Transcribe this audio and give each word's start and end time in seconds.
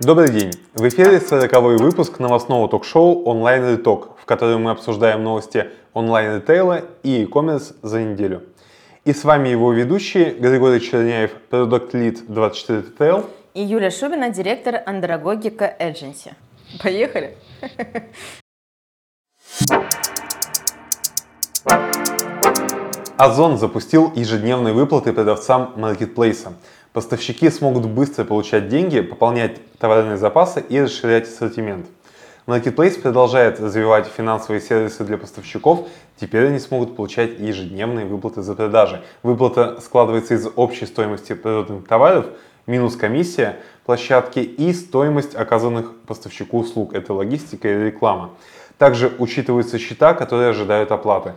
Добрый 0.00 0.30
день! 0.30 0.50
В 0.72 0.88
эфире 0.88 1.20
40 1.20 1.78
выпуск 1.78 2.20
новостного 2.20 2.70
ток-шоу 2.70 3.22
«Онлайн 3.24 3.70
Риток», 3.70 4.18
в 4.18 4.24
котором 4.24 4.62
мы 4.62 4.70
обсуждаем 4.70 5.22
новости 5.22 5.66
онлайн-ритейла 5.92 6.84
и 7.02 7.20
e-commerce 7.20 7.74
за 7.82 8.02
неделю. 8.02 8.44
И 9.04 9.12
с 9.12 9.24
вами 9.24 9.50
его 9.50 9.74
ведущие 9.74 10.30
Григорий 10.30 10.80
Черняев, 10.80 11.32
Product 11.50 11.90
Lead 11.90 12.24
24 12.28 12.78
Retail. 12.80 13.26
И 13.52 13.60
Юлия 13.60 13.90
Шубина, 13.90 14.30
директор 14.30 14.80
Андрогогика 14.86 15.76
Agency. 15.78 16.32
Поехали! 16.82 17.36
Озон 23.18 23.58
запустил 23.58 24.10
ежедневные 24.14 24.72
выплаты 24.72 25.12
продавцам 25.12 25.74
маркетплейса. 25.76 26.54
Поставщики 26.92 27.48
смогут 27.50 27.86
быстро 27.86 28.24
получать 28.24 28.68
деньги, 28.68 29.00
пополнять 29.00 29.58
товарные 29.78 30.16
запасы 30.16 30.64
и 30.68 30.80
расширять 30.80 31.28
ассортимент. 31.28 31.86
Marketplace 32.46 33.00
продолжает 33.00 33.60
развивать 33.60 34.08
финансовые 34.08 34.60
сервисы 34.60 35.04
для 35.04 35.16
поставщиков. 35.16 35.86
Теперь 36.20 36.48
они 36.48 36.58
смогут 36.58 36.96
получать 36.96 37.38
ежедневные 37.38 38.06
выплаты 38.06 38.42
за 38.42 38.56
продажи. 38.56 39.04
Выплата 39.22 39.80
складывается 39.80 40.34
из 40.34 40.48
общей 40.56 40.86
стоимости 40.86 41.32
проданных 41.34 41.86
товаров, 41.86 42.26
минус 42.66 42.96
комиссия 42.96 43.60
площадки 43.84 44.40
и 44.40 44.72
стоимость 44.72 45.36
оказанных 45.36 45.94
поставщику 46.08 46.58
услуг. 46.58 46.92
Это 46.92 47.14
логистика 47.14 47.68
и 47.68 47.84
реклама. 47.84 48.30
Также 48.78 49.12
учитываются 49.16 49.78
счета, 49.78 50.14
которые 50.14 50.50
ожидают 50.50 50.90
оплаты. 50.90 51.34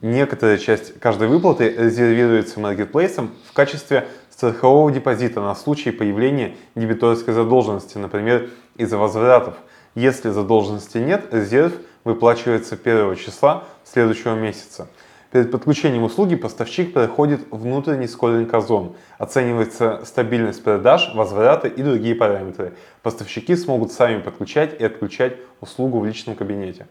Некоторая 0.00 0.58
часть 0.58 0.98
каждой 0.98 1.28
выплаты 1.28 1.68
резервируется 1.68 2.58
маркетплейсом 2.58 3.30
в 3.48 3.52
качестве 3.52 4.08
страхового 4.36 4.90
депозита 4.90 5.40
на 5.40 5.54
случай 5.54 5.92
появления 5.92 6.56
дебиторской 6.74 7.32
задолженности, 7.32 7.98
например, 7.98 8.50
из-за 8.76 8.98
возвратов. 8.98 9.54
Если 9.94 10.30
задолженности 10.30 10.98
нет, 10.98 11.32
резерв 11.32 11.74
выплачивается 12.02 12.74
1 12.74 13.14
числа 13.14 13.62
следующего 13.84 14.34
месяца. 14.34 14.88
Перед 15.30 15.52
подключением 15.52 16.02
услуги 16.02 16.34
поставщик 16.34 16.92
проходит 16.92 17.42
внутренний 17.52 18.08
скоринг 18.08 18.52
Озон. 18.52 18.96
Оценивается 19.18 20.00
стабильность 20.04 20.64
продаж, 20.64 21.12
возвраты 21.14 21.68
и 21.68 21.82
другие 21.82 22.16
параметры. 22.16 22.74
Поставщики 23.02 23.54
смогут 23.54 23.92
сами 23.92 24.20
подключать 24.20 24.80
и 24.80 24.84
отключать 24.84 25.36
услугу 25.60 26.00
в 26.00 26.06
личном 26.06 26.34
кабинете. 26.34 26.88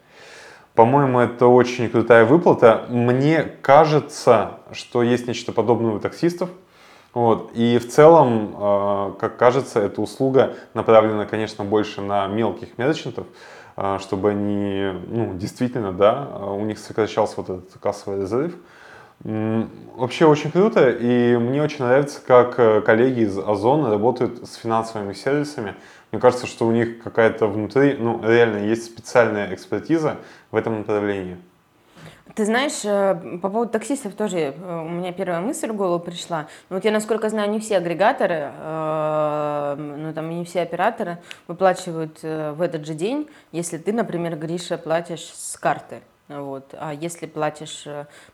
По-моему, 0.74 1.20
это 1.20 1.46
очень 1.46 1.90
крутая 1.90 2.24
выплата. 2.24 2.86
Мне 2.88 3.42
кажется, 3.60 4.60
что 4.72 5.02
есть 5.02 5.26
нечто 5.26 5.52
подобное 5.52 5.92
у 5.92 5.98
таксистов. 5.98 6.48
Вот. 7.14 7.52
И 7.54 7.78
в 7.78 7.88
целом, 7.88 8.56
э, 8.58 9.12
как 9.20 9.36
кажется, 9.36 9.80
эта 9.80 10.02
услуга 10.02 10.54
направлена, 10.74 11.24
конечно, 11.24 11.64
больше 11.64 12.00
на 12.00 12.26
мелких 12.26 12.76
мерчантов, 12.76 13.26
э, 13.76 13.98
чтобы 14.00 14.30
они, 14.30 14.90
ну, 15.06 15.34
действительно, 15.34 15.92
да, 15.92 16.28
у 16.48 16.64
них 16.64 16.78
сокращался 16.78 17.34
вот 17.36 17.50
этот 17.50 17.70
кассовый 17.80 18.20
разрыв. 18.20 18.56
Вообще 19.20 20.26
очень 20.26 20.50
круто, 20.50 20.90
и 20.90 21.36
мне 21.36 21.62
очень 21.62 21.84
нравится, 21.84 22.20
как 22.26 22.58
э, 22.58 22.80
коллеги 22.80 23.20
из 23.20 23.38
Озона 23.38 23.88
работают 23.88 24.46
с 24.46 24.56
финансовыми 24.56 25.12
сервисами. 25.12 25.76
Мне 26.10 26.20
кажется, 26.20 26.46
что 26.46 26.66
у 26.66 26.72
них 26.72 27.02
какая-то 27.02 27.46
внутри, 27.46 27.96
ну, 27.98 28.20
реально 28.22 28.66
есть 28.66 28.84
специальная 28.84 29.54
экспертиза 29.54 30.16
в 30.50 30.56
этом 30.56 30.78
направлении. 30.78 31.38
Ты 32.34 32.44
знаешь, 32.44 32.84
э, 32.84 33.38
по 33.40 33.48
поводу 33.48 33.70
таксистов 33.70 34.14
тоже 34.14 34.38
э, 34.38 34.80
у 34.80 34.88
меня 34.88 35.12
первая 35.12 35.40
мысль 35.40 35.70
в 35.70 35.76
голову 35.76 36.00
пришла. 36.00 36.48
Ну, 36.68 36.76
вот 36.76 36.84
я, 36.84 36.90
насколько 36.90 37.28
знаю, 37.28 37.50
не 37.50 37.60
все 37.60 37.76
агрегаторы, 37.76 38.50
ну 39.76 40.12
там 40.14 40.30
не 40.30 40.44
все 40.44 40.62
операторы 40.62 41.18
выплачивают 41.46 42.22
в 42.22 42.60
этот 42.60 42.86
же 42.86 42.94
день, 42.94 43.28
если 43.52 43.78
ты, 43.78 43.92
например, 43.92 44.36
Гриша, 44.36 44.78
платишь 44.78 45.32
с 45.34 45.56
карты. 45.56 46.00
Вот. 46.28 46.74
А 46.78 46.94
если 46.94 47.26
платишь 47.26 47.86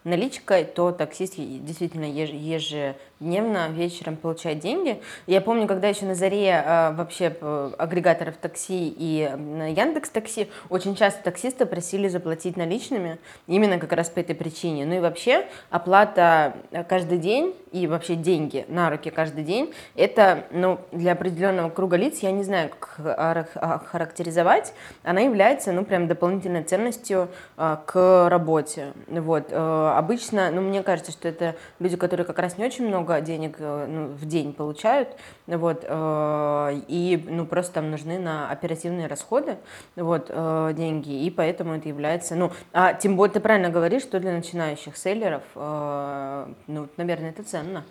наличкой, 0.04 0.64
то 0.64 0.92
таксист 0.92 1.34
действительно 1.36 2.04
ежедневно 2.04 2.96
дневно 3.20 3.68
вечером 3.68 4.16
получать 4.16 4.60
деньги. 4.60 5.00
Я 5.26 5.42
помню, 5.42 5.66
когда 5.66 5.88
еще 5.88 6.06
на 6.06 6.14
заре 6.14 6.64
э, 6.64 6.92
вообще 6.92 7.36
э, 7.38 7.70
агрегаторов 7.76 8.36
такси 8.36 8.88
и 8.88 9.30
Яндекс 9.76 10.08
Такси 10.08 10.48
очень 10.70 10.96
часто 10.96 11.22
таксисты 11.22 11.66
просили 11.66 12.08
заплатить 12.08 12.56
наличными 12.56 13.18
именно 13.46 13.78
как 13.78 13.92
раз 13.92 14.08
по 14.08 14.20
этой 14.20 14.34
причине. 14.34 14.86
Ну 14.86 14.94
и 14.94 15.00
вообще 15.00 15.46
оплата 15.68 16.54
э, 16.70 16.82
каждый 16.84 17.18
день 17.18 17.54
и 17.72 17.86
вообще 17.86 18.14
деньги 18.14 18.64
на 18.68 18.90
руки 18.90 19.10
каждый 19.10 19.44
день 19.44 19.72
это 19.94 20.44
ну, 20.50 20.80
для 20.90 21.12
определенного 21.12 21.68
круга 21.68 21.96
лиц, 21.96 22.20
я 22.20 22.32
не 22.32 22.42
знаю, 22.42 22.70
как 22.70 23.86
характеризовать, 23.86 24.72
она 25.02 25.20
является 25.20 25.72
ну 25.72 25.84
прям 25.84 26.08
дополнительной 26.08 26.62
ценностью 26.62 27.28
э, 27.58 27.76
к 27.84 28.28
работе. 28.30 28.94
Вот. 29.08 29.48
Э, 29.50 29.94
обычно, 29.94 30.50
ну 30.50 30.62
мне 30.62 30.82
кажется, 30.82 31.12
что 31.12 31.28
это 31.28 31.54
люди, 31.78 31.96
которые 31.96 32.24
как 32.24 32.38
раз 32.38 32.56
не 32.56 32.64
очень 32.64 32.88
много 32.88 33.09
много 33.10 33.20
денег 33.20 33.56
э, 33.58 33.86
ну, 33.88 34.06
в 34.08 34.24
день 34.26 34.52
получают, 34.52 35.08
вот, 35.46 35.84
э, 35.86 36.80
и 36.88 37.26
ну, 37.28 37.46
просто 37.46 37.74
там 37.74 37.90
нужны 37.90 38.18
на 38.18 38.50
оперативные 38.50 39.06
расходы 39.06 39.56
вот, 39.96 40.26
э, 40.28 40.72
деньги, 40.76 41.24
и 41.24 41.30
поэтому 41.30 41.74
это 41.74 41.88
является, 41.88 42.34
ну, 42.36 42.52
а 42.72 42.94
тем 42.94 43.16
более 43.16 43.34
ты 43.34 43.40
правильно 43.40 43.70
говоришь, 43.70 44.02
что 44.02 44.20
для 44.20 44.32
начинающих 44.32 44.96
селлеров, 44.96 45.42
ну, 45.54 46.88
наверное, 46.96 47.30
это 47.30 47.42
ценно. 47.42 47.84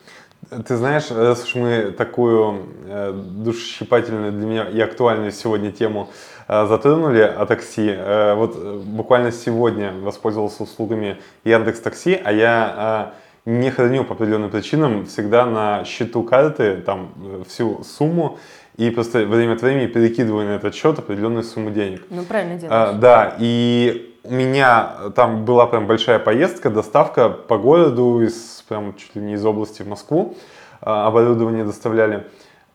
Ты 0.67 0.77
знаешь, 0.77 1.11
раз 1.11 1.43
уж 1.43 1.55
мы 1.55 1.91
такую 1.91 2.69
э, 2.85 3.11
душесчипательную 3.13 4.31
для 4.31 4.47
меня 4.47 4.69
и 4.69 4.79
актуальную 4.79 5.31
сегодня 5.31 5.71
тему 5.71 6.09
э, 6.47 6.65
затронули 6.65 7.21
о 7.21 7.45
такси, 7.45 7.89
э, 7.89 8.35
вот 8.35 8.57
буквально 8.85 9.31
сегодня 9.31 9.91
воспользовался 9.91 10.63
услугами 10.63 11.17
Яндекс 11.43 11.81
Такси, 11.81 12.19
а 12.23 12.31
я 12.31 13.13
э, 13.13 13.28
не 13.49 13.71
храню 13.71 14.03
по 14.03 14.13
определенным 14.13 14.51
причинам 14.51 15.05
всегда 15.05 15.45
на 15.45 15.83
счету 15.83 16.23
карты 16.23 16.77
там 16.85 17.13
э, 17.17 17.43
всю 17.47 17.83
сумму 17.83 18.37
и 18.77 18.91
просто 18.91 19.25
время 19.25 19.53
от 19.53 19.61
времени 19.61 19.87
перекидываю 19.87 20.47
на 20.47 20.51
этот 20.51 20.75
счет 20.75 20.99
определенную 20.99 21.43
сумму 21.43 21.71
денег. 21.71 22.03
Ну, 22.09 22.23
правильно 22.23 22.55
делаешь. 22.55 22.71
А, 22.71 22.93
да, 22.93 23.35
и 23.39 24.15
у 24.23 24.33
меня 24.33 25.11
там 25.15 25.45
была 25.45 25.65
прям 25.65 25.87
большая 25.87 26.19
поездка, 26.19 26.69
доставка 26.69 27.29
по 27.29 27.57
городу, 27.57 28.21
из, 28.21 28.63
прям 28.69 28.95
чуть 28.95 29.15
ли 29.15 29.21
не 29.21 29.33
из 29.33 29.45
области 29.45 29.81
в 29.81 29.87
Москву, 29.87 30.37
а, 30.81 31.07
оборудование 31.07 31.65
доставляли. 31.65 32.27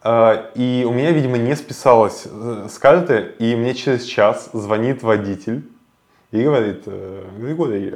А, 0.02 0.50
и 0.56 0.84
у 0.86 0.92
меня, 0.92 1.12
видимо, 1.12 1.38
не 1.38 1.54
списалось 1.54 2.26
э, 2.26 2.66
с 2.68 2.78
карты, 2.78 3.32
и 3.38 3.54
мне 3.54 3.74
через 3.74 4.04
час 4.04 4.50
звонит 4.52 5.02
водитель 5.02 5.64
и 6.32 6.42
говорит, 6.42 6.82
«Э, 6.86 7.24
Григорий, 7.38 7.94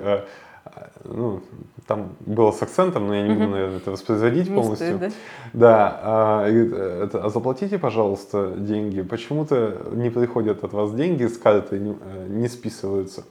ну, 1.04 1.42
там 1.88 2.10
было 2.21 2.53
с 2.53 2.62
акцентом, 2.62 3.06
но 3.06 3.15
я 3.15 3.22
не 3.22 3.32
буду, 3.32 3.49
наверное, 3.49 3.78
это 3.78 3.91
воспроизводить 3.91 4.50
не 4.50 4.54
полностью. 4.54 4.97
Стоит, 4.99 5.00
да, 5.00 5.10
да 5.54 6.00
а, 6.03 6.50
говорит, 6.50 6.72
это, 6.75 7.25
а 7.25 7.31
заплатите, 7.31 7.78
пожалуйста, 7.78 8.53
деньги. 8.59 9.00
Почему-то 9.00 9.78
не 9.93 10.10
приходят 10.10 10.62
от 10.62 10.75
вас 10.75 10.93
деньги 10.93 11.26
с 11.26 11.38
карты, 11.38 11.78
не, 11.78 11.93
э, 11.93 12.26
не 12.28 12.49
списываются. 12.49 13.25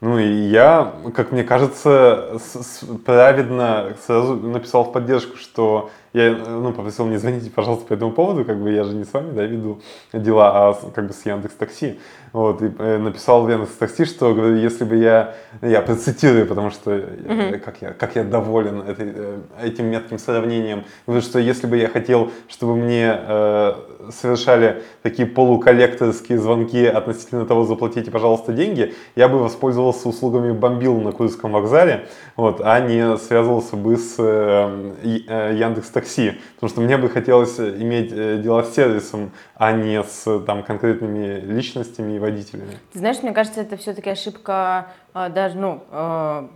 Ну 0.00 0.18
и 0.18 0.26
я, 0.26 0.92
как 1.14 1.30
мне 1.30 1.44
кажется, 1.44 2.36
с, 2.40 2.64
с, 2.64 2.84
праведно 3.06 3.94
сразу 4.04 4.34
написал 4.34 4.82
в 4.82 4.92
поддержку, 4.92 5.36
что 5.36 5.90
я 6.14 6.30
ну, 6.32 6.72
попросил 6.72 7.06
мне 7.06 7.18
звоните, 7.18 7.50
пожалуйста, 7.50 7.86
по 7.88 7.94
этому 7.94 8.12
поводу, 8.12 8.44
как 8.44 8.62
бы 8.62 8.70
я 8.70 8.84
же 8.84 8.94
не 8.94 9.04
с 9.04 9.12
вами, 9.12 9.32
да, 9.32 9.44
веду 9.44 9.80
дела, 10.12 10.70
а 10.70 10.90
как 10.94 11.08
бы 11.08 11.12
с 11.12 11.26
Яндекс 11.26 11.54
Такси. 11.56 11.98
Вот, 12.32 12.62
и 12.62 12.70
э, 12.78 12.98
написал 12.98 13.44
в 13.44 13.50
Яндекс 13.50 13.74
Такси, 13.74 14.04
что 14.04 14.32
говорю, 14.32 14.56
если 14.56 14.84
бы 14.84 14.96
я, 14.96 15.34
я 15.60 15.82
процитирую, 15.82 16.46
потому 16.46 16.70
что 16.70 16.92
mm-hmm. 16.92 17.58
как, 17.58 17.82
я, 17.82 17.92
как 17.92 18.14
я 18.14 18.22
доволен 18.22 18.80
этой, 18.82 19.12
э, 19.12 19.38
этим 19.62 19.86
метким 19.86 20.18
сравнением, 20.18 20.84
говорю, 21.06 21.22
что 21.22 21.40
если 21.40 21.66
бы 21.66 21.76
я 21.76 21.88
хотел, 21.88 22.30
чтобы 22.48 22.76
мне 22.76 23.16
э, 23.16 23.74
совершали 24.10 24.82
такие 25.02 25.26
полуколлекторские 25.26 26.38
звонки 26.38 26.84
относительно 26.84 27.44
того, 27.44 27.64
заплатите, 27.64 28.12
пожалуйста, 28.12 28.52
деньги, 28.52 28.94
я 29.16 29.28
бы 29.28 29.38
воспользовался 29.38 30.08
услугами 30.08 30.52
бомбил 30.52 31.00
на 31.00 31.10
Курском 31.10 31.52
вокзале, 31.52 32.06
вот, 32.36 32.60
а 32.62 32.78
не 32.80 33.16
связывался 33.18 33.76
бы 33.76 33.96
с 33.96 34.14
э, 34.18 34.92
э, 35.28 35.56
Яндекс 35.56 35.90
Такси 35.90 36.03
такси, 36.04 36.40
потому 36.54 36.70
что 36.70 36.80
мне 36.80 36.96
бы 36.96 37.08
хотелось 37.08 37.58
иметь 37.58 38.12
э, 38.12 38.38
дела 38.38 38.62
с 38.62 38.74
сервисом, 38.74 39.32
а 39.54 39.72
не 39.72 40.02
с 40.02 40.40
там, 40.40 40.62
конкретными 40.62 41.40
личностями 41.40 42.16
и 42.16 42.18
водителями. 42.18 42.78
Ты 42.92 42.98
знаешь, 42.98 43.22
мне 43.22 43.32
кажется, 43.32 43.60
это 43.60 43.76
все-таки 43.76 44.10
ошибка 44.10 44.88
э, 45.14 45.30
даже, 45.30 45.56
ну, 45.58 45.82
э, 45.90 46.48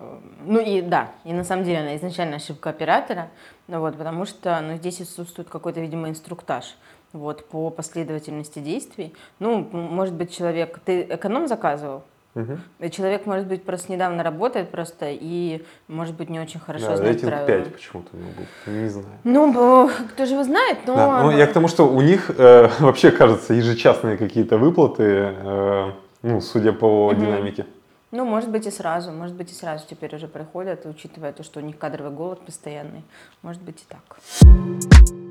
ну 0.44 0.60
и 0.60 0.82
да, 0.82 1.10
и 1.24 1.32
на 1.32 1.44
самом 1.44 1.64
деле 1.64 1.78
она 1.78 1.96
изначально 1.96 2.36
ошибка 2.36 2.70
оператора, 2.70 3.28
ну, 3.66 3.80
вот, 3.80 3.96
потому 3.96 4.26
что 4.26 4.60
ну, 4.60 4.76
здесь 4.76 5.00
отсутствует 5.00 5.48
какой-то, 5.48 5.80
видимо, 5.80 6.08
инструктаж 6.08 6.76
вот, 7.12 7.48
по 7.48 7.70
последовательности 7.70 8.58
действий. 8.58 9.14
Ну, 9.38 9.66
может 9.72 10.14
быть, 10.14 10.34
человек... 10.36 10.78
Ты 10.84 11.02
эконом 11.02 11.48
заказывал? 11.48 12.02
Угу. 12.38 12.90
Человек, 12.90 13.26
может 13.26 13.48
быть, 13.48 13.64
просто 13.64 13.90
недавно 13.90 14.22
работает 14.22 14.70
просто 14.70 15.06
и, 15.10 15.64
может 15.88 16.14
быть, 16.14 16.30
не 16.30 16.38
очень 16.38 16.60
хорошо 16.60 16.90
да, 16.90 16.96
знает 16.96 17.14
рейтинг 17.14 17.32
правила. 17.32 17.64
5 17.64 17.74
почему-то 17.74 18.08
у 18.12 18.16
него 18.16 18.30
был, 18.36 18.72
не 18.72 18.88
знаю. 18.88 19.18
Ну, 19.24 19.90
кто 20.12 20.24
же 20.24 20.34
его 20.34 20.44
знает, 20.44 20.78
но... 20.86 20.94
Да, 20.94 21.22
ну, 21.24 21.30
я 21.32 21.46
к 21.48 21.52
тому, 21.52 21.66
что 21.66 21.88
у 21.88 22.00
них 22.00 22.30
э, 22.30 22.68
вообще, 22.78 23.10
кажется, 23.10 23.54
ежечасные 23.54 24.16
какие-то 24.16 24.56
выплаты, 24.56 25.02
э, 25.02 25.92
ну, 26.22 26.40
судя 26.40 26.72
по 26.72 27.08
угу. 27.08 27.14
динамике. 27.16 27.66
Ну, 28.12 28.24
может 28.24 28.50
быть 28.50 28.66
и 28.66 28.70
сразу, 28.70 29.10
может 29.10 29.34
быть 29.34 29.50
и 29.50 29.54
сразу 29.54 29.84
теперь 29.90 30.14
уже 30.14 30.28
приходят, 30.28 30.86
учитывая 30.86 31.32
то, 31.32 31.42
что 31.42 31.58
у 31.58 31.62
них 31.62 31.76
кадровый 31.76 32.12
голод 32.12 32.40
постоянный. 32.40 33.02
Может 33.42 33.62
быть 33.62 33.82
и 33.82 33.84
так. 33.88 35.27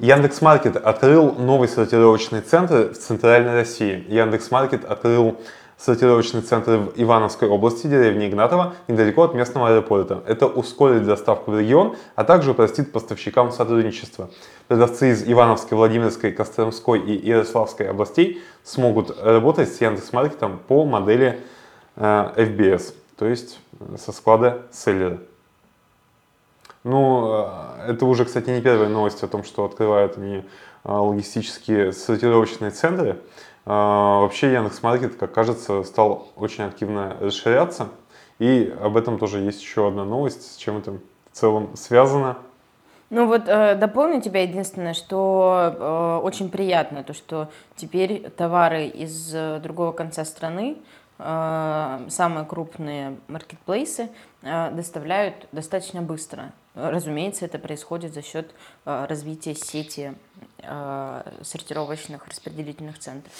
Яндекс.Маркет 0.00 0.76
открыл 0.76 1.32
новый 1.32 1.66
сортировочный 1.66 2.40
центр 2.40 2.92
в 2.92 2.98
Центральной 2.98 3.54
России. 3.54 4.04
Яндекс.Маркет 4.08 4.84
открыл 4.84 5.38
сортировочный 5.76 6.40
центр 6.40 6.76
в 6.76 6.92
Ивановской 6.94 7.48
области, 7.48 7.88
деревне 7.88 8.28
Игнатова, 8.28 8.74
недалеко 8.86 9.24
от 9.24 9.34
местного 9.34 9.70
аэропорта. 9.70 10.22
Это 10.24 10.46
ускорит 10.46 11.04
доставку 11.04 11.50
в 11.50 11.58
регион, 11.58 11.96
а 12.14 12.22
также 12.22 12.52
упростит 12.52 12.92
поставщикам 12.92 13.50
сотрудничество. 13.50 14.30
Продавцы 14.68 15.10
из 15.10 15.28
Ивановской, 15.28 15.76
Владимирской, 15.76 16.30
Костромской 16.30 17.00
и 17.00 17.26
Ярославской 17.26 17.90
областей 17.90 18.40
смогут 18.62 19.16
работать 19.20 19.72
с 19.72 19.80
Яндекс.Маркетом 19.80 20.60
по 20.68 20.84
модели 20.84 21.40
э, 21.96 22.30
FBS, 22.36 22.94
то 23.16 23.26
есть 23.26 23.58
э, 23.80 23.96
со 23.98 24.12
склада 24.12 24.62
селлера. 24.70 25.18
Ну, 26.84 27.44
э, 27.86 27.90
это 27.90 28.06
уже, 28.06 28.24
кстати, 28.24 28.50
не 28.50 28.60
первая 28.60 28.88
новость 28.88 29.22
о 29.22 29.28
том, 29.28 29.44
что 29.44 29.64
открывают 29.64 30.16
они 30.16 30.44
логистические 30.84 31.92
сортировочные 31.92 32.70
центры. 32.70 33.18
Вообще 33.66 34.52
Яндекс.Маркет, 34.52 35.16
как 35.16 35.32
кажется, 35.32 35.82
стал 35.82 36.28
очень 36.36 36.64
активно 36.64 37.16
расширяться. 37.20 37.88
И 38.38 38.74
об 38.80 38.96
этом 38.96 39.18
тоже 39.18 39.40
есть 39.40 39.60
еще 39.60 39.88
одна 39.88 40.04
новость, 40.04 40.54
с 40.54 40.56
чем 40.56 40.78
это 40.78 40.92
в 40.92 41.00
целом 41.32 41.76
связано. 41.76 42.38
Ну 43.10 43.26
вот 43.26 43.48
э, 43.48 43.74
дополню 43.74 44.20
тебя 44.20 44.42
единственное, 44.42 44.92
что 44.92 45.74
э, 45.78 46.24
очень 46.24 46.50
приятно, 46.50 47.02
то 47.02 47.14
что 47.14 47.48
теперь 47.74 48.28
товары 48.36 48.86
из 48.86 49.34
э, 49.34 49.60
другого 49.62 49.92
конца 49.92 50.26
страны, 50.26 50.76
э, 51.18 52.00
самые 52.10 52.44
крупные 52.44 53.16
маркетплейсы, 53.28 54.10
э, 54.42 54.70
доставляют 54.72 55.48
достаточно 55.52 56.02
быстро. 56.02 56.52
Разумеется, 56.80 57.44
это 57.44 57.58
происходит 57.58 58.14
за 58.14 58.22
счет 58.22 58.52
э, 58.86 59.06
развития 59.08 59.56
сети 59.56 60.14
э, 60.62 61.22
сортировочных 61.42 62.28
распределительных 62.28 63.00
центров. 63.00 63.32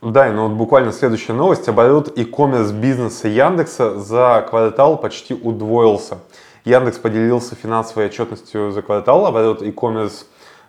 Да, 0.00 0.28
и 0.28 0.32
ну 0.32 0.48
вот 0.48 0.56
буквально 0.56 0.92
следующая 0.92 1.34
новость. 1.34 1.68
Оборот 1.68 2.16
e-commerce 2.16 2.72
бизнеса 2.72 3.28
Яндекса 3.28 4.00
за 4.00 4.46
квартал 4.48 4.96
почти 4.96 5.34
удвоился. 5.34 6.20
Яндекс 6.64 6.96
поделился 6.96 7.54
финансовой 7.54 8.06
отчетностью 8.06 8.72
за 8.72 8.80
квартал. 8.80 9.26
Оборот 9.26 9.60
e-commerce 9.60 10.24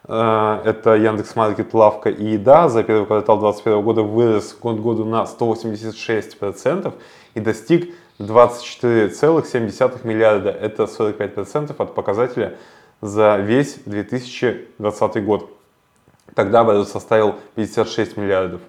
э, 0.09 0.61
это 0.65 0.95
Яндекс 0.95 1.33
Маркет, 1.37 1.73
Лавка 1.73 2.09
и 2.09 2.31
Еда 2.31 2.67
за 2.67 2.83
первый 2.83 3.05
квартал 3.05 3.39
2021 3.39 3.81
года 3.85 4.01
вырос 4.01 4.53
год 4.61 4.81
году 4.81 5.05
на 5.05 5.23
186% 5.23 6.93
и 7.35 7.39
достиг 7.39 7.93
24,7 8.19 10.07
миллиарда. 10.07 10.49
Это 10.49 10.83
45% 10.83 11.75
от 11.77 11.95
показателя 11.95 12.57
за 13.01 13.37
весь 13.37 13.79
2020 13.85 15.25
год. 15.25 15.49
Тогда 16.33 16.61
оборот 16.61 16.87
составил 16.89 17.35
56 17.55 18.17
миллиардов. 18.17 18.61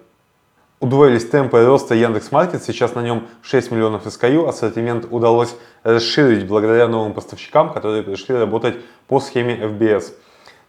Удвоились 0.79 1.27
темпы 1.27 1.65
роста 1.65 1.95
Яндекс.Маркет, 1.95 2.61
сейчас 2.61 2.93
на 2.93 3.01
нем 3.01 3.27
6 3.41 3.71
миллионов 3.71 4.05
SKU, 4.05 4.47
ассортимент 4.47 5.07
удалось 5.09 5.55
расширить 5.81 6.45
благодаря 6.45 6.87
новым 6.87 7.13
поставщикам, 7.13 7.73
которые 7.73 8.03
пришли 8.03 8.35
работать 8.35 8.75
по 9.07 9.19
схеме 9.19 9.55
FBS. 9.55 10.13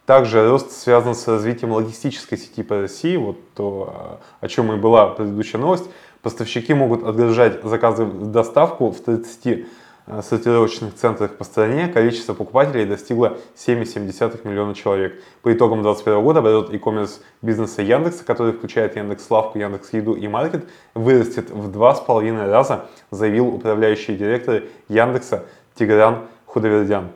Также 0.07 0.49
рост 0.49 0.73
связан 0.73 1.15
с 1.15 1.29
развитием 1.29 1.73
логистической 1.73 2.39
сети 2.39 2.63
по 2.63 2.81
России, 2.81 3.19
вот 3.19 3.37
то, 3.55 4.19
о 4.41 4.49
чем 4.49 4.73
и 4.73 4.77
была 4.77 5.09
предыдущая 5.09 5.61
новость. 5.61 5.85
Поставщики 6.23 6.75
могут 6.75 7.05
отгружать 7.05 7.63
заказы 7.63 8.05
в 8.05 8.31
доставку 8.31 8.91
в 8.91 9.01
30 9.01 9.67
Э, 10.11 10.23
сортировочных 10.23 10.95
центрах 10.95 11.37
по 11.37 11.45
стране 11.45 11.87
количество 11.87 12.33
покупателей 12.33 12.87
достигло 12.87 13.37
7,7 13.57 14.49
миллиона 14.49 14.75
человек. 14.75 15.23
По 15.43 15.53
итогам 15.53 15.83
2021 15.83 16.23
года 16.23 16.39
оборот 16.39 16.73
e-commerce 16.73 17.21
бизнеса 17.43 17.83
Яндекса, 17.83 18.25
который 18.25 18.55
включает 18.55 18.97
Яндекс 18.97 19.31
Лавку, 19.31 19.59
Яндекс 19.59 19.93
Еду 19.93 20.15
и 20.15 20.27
Маркет, 20.27 20.67
вырастет 20.95 21.51
в 21.51 21.71
два 21.71 21.95
с 21.95 22.01
половиной 22.01 22.49
раза, 22.49 22.87
заявил 23.11 23.49
управляющий 23.49 24.17
директор 24.17 24.63
Яндекса 24.89 25.45
Тигран 25.75 26.27
Худовердян. 26.47 27.09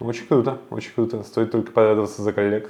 Ну, 0.00 0.06
очень 0.06 0.26
круто, 0.26 0.58
очень 0.70 0.92
круто. 0.92 1.22
Стоит 1.22 1.52
только 1.52 1.70
порадоваться 1.70 2.20
за 2.20 2.32
коллег. 2.32 2.68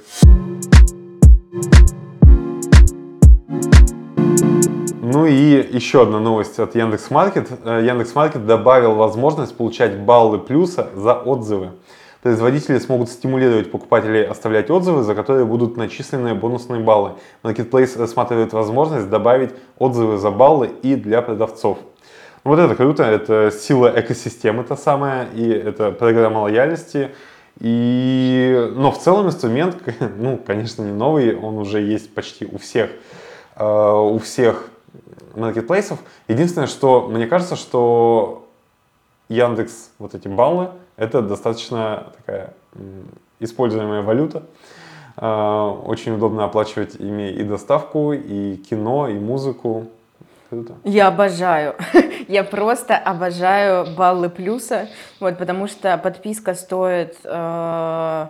Ну 5.11 5.25
и 5.25 5.75
еще 5.75 6.03
одна 6.03 6.19
новость 6.19 6.59
от 6.59 6.75
Яндекс.Маркет. 6.75 7.49
Э, 7.65 7.83
Яндекс.Маркет 7.83 8.45
добавил 8.45 8.93
возможность 8.93 9.57
получать 9.57 9.97
баллы 9.97 10.37
плюса 10.37 10.91
за 10.93 11.15
отзывы. 11.15 11.71
Производители 12.21 12.77
смогут 12.77 13.09
стимулировать 13.09 13.71
покупателей 13.71 14.23
оставлять 14.23 14.69
отзывы, 14.69 15.01
за 15.01 15.15
которые 15.15 15.47
будут 15.47 15.77
начислены 15.77 16.35
бонусные 16.35 16.83
баллы. 16.83 17.13
Marketplace 17.41 17.97
рассматривает 17.97 18.53
возможность 18.53 19.09
добавить 19.09 19.49
отзывы 19.79 20.19
за 20.19 20.29
баллы 20.29 20.69
и 20.83 20.93
для 20.93 21.23
продавцов. 21.23 21.79
Ну, 22.43 22.51
вот 22.51 22.59
это 22.59 22.75
круто, 22.75 23.01
это 23.01 23.49
сила 23.51 23.91
экосистемы 23.95 24.63
та 24.63 24.77
самая, 24.77 25.27
и 25.33 25.49
это 25.49 25.89
программа 25.89 26.41
лояльности. 26.41 27.09
И... 27.59 28.71
Но 28.75 28.91
в 28.91 28.99
целом 28.99 29.25
инструмент, 29.25 29.75
ну, 30.19 30.37
конечно, 30.37 30.83
не 30.83 30.91
новый, 30.91 31.35
он 31.35 31.57
уже 31.57 31.81
есть 31.81 32.13
почти 32.13 32.45
у 32.45 32.59
всех, 32.59 32.91
э, 33.55 33.65
у 33.65 34.19
всех 34.19 34.69
маркетплейсов. 35.35 35.99
Единственное, 36.27 36.67
что 36.67 37.07
мне 37.07 37.27
кажется, 37.27 37.55
что 37.55 38.47
Яндекс, 39.29 39.91
вот 39.99 40.15
эти 40.15 40.27
баллы, 40.27 40.69
это 40.97 41.21
достаточно 41.21 42.07
такая 42.17 42.53
используемая 43.39 44.01
валюта. 44.01 44.43
А, 45.15 45.71
очень 45.71 46.13
удобно 46.13 46.45
оплачивать 46.45 46.95
ими 46.95 47.29
и 47.29 47.43
доставку, 47.43 48.13
и 48.13 48.55
кино, 48.57 49.07
и 49.07 49.13
музыку. 49.13 49.87
Я 50.83 51.07
обожаю. 51.07 51.75
Я 52.27 52.43
просто 52.43 52.97
обожаю 52.97 53.95
баллы 53.95 54.29
плюса, 54.29 54.87
вот, 55.19 55.37
потому 55.37 55.67
что 55.67 55.97
подписка 55.97 56.55
стоит 56.55 57.17
э, 57.23 58.27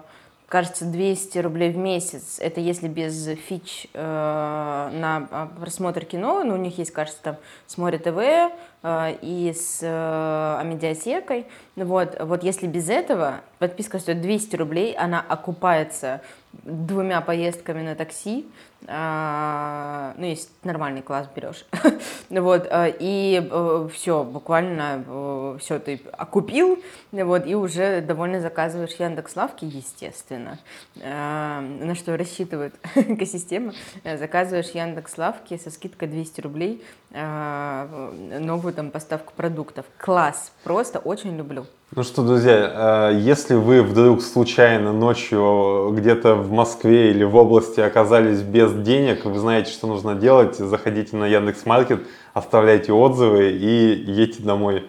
кажется, 0.49 0.85
200 0.85 1.37
рублей 1.39 1.71
в 1.71 1.77
месяц. 1.77 2.39
Это 2.39 2.59
если 2.59 2.87
без 2.87 3.27
фич 3.47 3.87
э, 3.93 3.99
на 4.01 5.27
а, 5.31 5.51
просмотр 5.59 6.05
кино. 6.05 6.43
Ну, 6.43 6.55
у 6.55 6.57
них 6.57 6.77
есть, 6.79 6.91
кажется, 6.91 7.21
там 7.21 7.37
с 7.67 7.77
Море 7.77 7.99
ТВ 7.99 8.17
э, 8.17 9.17
и 9.21 9.53
с 9.55 9.79
э, 9.81 10.57
Амедиатекой. 10.59 11.45
Вот, 11.75 12.17
вот 12.19 12.43
если 12.43 12.65
без 12.65 12.89
этого, 12.89 13.41
подписка 13.59 13.99
стоит 13.99 14.21
200 14.21 14.55
рублей, 14.55 14.95
она 14.95 15.23
окупается 15.25 16.21
двумя 16.63 17.21
поездками 17.21 17.83
на 17.83 17.95
такси, 17.95 18.47
ну, 18.87 20.25
если 20.25 20.49
нормальный 20.63 21.01
класс 21.01 21.27
берешь, 21.35 21.65
вот, 22.29 22.67
а, 22.71 22.87
и 22.87 23.47
э, 23.51 23.89
все, 23.93 24.23
буквально 24.23 25.03
э, 25.05 25.57
все 25.59 25.79
ты 25.79 26.01
окупил, 26.13 26.81
вот, 27.11 27.45
и 27.45 27.55
уже 27.55 28.01
довольно 28.01 28.39
заказываешь 28.39 28.93
Яндекс 28.97 29.35
Лавки, 29.35 29.65
естественно, 29.65 30.59
а, 31.01 31.61
на 31.61 31.93
что 31.93 32.15
рассчитывает 32.17 32.73
экосистема, 32.95 33.73
заказываешь 34.03 34.69
Яндекс 34.69 35.17
Лавки 35.17 35.57
со 35.57 35.71
скидкой 35.71 36.07
200 36.07 36.41
рублей, 36.41 36.83
новую 37.11 38.73
там 38.73 38.91
поставку 38.91 39.33
продуктов, 39.35 39.85
класс, 39.97 40.53
просто 40.63 40.99
очень 40.99 41.35
люблю. 41.35 41.65
Ну 41.95 42.03
что, 42.03 42.21
друзья, 42.21 43.09
если 43.09 43.55
вы 43.55 43.81
вдруг 43.81 44.21
случайно 44.21 44.93
ночью 44.93 45.91
где-то 45.97 46.35
в 46.35 46.51
Москве 46.51 47.09
или 47.09 47.23
в 47.23 47.35
области 47.35 47.79
оказались 47.79 48.41
без 48.41 48.71
денег, 48.73 49.25
вы 49.25 49.39
знаете, 49.39 49.71
что 49.71 49.87
нужно 49.87 50.13
делать, 50.13 50.55
заходите 50.57 51.17
на 51.17 51.25
Яндекс 51.25 51.65
Маркет, 51.65 52.01
оставляйте 52.35 52.93
отзывы 52.93 53.53
и 53.53 54.03
едьте 54.05 54.43
домой. 54.43 54.85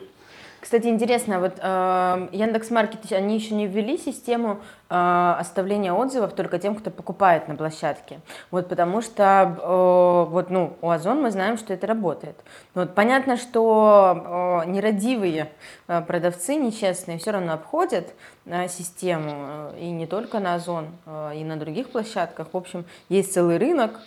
Кстати, 0.61 0.89
интересно, 0.89 1.41
вот 1.41 1.55
э, 1.59 2.29
Яндекс.Маркет, 2.33 3.11
они 3.13 3.37
еще 3.37 3.55
не 3.55 3.67
ввели 3.67 3.97
систему 3.97 4.61
э, 4.91 5.35
оставления 5.39 5.95
отзывов 5.95 6.35
только 6.35 6.59
тем, 6.59 6.75
кто 6.75 6.91
покупает 6.91 7.49
на 7.49 7.57
площадке. 7.57 8.21
Вот 8.51 8.69
потому 8.69 9.01
что 9.01 9.57
э, 9.59 10.31
вот, 10.31 10.51
ну, 10.51 10.77
у 10.83 10.91
Озон 10.91 11.23
мы 11.23 11.31
знаем, 11.31 11.57
что 11.57 11.73
это 11.73 11.87
работает. 11.87 12.37
Вот 12.75 12.95
понятно, 12.95 13.39
что 13.39 14.63
э, 14.67 14.71
нерадивые 14.71 15.51
э, 15.89 16.03
продавцы, 16.03 16.57
нечестные, 16.57 17.19
все 17.19 17.31
равно 17.31 17.55
обходят 17.55 18.13
э, 18.45 18.69
систему, 18.69 19.31
э, 19.33 19.79
и 19.81 19.91
не 19.91 20.07
только 20.07 20.41
на 20.41 20.57
Озон, 20.57 20.89
э, 21.07 21.33
и 21.37 21.45
на 21.45 21.57
других 21.57 21.91
площадках. 21.91 22.49
В 22.53 22.57
общем, 22.57 22.85
есть 23.09 23.33
целый 23.33 23.57
рынок, 23.57 23.99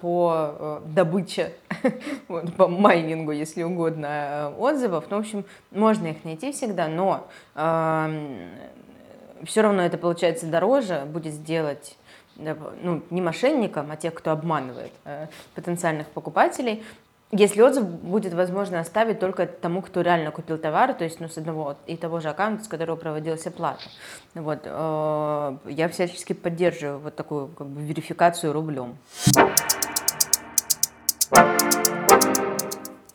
по 0.00 0.54
э, 0.58 0.80
добыче, 0.86 1.52
вот, 2.28 2.54
по 2.54 2.68
майнингу, 2.68 3.32
если 3.32 3.64
угодно, 3.64 4.06
э, 4.06 4.54
отзывов. 4.58 5.06
Ну, 5.10 5.16
в 5.16 5.20
общем, 5.20 5.44
можно 5.72 6.06
их 6.06 6.24
найти 6.24 6.52
всегда, 6.52 6.86
но 6.86 7.26
э, 7.56 8.48
все 9.44 9.62
равно 9.62 9.82
это 9.82 9.98
получается 9.98 10.46
дороже 10.46 11.04
будет 11.06 11.34
сделать 11.34 11.96
ну, 12.36 13.02
не 13.10 13.20
мошенникам, 13.20 13.90
а 13.90 13.96
тех, 13.96 14.14
кто 14.14 14.30
обманывает 14.30 14.92
э, 15.04 15.26
потенциальных 15.54 16.06
покупателей, 16.08 16.84
если 17.32 17.60
отзыв 17.60 17.84
будет 17.84 18.34
возможно 18.34 18.78
оставить 18.78 19.18
только 19.18 19.46
тому, 19.46 19.82
кто 19.82 20.00
реально 20.00 20.30
купил 20.30 20.58
товар, 20.58 20.94
то 20.94 21.02
есть 21.02 21.18
ну, 21.18 21.28
с 21.28 21.36
одного 21.36 21.76
и 21.86 21.96
того 21.96 22.20
же 22.20 22.28
аккаунта, 22.28 22.64
с 22.64 22.68
которого 22.68 22.94
проводилась 22.94 23.46
оплата. 23.46 23.82
Вот, 24.34 24.60
э, 24.64 25.56
я 25.66 25.88
всячески 25.88 26.34
поддерживаю 26.34 27.00
вот 27.00 27.16
такую 27.16 27.48
как 27.48 27.66
бы, 27.66 27.82
верификацию 27.82 28.52
рублем. 28.52 28.96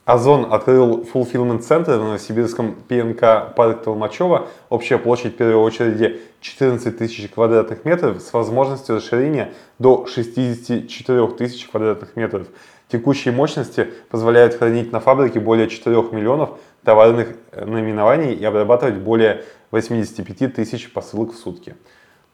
Озон 0.04 0.52
открыл 0.52 1.04
fulfillment-центр 1.04 1.92
в 1.92 2.04
Новосибирском 2.04 2.74
ПНК 2.74 3.54
парк 3.54 3.84
Толмачева. 3.84 4.48
Общая 4.68 4.98
площадь 4.98 5.36
первой 5.36 5.54
очереди 5.54 6.20
14 6.40 6.98
тысяч 6.98 7.30
квадратных 7.30 7.84
метров 7.84 8.20
с 8.20 8.32
возможностью 8.32 8.96
расширения 8.96 9.54
до 9.78 10.06
64 10.06 11.28
тысяч 11.28 11.66
квадратных 11.68 12.16
метров. 12.16 12.48
Текущие 12.92 13.32
мощности 13.32 13.88
позволяют 14.10 14.54
хранить 14.54 14.92
на 14.92 15.00
фабрике 15.00 15.40
более 15.40 15.66
4 15.66 15.96
миллионов 16.12 16.58
товарных 16.84 17.28
э, 17.50 17.64
наименований 17.64 18.34
и 18.34 18.44
обрабатывать 18.44 18.96
более 18.96 19.44
85 19.70 20.54
тысяч 20.54 20.92
посылок 20.92 21.32
в 21.32 21.36
сутки. 21.38 21.74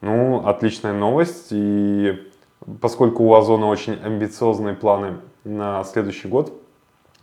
Ну, 0.01 0.45
отличная 0.45 0.91
новость. 0.91 1.47
И 1.51 2.29
поскольку 2.81 3.23
у 3.23 3.33
Озона 3.35 3.67
очень 3.67 3.93
амбициозные 4.03 4.75
планы 4.75 5.19
на 5.45 5.85
следующий 5.85 6.27
год, 6.27 6.51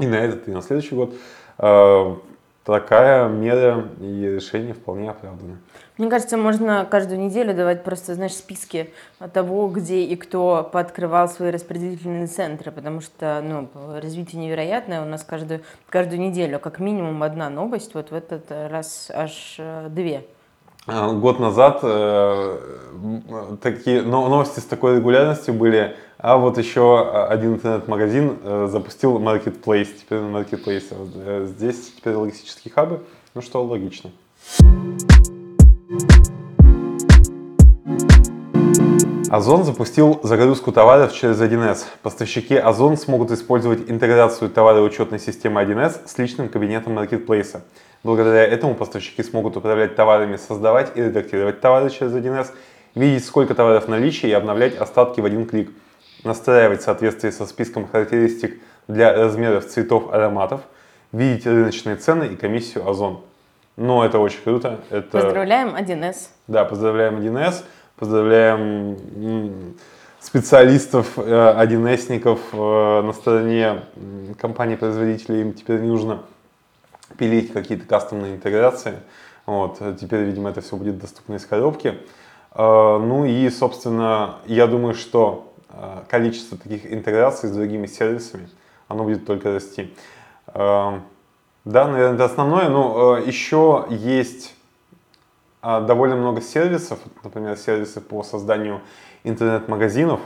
и 0.00 0.07
на 0.07 0.14
этот, 0.14 0.49
и 0.49 0.50
на 0.50 0.62
следующий 0.62 0.95
год, 0.95 1.12
э, 1.59 2.14
такая 2.64 3.28
мера 3.28 3.87
и 4.00 4.33
решение 4.35 4.73
вполне 4.73 5.11
оправданы. 5.11 5.59
Мне 5.99 6.11
кажется, 6.11 6.37
можно 6.37 6.87
каждую 6.88 7.19
неделю 7.21 7.55
давать 7.55 7.83
просто, 7.83 8.15
знаешь, 8.15 8.35
списки 8.35 8.93
того, 9.33 9.69
где 9.69 10.03
и 10.03 10.15
кто 10.17 10.69
пооткрывал 10.71 11.29
свои 11.29 11.50
распределительные 11.50 12.26
центры, 12.26 12.71
потому 12.71 13.00
что, 13.00 13.43
ну, 13.43 13.69
развитие 13.99 14.43
невероятное, 14.43 15.03
у 15.03 15.07
нас 15.07 15.25
каждую, 15.25 15.62
каждую 15.88 16.21
неделю 16.21 16.59
как 16.59 16.81
минимум 16.81 17.23
одна 17.23 17.49
новость, 17.49 17.95
вот 17.95 18.11
в 18.11 18.15
этот 18.15 18.45
раз 18.50 19.11
аж 19.15 19.57
э, 19.59 19.88
две. 19.88 20.25
А, 20.87 21.12
год 21.12 21.41
назад 21.41 21.81
э, 21.83 22.59
такие 23.62 24.03
новости 24.03 24.61
с 24.61 24.65
такой 24.65 24.97
регулярностью 24.97 25.53
были, 25.53 25.97
а 26.19 26.37
вот 26.37 26.59
еще 26.59 27.26
один 27.29 27.55
интернет-магазин 27.55 28.38
э, 28.43 28.69
запустил 28.71 29.19
Marketplace, 29.19 29.88
теперь 29.99 30.19
Marketplace. 30.19 30.85
Э, 31.17 31.47
здесь 31.49 31.93
теперь 31.97 32.15
логистические 32.15 32.73
хабы, 32.73 33.03
ну 33.35 33.43
что 33.43 33.65
логично. 33.65 34.12
Озон 39.30 39.64
запустил 39.64 40.21
загрузку 40.23 40.73
товаров 40.73 41.12
через 41.12 41.40
1С. 41.40 41.85
Поставщики 42.02 42.54
Озон 42.56 42.97
смогут 42.97 43.30
использовать 43.30 43.90
интеграцию 43.90 44.50
товароучетной 44.50 45.18
системы 45.18 45.62
1С 45.62 46.06
с 46.06 46.18
личным 46.18 46.49
кабинетом 46.49 46.95
маркетплейса. 46.95 47.62
Благодаря 48.04 48.45
этому 48.45 48.75
поставщики 48.75 49.23
смогут 49.23 49.56
управлять 49.56 49.97
товарами, 49.97 50.37
создавать 50.37 50.92
и 50.97 51.02
редактировать 51.02 51.61
товары 51.61 51.90
через 51.90 52.12
1С, 52.12 52.49
видеть 52.95 53.25
сколько 53.25 53.54
товаров 53.54 53.87
в 53.87 53.88
наличии 53.88 54.28
и 54.28 54.33
обновлять 54.33 54.76
остатки 54.76 55.21
в 55.21 55.25
один 55.25 55.47
клик, 55.47 55.71
настраивать 56.23 56.83
в 56.83 56.85
соответствии 56.85 57.30
со 57.30 57.47
списком 57.47 57.88
характеристик 57.88 58.61
для 58.87 59.12
размеров 59.12 59.66
цветов 59.66 60.12
ароматов, 60.12 60.61
видеть 61.12 61.47
рыночные 61.47 61.97
цены 61.97 62.25
и 62.25 62.37
комиссию 62.37 62.88
Озон. 62.88 63.21
Но 63.76 64.04
это 64.04 64.18
очень 64.18 64.42
круто. 64.42 64.80
Это... 64.90 65.21
Поздравляем 65.21 65.75
1С. 65.75 66.28
Да, 66.47 66.64
поздравляем 66.64 67.16
1С, 67.16 67.64
поздравляем 67.97 69.75
специалистов, 70.21 71.19
1Сников 71.19 72.41
э, 72.53 72.57
э, 72.57 73.03
на 73.03 73.12
стороне 73.12 73.83
компании-производителей. 74.41 75.43
Им 75.43 75.53
теперь 75.53 75.81
не 75.81 75.88
нужно 75.88 76.23
пилить 77.19 77.53
какие-то 77.53 77.87
кастомные 77.87 78.35
интеграции. 78.35 78.95
Вот, 79.47 79.81
теперь, 80.00 80.25
видимо, 80.25 80.50
это 80.50 80.61
все 80.61 80.76
будет 80.76 80.99
доступно 80.99 81.35
из 81.35 81.47
коробки. 81.47 81.99
Э, 82.55 82.99
ну 82.99 83.25
и, 83.25 83.49
собственно, 83.50 84.37
я 84.47 84.67
думаю, 84.67 84.95
что 84.95 85.53
количество 86.09 86.57
таких 86.57 86.91
интеграций 86.91 87.50
с 87.50 87.53
другими 87.53 87.87
сервисами, 87.87 88.49
оно 88.88 89.05
будет 89.05 89.26
только 89.26 89.53
расти. 89.53 89.93
Да, 91.67 91.88
наверное, 91.88 92.15
это 92.15 92.25
основное. 92.25 92.69
Но 92.69 93.19
э, 93.19 93.26
еще 93.26 93.87
есть 93.91 94.55
э, 94.55 94.55
довольно 95.87 96.16
много 96.16 96.40
сервисов, 96.40 96.99
например, 97.25 97.56
сервисы 97.56 98.00
по 98.00 98.23
созданию 98.23 98.80
интернет-магазинов. 99.25 100.20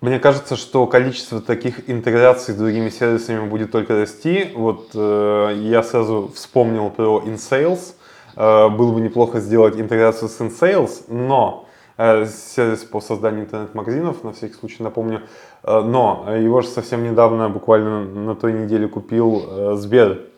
Мне 0.00 0.18
кажется, 0.18 0.56
что 0.56 0.86
количество 0.86 1.42
таких 1.42 1.90
интеграций 1.90 2.54
с 2.54 2.56
другими 2.56 2.88
сервисами 2.88 3.46
будет 3.46 3.70
только 3.70 4.00
расти. 4.00 4.50
Вот 4.54 4.92
э, 4.94 5.52
я 5.56 5.82
сразу 5.82 6.30
вспомнил 6.34 6.88
про 6.88 7.22
InSales. 7.26 7.96
Э, 8.34 8.70
было 8.70 8.92
бы 8.92 9.00
неплохо 9.02 9.40
сделать 9.40 9.78
интеграцию 9.78 10.30
с 10.30 10.40
InSales, 10.40 11.04
но 11.08 11.66
э, 11.98 12.24
сервис 12.26 12.84
по 12.84 13.02
созданию 13.02 13.44
интернет-магазинов, 13.44 14.24
на 14.24 14.32
всякий 14.32 14.54
случай 14.54 14.82
напомню, 14.82 15.20
э, 15.64 15.80
но 15.82 16.34
его 16.34 16.62
же 16.62 16.68
совсем 16.68 17.04
недавно, 17.04 17.50
буквально 17.50 18.02
на 18.02 18.34
той 18.34 18.54
неделе 18.54 18.88
купил 18.88 19.44
э, 19.46 19.74
Сбер. 19.76 20.29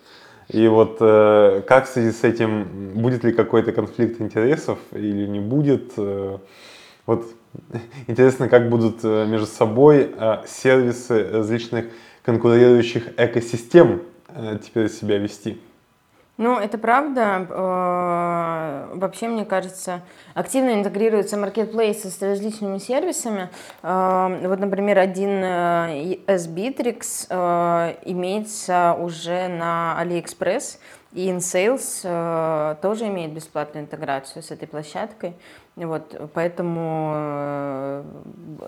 И 0.49 0.69
вот 0.69 0.99
э, 1.01 1.63
как 1.67 1.89
в 1.89 1.93
связи 1.93 2.13
с 2.13 2.25
этим, 2.25 2.93
будет 2.95 3.25
ли 3.25 3.33
какой-то 3.33 3.73
конфликт 3.73 4.21
интересов 4.21 4.79
или 4.93 5.27
не 5.27 5.41
будет? 5.41 5.93
Э, 5.97 6.39
вот 7.07 7.27
интересно, 8.07 8.49
как 8.49 8.69
будут 8.69 9.01
э, 9.03 9.27
между 9.27 9.47
собой 9.47 10.13
э, 10.15 10.43
сервисы 10.47 11.29
различных 11.31 11.87
конкурирующих 12.23 13.19
экосистем 13.19 14.03
э, 14.29 14.59
теперь 14.63 14.89
себя 14.89 15.19
вести. 15.19 15.61
Ну, 16.39 16.59
это 16.59 16.79
правда. 16.79 17.47
Э, 17.49 18.89
вообще, 18.95 19.29
мне 19.29 19.45
кажется, 19.45 20.01
активно 20.35 20.73
интегрируются 20.73 21.37
маркетплейсы 21.37 22.11
с 22.11 22.23
различными 22.23 22.79
сервисами. 22.79 23.51
Э, 23.83 24.49
вот, 24.49 24.59
например, 24.59 24.99
один 24.99 25.43
э, 25.45 26.17
S-Bittrex 26.27 27.99
имеется 28.07 28.97
уже 28.99 29.49
на 29.49 29.99
AliExpress, 30.03 30.79
и 31.13 31.29
InSales 31.29 32.77
тоже 32.81 33.09
имеет 33.09 33.33
бесплатную 33.33 33.85
интеграцию 33.85 34.43
с 34.43 34.51
этой 34.51 34.67
площадкой. 34.67 35.35
Вот, 35.77 36.31
поэтому, 36.33 38.03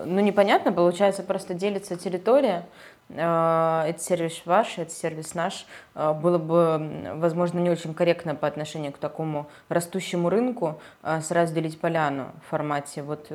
ну, 0.05 0.19
непонятно, 0.21 0.71
получается, 0.71 1.23
просто 1.23 1.55
делится 1.55 1.95
территория, 1.95 2.65
это 3.09 3.95
сервис 3.99 4.41
ваш, 4.45 4.79
это 4.79 4.91
сервис 4.91 5.35
наш, 5.35 5.67
э, 5.93 6.13
было 6.13 6.39
бы, 6.39 7.13
возможно, 7.15 7.59
не 7.59 7.69
очень 7.69 7.93
корректно 7.93 8.33
по 8.33 8.47
отношению 8.47 8.91
к 8.91 8.97
такому 8.97 9.47
растущему 9.69 10.29
рынку 10.29 10.81
э, 11.03 11.21
сразу 11.21 11.53
делить 11.53 11.79
поляну 11.79 12.31
в 12.45 12.49
формате 12.49 13.03
вот 13.03 13.31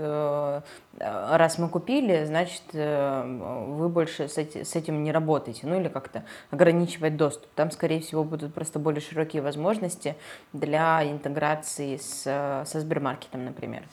раз 0.98 1.58
мы 1.58 1.68
купили, 1.68 2.24
значит, 2.24 2.62
вы 2.72 3.88
больше 3.88 4.28
с 4.28 4.36
этим 4.76 5.02
не 5.02 5.12
работаете, 5.12 5.66
ну 5.66 5.80
или 5.80 5.88
как-то 5.88 6.24
ограничивать 6.50 7.16
доступ. 7.16 7.48
Там, 7.54 7.70
скорее 7.70 8.00
всего, 8.00 8.24
будут 8.24 8.52
просто 8.52 8.78
более 8.78 9.00
широкие 9.00 9.40
возможности 9.40 10.16
для 10.52 11.02
интеграции 11.04 11.96
с, 11.96 12.22
со 12.66 12.80
Сбермаркетом, 12.80 13.44
например. 13.44 13.84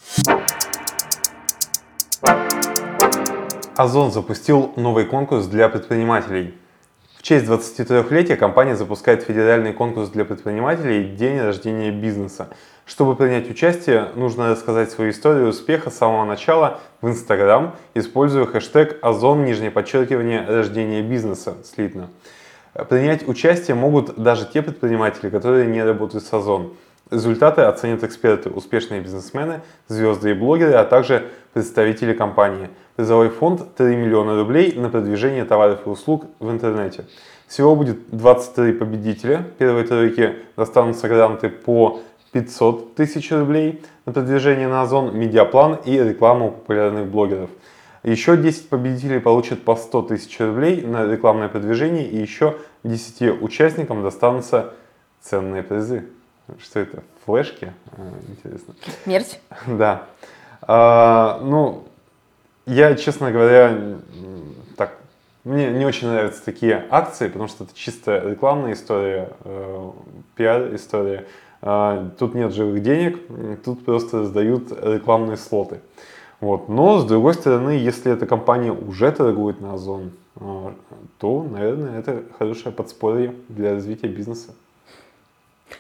Озон 3.78 4.12
запустил 4.12 4.74
новый 4.76 5.06
конкурс 5.06 5.46
для 5.46 5.70
предпринимателей. 5.70 6.56
В 7.16 7.22
честь 7.22 7.46
23-летия 7.46 8.36
компания 8.36 8.76
запускает 8.76 9.22
федеральный 9.22 9.72
конкурс 9.72 10.10
для 10.10 10.26
предпринимателей 10.26 11.16
«День 11.16 11.40
рождения 11.40 11.92
бизнеса». 11.92 12.50
Чтобы 12.88 13.16
принять 13.16 13.48
участие, 13.52 14.08
нужно 14.16 14.50
рассказать 14.50 14.90
свою 14.90 15.12
историю 15.12 15.50
успеха 15.50 15.92
с 15.92 15.98
самого 15.98 16.26
начала 16.26 16.80
в 17.02 17.08
Инстаграм, 17.08 17.76
используя 17.94 18.48
хэштег 18.48 18.98
«Озон, 19.04 19.46
нижнее 19.46 19.70
подчеркивание, 19.70 20.44
рождение 20.48 21.04
бизнеса» 21.04 21.58
слитно. 21.64 22.10
Принять 22.90 23.28
участие 23.28 23.76
могут 23.76 24.18
даже 24.18 24.48
те 24.48 24.64
предприниматели, 24.64 25.30
которые 25.30 25.68
не 25.68 25.84
работают 25.84 26.26
с 26.26 26.34
Озон. 26.34 26.74
Результаты 27.12 27.62
оценят 27.62 28.04
эксперты, 28.04 28.50
успешные 28.50 29.02
бизнесмены, 29.02 29.62
звезды 29.88 30.32
и 30.32 30.34
блогеры, 30.34 30.74
а 30.74 30.84
также 30.84 31.30
представители 31.58 32.14
компании. 32.14 32.70
Призовой 32.98 33.30
фонд 33.30 33.74
3 33.76 33.96
миллиона 33.96 34.38
рублей 34.38 34.74
на 34.74 34.90
продвижение 34.90 35.44
товаров 35.44 35.88
и 35.88 35.90
услуг 35.90 36.26
в 36.40 36.52
интернете. 36.52 37.06
Всего 37.48 37.76
будет 37.76 38.12
23 38.12 38.74
победителя. 38.74 39.44
Первой 39.58 39.84
тройке 39.84 40.36
достанутся 40.56 41.08
гранты 41.08 41.50
по 41.50 42.02
500 42.32 42.94
тысяч 42.94 43.32
рублей 43.32 43.84
на 44.06 44.14
продвижение 44.14 44.68
на 44.68 44.84
Озон, 44.84 45.18
медиаплан 45.18 45.80
и 45.84 45.98
рекламу 45.98 46.52
популярных 46.52 47.08
блогеров. 47.08 47.50
Еще 48.04 48.38
10 48.38 48.70
победителей 48.70 49.20
получат 49.20 49.64
по 49.64 49.76
100 49.76 50.02
тысяч 50.04 50.40
рублей 50.40 50.84
на 50.84 51.12
рекламное 51.12 51.50
продвижение 51.50 52.08
и 52.08 52.18
еще 52.18 52.58
10 52.84 53.42
участникам 53.42 54.04
достанутся 54.04 54.76
ценные 55.22 55.64
призы. 55.64 56.06
Что 56.62 56.82
это? 56.82 57.04
Флешки? 57.26 57.74
А, 57.94 58.14
интересно. 58.30 58.76
Мерч? 59.08 59.40
Да. 59.66 60.06
А, 60.68 61.40
ну, 61.44 61.86
я, 62.66 62.96
честно 62.96 63.32
говоря, 63.32 64.00
так, 64.76 64.98
мне 65.46 65.72
не 65.72 65.86
очень 65.86 66.10
нравятся 66.10 66.44
такие 66.44 66.86
акции, 66.90 67.28
потому 67.28 67.48
что 67.48 67.64
это 67.64 67.74
чисто 67.74 68.20
рекламная 68.20 68.74
история, 68.74 69.30
э, 69.46 69.92
пиар-история. 70.36 71.26
Э, 71.62 72.10
тут 72.20 72.36
нет 72.36 72.54
живых 72.54 72.84
денег, 72.84 73.18
тут 73.64 73.86
просто 73.86 74.20
раздают 74.20 74.72
рекламные 74.72 75.38
слоты. 75.38 75.80
Вот. 76.42 76.68
Но, 76.68 77.00
с 77.00 77.06
другой 77.06 77.34
стороны, 77.34 77.72
если 77.72 78.12
эта 78.12 78.26
компания 78.26 78.72
уже 78.74 79.12
торгует 79.14 79.62
на 79.62 79.74
Озон, 79.74 80.12
э, 80.36 80.72
то, 81.18 81.44
наверное, 81.44 81.98
это 81.98 82.24
хорошее 82.38 82.76
подспорье 82.76 83.34
для 83.48 83.74
развития 83.74 84.08
бизнеса. 84.10 84.54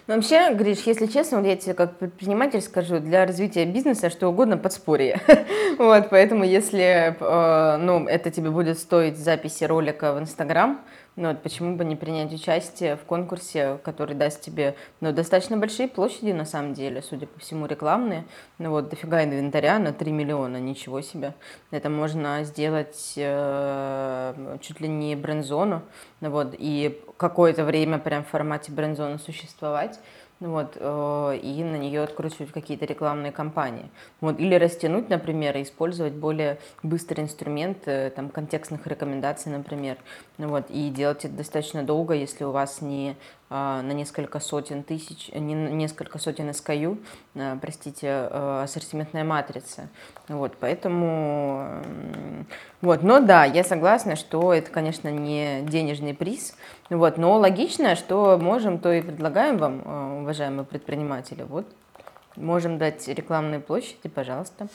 Ну, 0.08 0.16
вообще, 0.16 0.54
Гриш, 0.54 0.80
если 0.86 1.06
честно, 1.06 1.40
вот 1.40 1.48
я 1.48 1.56
тебе 1.56 1.74
как 1.74 1.98
предприниматель 1.98 2.62
скажу, 2.62 3.00
для 3.00 3.26
развития 3.26 3.66
бизнеса 3.66 4.10
что 4.10 4.28
угодно 4.30 4.58
подспорье. 4.58 5.20
вот, 5.78 6.10
поэтому 6.10 6.44
если 6.44 7.16
э, 7.20 7.78
ну, 7.78 8.08
это 8.08 8.32
тебе 8.32 8.50
будет 8.50 8.80
стоить 8.80 9.18
записи 9.18 9.64
ролика 9.64 10.14
в 10.14 10.20
Инстаграм, 10.20 10.82
ну 11.18 11.30
вот 11.30 11.42
почему 11.42 11.76
бы 11.76 11.84
не 11.84 11.96
принять 11.96 12.32
участие 12.32 12.96
в 12.96 13.02
конкурсе, 13.02 13.80
который 13.84 14.16
даст 14.16 14.40
тебе 14.40 14.76
ну, 15.02 15.12
достаточно 15.12 15.58
большие 15.58 15.88
площади, 15.88 16.32
на 16.32 16.46
самом 16.46 16.74
деле, 16.74 17.02
судя 17.02 17.26
по 17.26 17.40
всему, 17.40 17.66
рекламные. 17.66 18.24
Ну 18.60 18.70
вот, 18.70 18.90
дофига 18.90 19.24
инвентаря 19.24 19.80
на 19.80 19.94
3 19.94 20.12
миллиона, 20.12 20.58
ничего 20.58 21.02
себе. 21.02 21.34
Это 21.72 21.90
можно 21.90 22.44
сделать 22.44 23.14
э, 23.18 24.58
чуть 24.62 24.80
ли 24.80 24.88
не 24.88 25.16
бренд-зону, 25.16 25.82
ну 26.22 26.30
вот, 26.30 26.56
и 26.58 27.02
какое-то 27.18 27.66
время 27.66 27.98
прям 27.98 28.24
в 28.24 28.28
формате 28.28 28.72
бренд-зоны 28.72 29.18
существовать 29.18 30.00
вот, 30.40 30.74
э, 30.76 31.40
и 31.42 31.64
на 31.64 31.78
нее 31.78 32.04
откручивать 32.04 32.52
какие-то 32.52 32.86
рекламные 32.86 33.32
кампании. 33.32 33.90
Вот, 34.22 34.40
или 34.40 34.56
растянуть, 34.56 35.10
например, 35.10 35.58
и 35.58 35.64
использовать 35.64 36.14
более 36.14 36.60
быстрый 36.84 37.22
инструмент 37.22 37.80
э, 37.88 38.12
там, 38.16 38.30
контекстных 38.30 38.86
рекомендаций, 38.88 39.52
например. 39.52 39.98
Ну 40.38 40.50
вот, 40.50 40.66
и 40.70 40.90
делать 40.90 41.26
это 41.26 41.34
достаточно 41.34 41.84
долго, 41.84 42.14
если 42.14 42.44
у 42.44 42.52
вас 42.52 42.82
не 42.82 43.16
на 43.50 43.94
несколько 43.94 44.40
сотен 44.40 44.84
тысяч, 44.84 45.30
не 45.34 45.54
несколько 45.54 46.20
сотен 46.20 46.50
SKU, 46.50 46.98
а, 47.36 47.58
простите, 47.62 48.08
а, 48.10 48.64
ассортиментная 48.64 49.24
матрица. 49.24 49.88
Вот, 50.28 50.58
поэтому, 50.60 51.82
вот, 52.82 53.04
но 53.04 53.22
да, 53.22 53.46
я 53.46 53.64
согласна, 53.64 54.18
что 54.18 54.54
это, 54.54 54.70
конечно, 54.70 55.10
не 55.10 55.62
денежный 55.62 56.14
приз, 56.14 56.56
вот, 56.90 57.18
но 57.18 57.38
логично, 57.38 57.96
что 57.96 58.38
можем, 58.38 58.80
то 58.80 58.92
и 58.92 59.02
предлагаем 59.02 59.58
вам, 59.58 60.22
уважаемые 60.22 60.66
предприниматели, 60.66 61.44
вот, 61.44 61.68
можем 62.36 62.78
дать 62.78 63.08
рекламные 63.08 63.62
площади, 63.62 64.10
пожалуйста. 64.10 64.68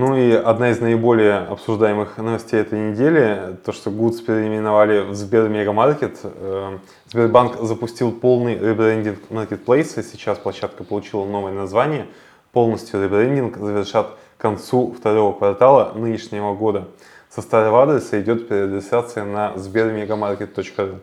Ну 0.00 0.16
и 0.16 0.30
одна 0.30 0.70
из 0.70 0.80
наиболее 0.80 1.38
обсуждаемых 1.38 2.18
новостей 2.18 2.60
этой 2.60 2.78
недели, 2.78 3.56
то, 3.64 3.72
что 3.72 3.90
Goods 3.90 4.24
переименовали 4.24 5.00
в 5.00 5.14
Сбермегамаркет. 5.16 6.20
Э, 6.22 6.78
Сбербанк 7.06 7.56
запустил 7.60 8.12
полный 8.12 8.56
ребрендинг 8.56 9.28
маркетплейса, 9.28 10.04
сейчас 10.04 10.38
площадка 10.38 10.84
получила 10.84 11.24
новое 11.24 11.52
название. 11.52 12.06
Полностью 12.52 13.02
ребрендинг 13.02 13.56
завершат 13.56 14.10
к 14.36 14.40
концу 14.40 14.94
второго 14.96 15.36
квартала 15.36 15.92
нынешнего 15.96 16.54
года. 16.54 16.86
Со 17.28 17.42
старого 17.42 17.82
адреса 17.82 18.20
идет 18.20 18.46
переадресация 18.46 19.24
на 19.24 19.54
sbermegamarket.ru. 19.56 21.00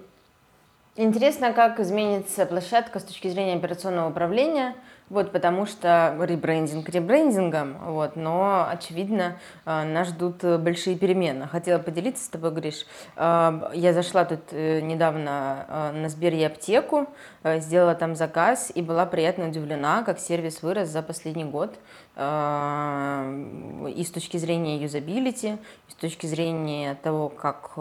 Интересно, 0.96 1.52
как 1.52 1.82
изменится 1.82 2.46
площадка 2.46 3.00
с 3.02 3.04
точки 3.04 3.28
зрения 3.28 3.56
операционного 3.56 4.08
управления– 4.08 4.74
вот, 5.08 5.32
потому 5.32 5.68
что 5.68 6.18
ребрендинг 6.20 6.89
ребрендингом, 6.89 7.78
вот, 7.80 8.15
но, 8.15 8.68
очевидно, 8.68 9.38
э, 9.65 9.84
нас 9.84 10.08
ждут 10.08 10.44
большие 10.44 10.98
перемены. 10.98 11.48
Хотела 11.48 11.78
поделиться 11.78 12.26
с 12.26 12.30
тобой, 12.30 12.50
Гриш. 12.52 12.88
Э, 13.15 13.70
я 13.76 13.94
зашла 13.94 14.26
тут 14.26 14.41
э, 14.52 14.82
недавно 14.82 15.91
на 15.94 16.10
Сбер 16.10 16.34
и 16.34 16.44
аптеку, 16.44 17.08
сделала 17.44 17.94
там 17.94 18.15
заказ 18.15 18.72
и 18.74 18.82
была 18.82 19.06
приятно 19.06 19.50
удивлена, 19.50 20.02
как 20.04 20.20
сервис 20.20 20.63
вырос 20.63 20.89
за 20.89 21.04
последний 21.04 21.46
год. 21.46 21.76
И 22.18 22.20
с 24.04 24.12
точки 24.12 24.38
зрения 24.38 24.78
юзабилити, 24.78 25.58
и 25.88 25.91
с 25.91 25.96
точки 25.96 26.26
зрения 26.26 26.96
того, 26.96 27.30
как 27.30 27.78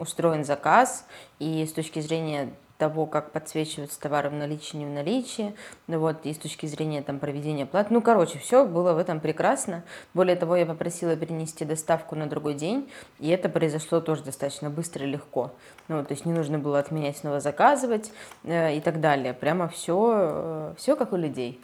устроен 0.00 0.44
заказ, 0.44 1.06
и 1.38 1.64
с 1.66 1.72
точки 1.72 2.00
зрения 2.00 2.48
того, 2.78 3.06
как 3.06 3.32
подсвечиваются 3.32 4.00
товары 4.00 4.30
в 4.30 4.32
наличии, 4.32 4.76
не 4.76 4.86
в 4.86 4.90
наличии, 4.90 5.54
ну 5.88 5.98
вот, 5.98 6.24
и 6.24 6.32
с 6.32 6.38
точки 6.38 6.66
зрения 6.66 7.02
там 7.02 7.18
проведения 7.18 7.66
плат. 7.66 7.90
Ну, 7.90 8.00
короче, 8.00 8.38
все 8.38 8.64
было 8.64 8.92
в 8.92 8.98
этом 8.98 9.20
прекрасно. 9.20 9.82
Более 10.14 10.36
того, 10.36 10.56
я 10.56 10.64
попросила 10.64 11.16
перенести 11.16 11.64
доставку 11.64 12.14
на 12.14 12.26
другой 12.28 12.54
день, 12.54 12.88
и 13.18 13.28
это 13.28 13.48
произошло 13.48 14.00
тоже 14.00 14.22
достаточно 14.22 14.70
быстро 14.70 15.04
и 15.04 15.10
легко. 15.10 15.52
Ну, 15.88 16.04
то 16.04 16.14
есть 16.14 16.24
не 16.24 16.32
нужно 16.32 16.58
было 16.58 16.78
отменять, 16.78 17.18
снова 17.18 17.40
заказывать 17.40 18.12
э, 18.44 18.76
и 18.76 18.80
так 18.80 19.00
далее. 19.00 19.34
Прямо 19.34 19.68
все, 19.68 20.12
э, 20.14 20.74
все 20.78 20.94
как 20.94 21.12
у 21.12 21.16
людей. 21.16 21.60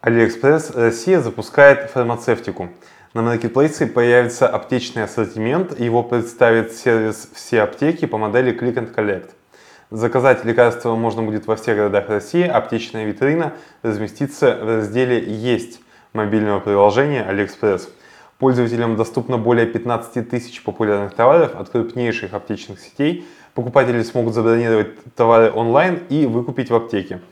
Алиэкспресс 0.00 0.70
Россия 0.70 1.20
запускает 1.20 1.90
фармацевтику. 1.90 2.70
На 3.14 3.22
маркетплейсе 3.22 3.86
появится 3.86 4.46
аптечный 4.46 5.04
ассортимент, 5.04 5.80
его 5.80 6.02
представит 6.02 6.72
сервис 6.72 7.30
«Все 7.32 7.62
аптеки» 7.62 8.04
по 8.04 8.18
модели 8.18 8.52
Click 8.52 8.74
and 8.74 8.94
Collect. 8.94 9.30
Заказать 9.90 10.44
лекарства 10.44 10.94
можно 10.94 11.22
будет 11.22 11.46
во 11.46 11.56
всех 11.56 11.78
городах 11.78 12.10
России, 12.10 12.46
аптечная 12.46 13.06
витрина 13.06 13.54
разместится 13.82 14.58
в 14.62 14.66
разделе 14.66 15.24
«Есть» 15.24 15.80
мобильного 16.12 16.60
приложения 16.60 17.26
AliExpress. 17.26 17.88
Пользователям 18.36 18.96
доступно 18.96 19.38
более 19.38 19.66
15 19.66 20.28
тысяч 20.28 20.62
популярных 20.62 21.14
товаров 21.14 21.56
от 21.56 21.70
крупнейших 21.70 22.34
аптечных 22.34 22.78
сетей. 22.78 23.26
Покупатели 23.54 24.02
смогут 24.02 24.34
забронировать 24.34 25.02
товары 25.14 25.50
онлайн 25.50 26.02
и 26.10 26.26
выкупить 26.26 26.68
в 26.68 26.74
аптеке. 26.74 27.22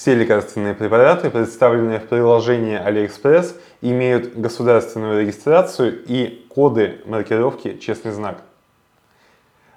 Все 0.00 0.14
лекарственные 0.14 0.74
препараты, 0.74 1.28
представленные 1.28 1.98
в 1.98 2.06
приложении 2.06 2.80
AliExpress, 2.80 3.56
имеют 3.80 4.36
государственную 4.36 5.22
регистрацию 5.22 6.04
и 6.06 6.46
коды 6.48 7.00
маркировки 7.04 7.76
«Честный 7.78 8.12
знак». 8.12 8.42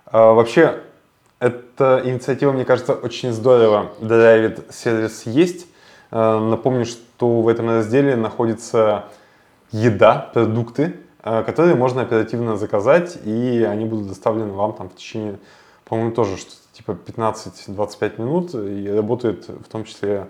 А, 0.05 0.33
вообще, 0.33 0.83
эта 1.39 2.03
инициатива, 2.05 2.51
мне 2.51 2.65
кажется, 2.65 2.93
очень 2.93 3.31
здорово 3.31 3.93
драйвит 3.99 4.59
сервис 4.69 5.23
«Есть». 5.25 5.65
А, 6.11 6.39
напомню, 6.39 6.85
что 6.85 7.41
в 7.41 7.47
этом 7.47 7.69
разделе 7.69 8.15
находится 8.15 9.05
еда, 9.71 10.29
продукты, 10.35 10.97
а, 11.23 11.41
которые 11.41 11.73
можно 11.73 12.03
оперативно 12.03 12.57
заказать, 12.57 13.17
и 13.25 13.63
они 13.67 13.85
будут 13.85 14.09
доставлены 14.09 14.53
вам 14.53 14.73
там 14.73 14.89
в 14.91 14.95
течение, 14.95 15.39
по-моему, 15.83 16.11
тоже 16.11 16.37
что 16.37 16.60
типа 16.73 16.91
15-25 16.91 18.21
минут 18.21 18.55
и 18.55 18.89
работает 18.89 19.47
в 19.47 19.69
том 19.69 19.83
числе 19.83 20.27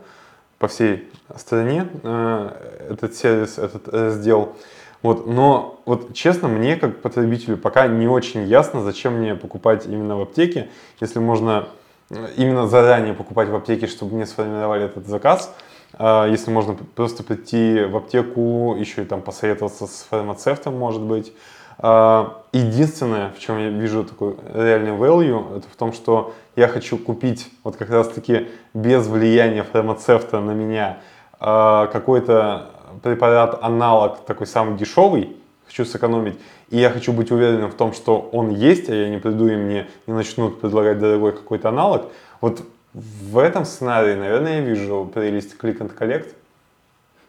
по 0.61 0.67
всей 0.67 1.11
стране 1.37 1.87
э, 2.03 2.87
этот 2.91 3.15
сервис, 3.15 3.57
этот 3.57 3.87
раздел. 3.87 4.55
Вот, 5.01 5.25
но 5.25 5.81
вот 5.85 6.13
честно, 6.13 6.47
мне 6.47 6.75
как 6.75 7.01
потребителю 7.01 7.57
пока 7.57 7.87
не 7.87 8.07
очень 8.07 8.43
ясно, 8.43 8.83
зачем 8.83 9.15
мне 9.15 9.33
покупать 9.33 9.87
именно 9.87 10.15
в 10.17 10.21
аптеке, 10.21 10.69
если 10.99 11.17
можно 11.17 11.67
э, 12.11 12.27
именно 12.37 12.67
заранее 12.67 13.15
покупать 13.15 13.49
в 13.49 13.55
аптеке, 13.55 13.87
чтобы 13.87 14.15
мне 14.15 14.27
сформировали 14.27 14.85
этот 14.85 15.07
заказ, 15.07 15.51
э, 15.97 16.27
если 16.29 16.51
можно 16.51 16.75
просто 16.95 17.23
прийти 17.23 17.83
в 17.85 17.97
аптеку, 17.97 18.75
еще 18.77 19.01
и 19.01 19.05
там 19.05 19.21
посоветоваться 19.21 19.87
с 19.87 20.05
фармацевтом, 20.09 20.77
может 20.77 21.01
быть, 21.01 21.33
единственное, 21.81 23.31
в 23.31 23.39
чем 23.39 23.57
я 23.57 23.69
вижу 23.69 24.03
такой 24.03 24.35
реальный 24.53 24.91
value, 24.91 25.57
это 25.57 25.67
в 25.67 25.75
том, 25.75 25.93
что 25.93 26.33
я 26.55 26.67
хочу 26.67 26.97
купить 26.97 27.49
вот 27.63 27.75
как 27.75 27.89
раз-таки 27.89 28.47
без 28.73 29.07
влияния 29.07 29.63
фармацевта 29.63 30.39
на 30.39 30.51
меня 30.51 30.99
э, 31.39 31.87
какой-то 31.91 32.69
препарат-аналог 33.01 34.19
такой 34.25 34.47
самый 34.47 34.77
дешевый, 34.77 35.35
хочу 35.65 35.85
сэкономить, 35.85 36.37
и 36.69 36.77
я 36.77 36.89
хочу 36.89 37.13
быть 37.13 37.31
уверенным 37.31 37.71
в 37.71 37.75
том, 37.75 37.93
что 37.93 38.29
он 38.31 38.49
есть, 38.49 38.89
а 38.89 38.95
я 38.95 39.09
не 39.09 39.17
приду 39.17 39.47
и 39.47 39.55
мне 39.55 39.87
не 40.07 40.13
начнут 40.13 40.59
предлагать 40.59 40.99
дорогой 40.99 41.31
какой-то 41.31 41.69
аналог. 41.69 42.07
Вот 42.41 42.63
в 42.93 43.37
этом 43.37 43.63
сценарии, 43.63 44.15
наверное, 44.15 44.59
я 44.59 44.61
вижу 44.61 45.09
прелесть 45.13 45.55
Click 45.59 45.79
and 45.79 45.97
Collect. 45.97 46.35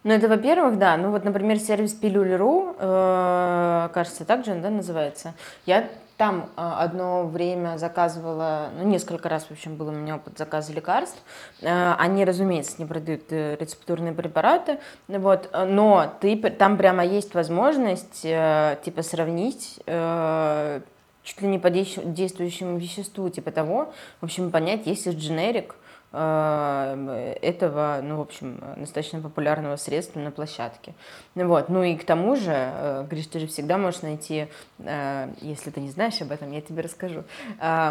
Ну, 0.04 0.12
это, 0.12 0.26
во-первых, 0.28 0.78
да. 0.78 0.96
Ну, 0.96 1.10
вот, 1.10 1.24
например, 1.24 1.58
сервис 1.58 1.92
Пилюль.ру, 1.92 2.74
э, 2.76 3.88
кажется, 3.94 4.24
так 4.24 4.44
же, 4.44 4.54
да, 4.56 4.68
называется. 4.68 5.34
Я 5.64 5.88
там 6.16 6.48
э, 6.56 6.72
одно 6.78 7.24
время 7.24 7.78
заказывала, 7.78 8.70
ну, 8.76 8.88
несколько 8.88 9.28
раз, 9.28 9.44
в 9.44 9.52
общем, 9.52 9.76
был 9.76 9.88
у 9.88 9.92
меня 9.92 10.16
опыт 10.16 10.36
заказа 10.38 10.72
лекарств. 10.72 11.22
Э, 11.60 11.94
они, 11.98 12.24
разумеется, 12.24 12.74
не 12.78 12.84
продают 12.84 13.30
рецептурные 13.30 14.12
препараты, 14.12 14.78
вот, 15.06 15.48
но 15.52 16.12
ты, 16.20 16.36
там 16.36 16.76
прямо 16.76 17.04
есть 17.04 17.34
возможность, 17.34 18.22
типа, 18.22 19.02
сравнить 19.02 19.80
чуть 21.24 21.40
ли 21.40 21.46
не 21.46 21.60
по 21.60 21.70
действующему 21.70 22.78
веществу, 22.78 23.30
типа 23.30 23.52
того, 23.52 23.92
в 24.20 24.24
общем, 24.24 24.50
понять, 24.50 24.86
есть 24.86 25.06
ли 25.06 25.12
дженерик, 25.12 25.76
этого, 26.12 28.00
ну, 28.02 28.18
в 28.18 28.20
общем, 28.20 28.60
достаточно 28.76 29.20
популярного 29.20 29.76
средства 29.76 30.20
на 30.20 30.30
площадке. 30.30 30.92
Вот. 31.34 31.70
Ну 31.70 31.82
и 31.82 31.96
к 31.96 32.04
тому 32.04 32.36
же, 32.36 32.52
э, 32.52 33.06
Гриш, 33.08 33.26
ты 33.28 33.38
же 33.38 33.46
всегда 33.46 33.78
можешь 33.78 34.02
найти, 34.02 34.48
э, 34.80 35.28
если 35.40 35.70
ты 35.70 35.80
не 35.80 35.88
знаешь 35.88 36.20
об 36.20 36.30
этом, 36.30 36.52
я 36.52 36.60
тебе 36.60 36.82
расскажу, 36.82 37.24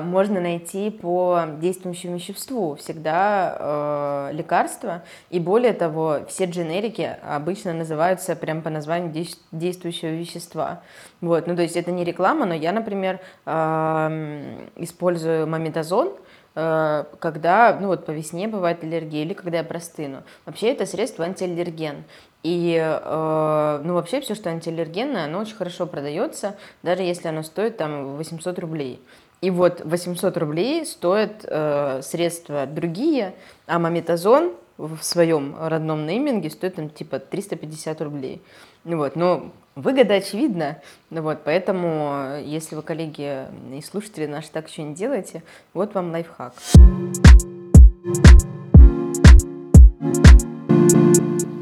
можно 0.03 0.39
найти 0.39 0.91
по 0.91 1.45
действующему 1.59 2.15
веществу 2.15 2.75
всегда 2.75 4.29
лекарства, 4.31 5.03
и 5.29 5.39
более 5.39 5.73
того, 5.73 6.19
все 6.27 6.45
дженерики 6.45 7.17
обычно 7.23 7.73
называются 7.73 8.35
прям 8.35 8.61
по 8.61 8.69
названию 8.69 9.11
действующего 9.51 10.09
вещества. 10.09 10.81
Вот. 11.21 11.47
Ну, 11.47 11.55
то 11.55 11.61
есть 11.61 11.75
это 11.75 11.91
не 11.91 12.03
реклама, 12.03 12.45
но 12.45 12.53
я, 12.53 12.71
например, 12.71 13.19
использую 13.45 15.47
мамитозон, 15.47 16.11
Э, 16.11 16.30
когда, 16.53 17.77
ну 17.79 17.87
вот 17.87 18.05
по 18.05 18.11
весне 18.11 18.47
бывает 18.47 18.83
аллергия 18.83 19.23
или 19.23 19.33
когда 19.33 19.59
я 19.59 19.63
простыну. 19.63 20.23
Вообще 20.45 20.71
это 20.71 20.85
средство 20.85 21.23
антиаллерген. 21.23 22.03
И, 22.43 22.75
э, 22.75 23.81
ну, 23.83 23.93
вообще 23.93 24.19
все, 24.21 24.33
что 24.33 24.49
антиаллергенное, 24.49 25.25
оно 25.25 25.39
очень 25.39 25.55
хорошо 25.55 25.85
продается, 25.85 26.55
даже 26.81 27.03
если 27.03 27.27
оно 27.27 27.43
стоит 27.43 27.77
там 27.77 28.15
800 28.17 28.57
рублей. 28.59 28.99
И 29.41 29.49
вот 29.51 29.81
800 29.83 30.37
рублей 30.37 30.85
стоят 30.85 31.45
э, 31.45 32.01
средства 32.03 32.65
другие, 32.65 33.35
а 33.67 33.79
маметазон 33.79 34.53
в 34.77 34.99
своем 35.01 35.55
родном 35.59 36.07
нейминге 36.07 36.49
стоит 36.49 36.75
там 36.75 36.89
типа 36.89 37.19
350 37.19 38.01
рублей. 38.01 38.41
Вот, 38.83 39.15
но 39.15 39.51
выгода 39.75 40.15
очевидна. 40.15 40.79
Ну 41.11 41.21
вот, 41.21 41.39
поэтому, 41.43 42.39
если 42.43 42.75
вы, 42.75 42.81
коллеги 42.81 43.45
и 43.71 43.81
слушатели 43.81 44.25
наши, 44.25 44.49
так 44.51 44.67
еще 44.67 44.81
не 44.81 44.95
делаете, 44.95 45.43
вот 45.75 45.93
вам 45.93 46.11
лайфхак. 46.11 46.53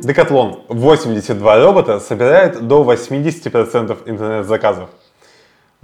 Декатлон 0.02 0.62
82 0.70 1.60
робота 1.60 2.00
собирает 2.00 2.66
до 2.66 2.84
80% 2.84 3.98
интернет-заказов. 4.06 4.90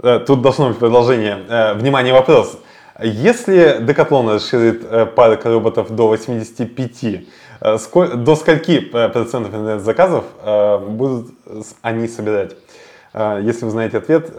Э, 0.02 0.18
тут 0.18 0.40
должно 0.40 0.68
быть 0.70 0.78
продолжение. 0.78 1.44
Э, 1.48 1.74
внимание, 1.74 2.14
вопрос. 2.14 2.58
Если 3.02 3.78
Декатлон 3.80 4.28
расширит 4.28 4.84
э, 4.84 5.06
парк 5.06 5.44
роботов 5.44 5.94
до 5.94 6.08
85, 6.08 7.26
Э, 7.60 7.78
до 8.16 8.36
скольки 8.36 8.90
э, 8.92 9.08
процентов 9.08 10.24
э, 10.42 10.78
будут 10.78 11.30
они 11.82 12.08
собирать? 12.08 12.56
Если 13.16 13.64
вы 13.64 13.70
знаете 13.70 13.96
ответ, 13.96 14.30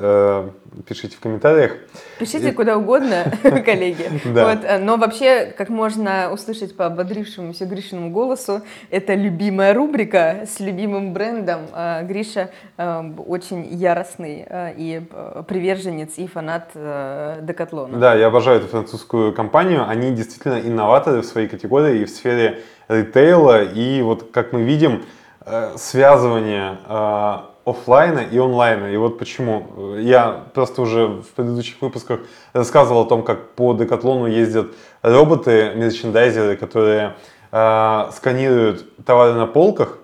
пишите 0.85 1.17
в 1.17 1.19
комментариях. 1.19 1.77
Пишите 2.19 2.51
куда 2.51 2.77
угодно, 2.77 3.31
коллеги. 3.65 4.21
Да. 4.25 4.53
Вот, 4.53 4.59
но 4.81 4.97
вообще, 4.97 5.53
как 5.57 5.69
можно 5.69 6.31
услышать 6.31 6.77
по 6.77 6.85
ободрившемуся 6.85 7.65
Гришиному 7.65 8.11
голосу, 8.11 8.61
это 8.91 9.15
любимая 9.15 9.73
рубрика 9.73 10.45
с 10.45 10.59
любимым 10.59 11.13
брендом. 11.13 11.61
Гриша 12.03 12.51
очень 12.77 13.65
яростный 13.73 14.45
и 14.77 15.01
приверженец 15.47 16.17
и 16.17 16.27
фанат 16.27 16.69
Декатлона. 16.73 17.97
Да, 17.97 18.13
я 18.13 18.27
обожаю 18.27 18.59
эту 18.59 18.67
французскую 18.67 19.33
компанию. 19.33 19.87
Они 19.89 20.11
действительно 20.11 20.59
инноваторы 20.59 21.21
в 21.21 21.25
своей 21.25 21.47
категории 21.47 22.01
и 22.01 22.05
в 22.05 22.09
сфере 22.09 22.61
ритейла. 22.87 23.63
И 23.63 24.01
вот, 24.01 24.31
как 24.31 24.53
мы 24.53 24.63
видим, 24.63 25.03
э, 25.45 25.73
связывание 25.77 26.77
э, 26.87 27.37
офлайна 27.67 28.19
и 28.19 28.37
онлайна. 28.39 28.85
И 28.87 28.97
вот 28.97 29.19
почему. 29.19 29.95
Я 29.97 30.45
просто 30.53 30.81
уже 30.81 31.07
в 31.07 31.27
предыдущих 31.35 31.81
выпусках 31.81 32.21
рассказывал 32.53 33.01
о 33.01 33.05
том, 33.05 33.23
как 33.23 33.51
по 33.51 33.73
Декатлону 33.73 34.25
ездят 34.27 34.67
роботы, 35.01 35.73
мерчендайзеры, 35.75 36.55
которые 36.55 37.15
э, 37.51 38.09
сканируют 38.13 38.85
товары 39.05 39.33
на 39.33 39.47
полках, 39.47 39.97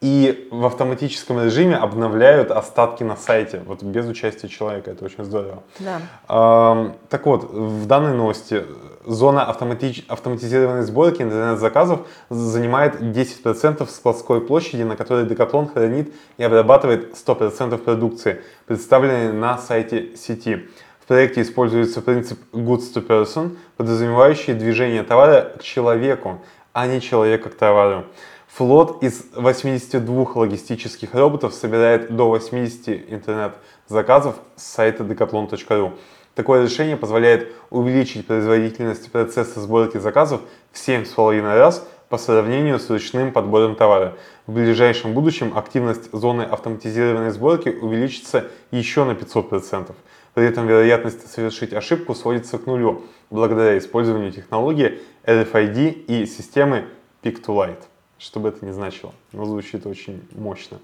и 0.00 0.48
в 0.50 0.64
автоматическом 0.64 1.44
режиме 1.44 1.76
обновляют 1.76 2.50
остатки 2.50 3.02
на 3.02 3.16
сайте, 3.16 3.62
вот 3.66 3.82
без 3.82 4.06
участия 4.06 4.48
человека, 4.48 4.90
это 4.92 5.04
очень 5.04 5.24
здорово. 5.24 5.62
Да. 5.78 6.00
Эм, 6.28 6.94
так 7.10 7.26
вот, 7.26 7.44
в 7.52 7.86
данной 7.86 8.14
новости 8.14 8.64
зона 9.04 9.44
автоматич... 9.44 10.06
автоматизированной 10.08 10.84
сборки 10.84 11.20
интернет-заказов 11.20 12.06
занимает 12.30 13.00
10% 13.02 13.86
складской 13.90 14.40
площади, 14.40 14.82
на 14.82 14.96
которой 14.96 15.26
Decathlon 15.26 15.70
хранит 15.70 16.14
и 16.38 16.44
обрабатывает 16.44 17.14
100% 17.14 17.76
продукции, 17.76 18.40
представленной 18.66 19.34
на 19.34 19.58
сайте 19.58 20.16
сети. 20.16 20.68
В 21.00 21.06
проекте 21.06 21.42
используется 21.42 22.00
принцип 22.00 22.38
goods 22.54 22.94
to 22.94 23.06
person, 23.06 23.58
подразумевающий 23.76 24.54
движение 24.54 25.02
товара 25.02 25.52
к 25.58 25.62
человеку, 25.62 26.40
а 26.72 26.86
не 26.86 27.00
человека 27.00 27.50
к 27.50 27.54
товару. 27.54 28.06
Флот 28.54 29.02
из 29.02 29.26
82 29.36 30.32
логистических 30.34 31.14
роботов 31.14 31.54
собирает 31.54 32.14
до 32.14 32.28
80 32.28 33.12
интернет-заказов 33.12 34.36
с 34.56 34.64
сайта 34.64 35.04
decathlon.ru. 35.04 35.92
Такое 36.34 36.64
решение 36.64 36.96
позволяет 36.96 37.52
увеличить 37.70 38.26
производительность 38.26 39.10
процесса 39.12 39.60
сборки 39.60 39.98
заказов 39.98 40.40
в 40.72 40.76
7,5 40.76 41.42
раз 41.42 41.86
по 42.08 42.18
сравнению 42.18 42.80
с 42.80 42.90
ручным 42.90 43.32
подбором 43.32 43.76
товара. 43.76 44.16
В 44.48 44.52
ближайшем 44.54 45.14
будущем 45.14 45.56
активность 45.56 46.10
зоны 46.12 46.42
автоматизированной 46.42 47.30
сборки 47.30 47.68
увеличится 47.68 48.48
еще 48.72 49.04
на 49.04 49.12
500%. 49.12 49.94
При 50.34 50.44
этом 50.44 50.66
вероятность 50.66 51.32
совершить 51.32 51.72
ошибку 51.72 52.16
сводится 52.16 52.58
к 52.58 52.66
нулю 52.66 53.04
благодаря 53.30 53.78
использованию 53.78 54.32
технологии 54.32 55.00
RFID 55.24 55.90
и 55.90 56.26
системы 56.26 56.86
Pick-to-Light 57.22 57.89
что 58.20 58.38
бы 58.38 58.50
это 58.50 58.64
ни 58.64 58.70
значило. 58.70 59.12
Но 59.32 59.44
звучит 59.46 59.86
очень 59.86 60.22
мощно. 60.32 60.78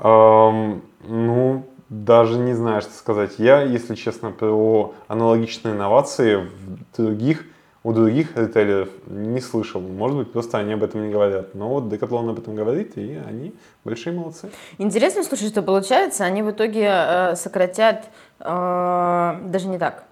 Эм, 0.00 0.82
ну, 1.04 1.64
даже 1.88 2.36
не 2.38 2.52
знаю, 2.52 2.82
что 2.82 2.92
сказать. 2.92 3.38
Я, 3.38 3.62
если 3.62 3.94
честно, 3.94 4.30
про 4.30 4.92
аналогичные 5.06 5.74
инновации 5.74 6.36
в 6.36 6.96
других, 6.96 7.44
у 7.84 7.92
других 7.92 8.36
ритейлеров 8.36 8.88
не 9.06 9.40
слышал. 9.40 9.80
Может 9.80 10.18
быть, 10.18 10.32
просто 10.32 10.58
они 10.58 10.74
об 10.74 10.82
этом 10.82 11.06
не 11.06 11.12
говорят. 11.12 11.54
Но 11.54 11.68
вот 11.68 11.84
Decathlon 11.84 12.30
об 12.30 12.38
этом 12.40 12.56
говорит, 12.56 12.98
и 12.98 13.14
они 13.26 13.54
большие 13.84 14.14
молодцы. 14.14 14.50
Интересно, 14.78 15.22
слушай, 15.22 15.48
что 15.48 15.62
получается. 15.62 16.24
Они 16.24 16.42
в 16.42 16.50
итоге 16.50 16.88
э, 16.90 17.36
сократят, 17.36 18.06
э, 18.40 19.40
даже 19.44 19.68
не 19.68 19.78
так. 19.78 20.04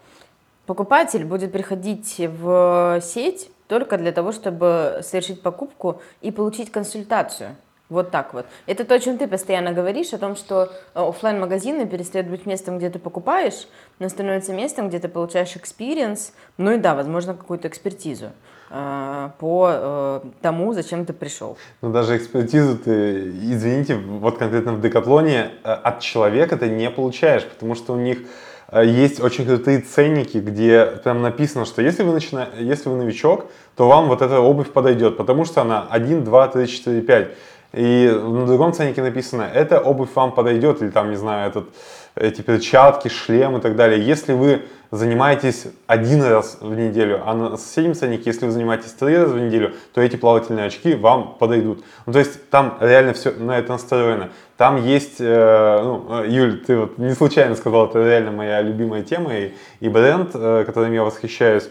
Покупатель 0.65 1.25
будет 1.25 1.53
приходить 1.53 2.17
в 2.19 3.01
сеть 3.03 3.51
только 3.69 3.99
для 3.99 4.13
того, 4.13 4.33
чтобы 4.33 5.01
совершить 5.03 5.43
покупку 5.43 6.01
и 6.21 6.31
получить 6.31 6.71
консультацию. 6.71 7.57
Вот 7.89 8.11
так 8.11 8.35
вот. 8.35 8.47
Это 8.67 8.85
то, 8.85 8.97
о 8.97 8.99
чем 8.99 9.17
ты 9.17 9.29
постоянно 9.29 9.73
говоришь, 9.73 10.13
о 10.13 10.19
том, 10.19 10.35
что 10.35 10.65
э, 10.65 10.69
офлайн 10.95 11.39
магазины 11.39 11.87
перестают 11.87 12.27
быть 12.27 12.45
местом, 12.45 12.79
где 12.79 12.91
ты 12.91 12.99
покупаешь, 12.99 13.69
но 14.01 14.09
становятся 14.09 14.53
местом, 14.53 14.89
где 14.89 14.99
ты 14.99 15.07
получаешь 15.09 15.55
experience, 15.55 16.33
ну 16.59 16.73
и 16.73 16.79
да, 16.79 16.97
возможно, 16.97 17.35
какую-то 17.35 17.69
экспертизу 17.69 18.33
э, 18.71 19.31
по 19.39 19.71
э, 19.71 20.21
тому, 20.43 20.73
зачем 20.73 21.07
ты 21.07 21.13
пришел. 21.13 21.57
Ну 21.81 21.93
даже 21.93 22.17
экспертизу 22.17 22.77
ты, 22.77 23.31
извините, 23.31 23.95
вот 23.95 24.37
конкретно 24.37 24.73
в 24.73 24.81
Декатлоне 24.81 25.53
от 25.63 26.01
человека 26.01 26.57
ты 26.57 26.69
не 26.69 26.91
получаешь, 26.91 27.45
потому 27.45 27.77
что 27.77 27.93
у 27.93 27.97
них 27.97 28.19
Э, 28.19 28.56
есть 28.73 29.21
очень 29.21 29.47
крутые 29.47 29.81
ценники, 29.81 30.39
где 30.39 30.87
прям 31.05 31.23
написано, 31.23 31.65
что 31.65 31.83
если 31.83 32.03
вы, 32.03 32.13
начина... 32.13 32.49
если 32.59 32.89
вы 32.89 32.97
новичок, 32.97 33.47
то 33.77 33.87
вам 33.89 34.09
вот 34.09 34.23
эта 34.23 34.41
обувь 34.41 34.71
подойдет, 34.71 35.17
потому 35.17 35.45
что 35.45 35.63
она 35.63 35.87
1, 35.91 36.25
2, 36.25 36.49
3, 36.49 36.67
4, 36.67 37.01
5. 37.03 37.29
И 37.75 38.09
на 38.09 38.47
другом 38.47 38.73
ценнике 38.73 39.03
написано, 39.03 39.43
эта 39.43 39.81
обувь 39.81 40.09
вам 40.15 40.33
подойдет, 40.33 40.83
или 40.83 40.91
там, 40.91 41.11
не 41.11 41.17
знаю, 41.17 41.51
этот, 41.51 41.69
эти 42.15 42.41
перчатки, 42.41 43.09
шлем 43.09 43.57
и 43.57 43.61
так 43.61 43.77
далее. 43.77 44.05
Если 44.05 44.33
вы 44.33 44.63
занимаетесь 44.91 45.67
один 45.87 46.23
раз 46.23 46.59
в 46.61 46.75
неделю, 46.75 47.23
а 47.25 47.35
на 47.35 47.57
соседнем 47.57 47.95
ценнике, 47.95 48.25
если 48.27 48.47
вы 48.47 48.53
занимаетесь 48.53 48.93
три 48.93 49.17
раза 49.17 49.35
в 49.35 49.41
неделю, 49.41 49.75
то 49.93 50.01
эти 50.01 50.17
плавательные 50.17 50.67
очки 50.67 50.95
вам 50.95 51.37
подойдут. 51.39 51.85
Ну, 52.07 52.13
то 52.13 52.19
есть 52.19 52.51
там 52.51 52.79
реально 52.81 53.13
все 53.13 53.33
на 53.33 53.59
это 53.59 53.73
настроено. 53.73 54.31
Там 54.57 54.83
есть, 54.83 55.17
э, 55.19 55.81
ну, 55.83 56.23
э, 56.23 56.29
Юль, 56.29 56.65
ты 56.65 56.79
вот 56.79 56.99
не 56.99 57.15
случайно 57.15 57.57
сказал, 57.57 57.89
это 57.89 58.03
реально 58.03 58.31
моя 58.31 58.63
любимая 58.63 59.03
тема 59.03 59.37
и, 59.37 59.53
и 59.81 59.89
бренд, 59.89 60.31
э, 60.35 60.65
которым 60.65 60.93
я 60.93 61.03
восхищаюсь. 61.03 61.69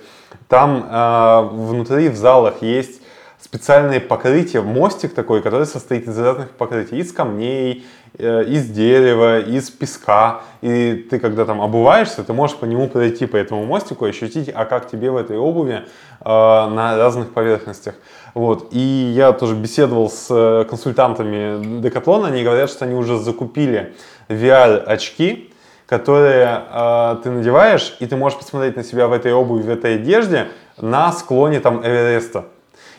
Там 0.47 0.86
э, 0.89 1.41
внутри 1.51 2.10
в 2.10 2.15
залах 2.15 2.62
есть 2.62 3.01
специальные 3.45 3.99
покрытия, 3.99 4.62
мостик 4.62 5.13
такой, 5.13 5.43
который 5.43 5.67
состоит 5.67 6.08
из 6.08 6.17
разных 6.17 6.49
покрытий, 6.49 6.97
из 6.97 7.12
камней, 7.12 7.86
э, 8.17 8.43
из 8.45 8.65
дерева, 8.65 9.39
из 9.39 9.69
песка. 9.69 10.41
И 10.62 11.08
ты, 11.12 11.19
когда 11.19 11.45
там 11.45 11.62
обуваешься, 11.62 12.23
ты 12.23 12.34
можешь 12.34 12.58
по 12.58 12.65
нему 12.65 12.88
пройти 12.88 13.27
по 13.27 13.38
этому 13.38 13.63
мостику 13.65 14.05
ощутить, 14.05 14.49
а 14.53 14.65
как 14.65 14.89
тебе 14.89 15.12
в 15.12 15.15
этой 15.15 15.38
обуви 15.38 15.75
э, 15.75 16.25
на 16.25 16.97
разных 16.97 17.34
поверхностях. 17.34 17.93
Вот. 18.34 18.69
И 18.71 18.79
я 18.79 19.31
тоже 19.31 19.53
беседовал 19.53 20.10
с 20.10 20.25
э, 20.31 20.65
консультантами 20.67 21.81
Decathlon, 21.81 22.25
они 22.25 22.43
говорят, 22.43 22.71
что 22.71 22.86
они 22.86 22.95
уже 22.95 23.19
закупили 23.19 23.93
VR-очки, 24.27 25.53
которые 25.86 26.63
э, 26.73 27.17
ты 27.21 27.29
надеваешь, 27.29 27.95
и 27.99 28.08
ты 28.08 28.15
можешь 28.15 28.39
посмотреть 28.39 28.75
на 28.75 28.84
себя 28.84 29.08
в 29.08 29.13
этой 29.13 29.34
обуви, 29.34 29.62
в 29.62 29.69
этой 29.69 29.97
одежде 29.97 30.47
на 30.81 31.12
склоне 31.12 31.60
там 31.60 31.86
Эвереста 31.86 32.45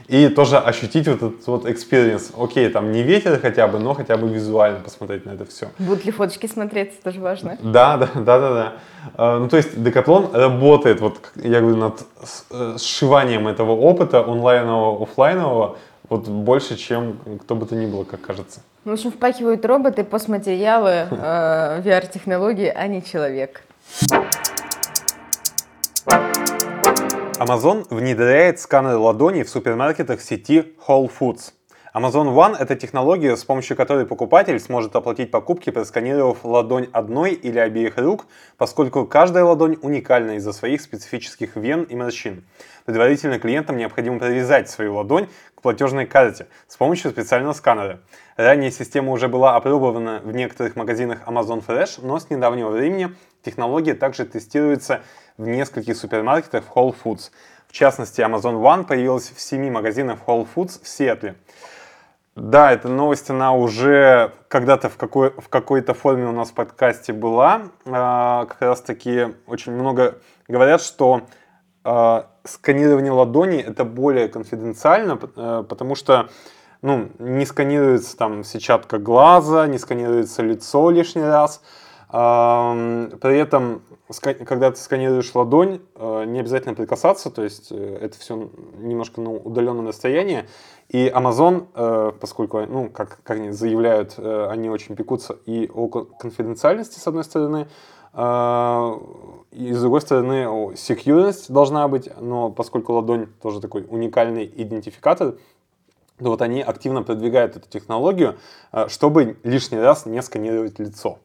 и 0.08 0.28
тоже 0.28 0.58
ощутить 0.58 1.08
вот 1.08 1.16
этот 1.16 1.46
вот 1.46 1.66
experience. 1.66 2.32
Окей, 2.38 2.68
там 2.68 2.92
не 2.92 3.02
ветер 3.02 3.38
хотя 3.40 3.66
бы, 3.66 3.78
но 3.78 3.94
хотя 3.94 4.16
бы 4.16 4.28
визуально 4.28 4.80
посмотреть 4.80 5.26
на 5.26 5.30
это 5.30 5.44
все. 5.44 5.68
Будут 5.78 6.04
ли 6.04 6.12
фоточки 6.12 6.46
смотреться, 6.46 7.02
тоже 7.02 7.20
важно. 7.20 7.58
Да, 7.62 7.96
да, 7.96 8.08
да, 8.14 8.38
да, 8.40 8.54
да. 8.54 8.72
А, 9.14 9.38
ну, 9.38 9.48
то 9.48 9.56
есть 9.56 9.74
Decathlon 9.74 10.36
работает, 10.36 11.00
вот 11.00 11.16
я 11.36 11.60
говорю, 11.60 11.76
над 11.76 12.02
э, 12.50 12.76
сшиванием 12.78 13.48
этого 13.48 13.72
опыта 13.72 14.24
онлайнового, 14.24 15.02
офлайнового, 15.02 15.78
вот 16.08 16.28
больше, 16.28 16.76
чем 16.76 17.18
кто 17.42 17.56
бы 17.56 17.66
то 17.66 17.74
ни 17.74 17.86
было, 17.86 18.04
как 18.04 18.20
кажется. 18.20 18.60
В 18.84 18.92
общем, 18.92 19.10
впахивают 19.10 19.64
роботы, 19.64 20.04
постматериалы, 20.04 21.08
э, 21.10 21.82
VR-технологии, 21.82 22.72
а 22.74 22.86
не 22.86 23.02
человек. 23.02 23.62
Amazon 27.38 27.86
внедряет 27.90 28.60
сканер 28.60 28.96
ладоней 28.96 29.42
в 29.42 29.50
супермаркетах 29.50 30.22
сети 30.22 30.74
Whole 30.88 31.10
Foods. 31.20 31.52
Amazon 31.94 32.34
One– 32.34 32.56
это 32.58 32.76
технология, 32.76 33.36
с 33.36 33.44
помощью 33.44 33.76
которой 33.76 34.06
покупатель 34.06 34.58
сможет 34.58 34.96
оплатить 34.96 35.30
покупки, 35.30 35.68
просканировав 35.68 36.44
ладонь 36.44 36.88
одной 36.92 37.32
или 37.32 37.58
обеих 37.58 37.98
рук, 37.98 38.26
поскольку 38.56 39.06
каждая 39.06 39.44
ладонь 39.44 39.76
уникальна 39.82 40.36
из-за 40.36 40.52
своих 40.52 40.80
специфических 40.80 41.56
вен 41.56 41.82
и 41.84 41.94
морщин. 41.94 42.44
Предварительно 42.86 43.38
клиентам 43.38 43.76
необходимо 43.76 44.18
привязать 44.18 44.70
свою 44.70 44.94
ладонь 44.94 45.28
к 45.54 45.60
платежной 45.60 46.06
карте 46.06 46.46
с 46.68 46.76
помощью 46.76 47.10
специального 47.10 47.52
сканера. 47.52 48.00
Ранее 48.36 48.70
система 48.70 49.12
уже 49.12 49.28
была 49.28 49.56
опробована 49.56 50.20
в 50.22 50.32
некоторых 50.32 50.76
магазинах 50.76 51.20
Amazon 51.26 51.62
Fresh, 51.66 52.00
но 52.02 52.18
с 52.18 52.30
недавнего 52.30 52.70
времени 52.70 53.14
технология 53.42 53.94
также 53.94 54.26
тестируется 54.26 55.02
в 55.38 55.46
нескольких 55.46 55.96
супермаркетах 55.96 56.64
в 56.64 56.76
Whole 56.76 56.94
Foods. 57.04 57.30
В 57.68 57.72
частности, 57.72 58.20
Amazon 58.20 58.60
One 58.60 58.84
появилась 58.84 59.30
в 59.30 59.40
семи 59.40 59.70
магазинах 59.70 60.20
Whole 60.26 60.46
Foods 60.54 60.82
в 60.82 60.88
Сиэтле. 60.88 61.36
Да, 62.36 62.70
эта 62.70 62.88
новость, 62.88 63.30
она 63.30 63.54
уже 63.54 64.32
когда-то 64.48 64.90
в, 64.90 64.96
какой, 64.98 65.30
в 65.30 65.48
какой-то 65.48 65.94
форме 65.94 66.26
у 66.26 66.32
нас 66.32 66.50
в 66.50 66.52
подкасте 66.52 67.14
была. 67.14 67.62
А, 67.86 68.44
как 68.44 68.60
раз 68.60 68.82
таки 68.82 69.28
очень 69.46 69.72
много 69.72 70.18
говорят, 70.46 70.82
что 70.82 71.22
а, 71.82 72.26
сканирование 72.44 73.10
ладони 73.10 73.58
это 73.58 73.84
более 73.84 74.28
конфиденциально, 74.28 75.18
а, 75.36 75.62
потому 75.62 75.94
что 75.94 76.28
ну, 76.82 77.08
не 77.18 77.46
сканируется 77.46 78.16
там 78.16 78.44
сетчатка 78.44 78.98
глаза, 78.98 79.66
не 79.66 79.78
сканируется 79.78 80.42
лицо 80.42 80.90
лишний 80.90 81.24
раз. 81.24 81.62
При 82.08 83.36
этом, 83.36 83.82
когда 84.44 84.70
ты 84.70 84.76
сканируешь 84.76 85.34
ладонь, 85.34 85.80
э, 85.96 86.24
не 86.26 86.38
обязательно 86.38 86.74
прикасаться, 86.74 87.30
то 87.30 87.42
есть 87.42 87.72
э, 87.72 87.98
это 88.00 88.16
все 88.16 88.48
немножко 88.78 89.20
на 89.20 89.32
удаленном 89.32 89.88
расстоянии. 89.88 90.44
И 90.88 91.08
Amazon, 91.08 91.66
э, 91.74 92.12
поскольку, 92.20 92.60
ну, 92.60 92.88
как, 92.90 93.20
как 93.24 93.38
они 93.38 93.50
заявляют, 93.50 94.18
они 94.18 94.70
очень 94.70 94.94
пекутся 94.94 95.36
и 95.46 95.68
о 95.74 95.88
конфиденциальности, 95.88 97.00
с 97.00 97.06
одной 97.08 97.24
стороны, 97.24 97.66
и 98.14 99.72
с 99.72 99.80
другой 99.80 100.00
стороны, 100.00 100.44
security 100.74 101.52
должна 101.52 101.86
быть, 101.86 102.08
но 102.18 102.50
поскольку 102.50 102.94
ладонь 102.94 103.26
тоже 103.42 103.60
такой 103.60 103.84
уникальный 103.86 104.50
идентификатор, 104.56 105.34
то 106.18 106.24
вот 106.24 106.40
они 106.40 106.62
активно 106.62 107.02
продвигают 107.02 107.56
эту 107.56 107.68
технологию, 107.68 108.38
чтобы 108.86 109.36
лишний 109.42 109.78
раз 109.78 110.06
не 110.06 110.22
сканировать 110.22 110.78
лицо. 110.78 111.18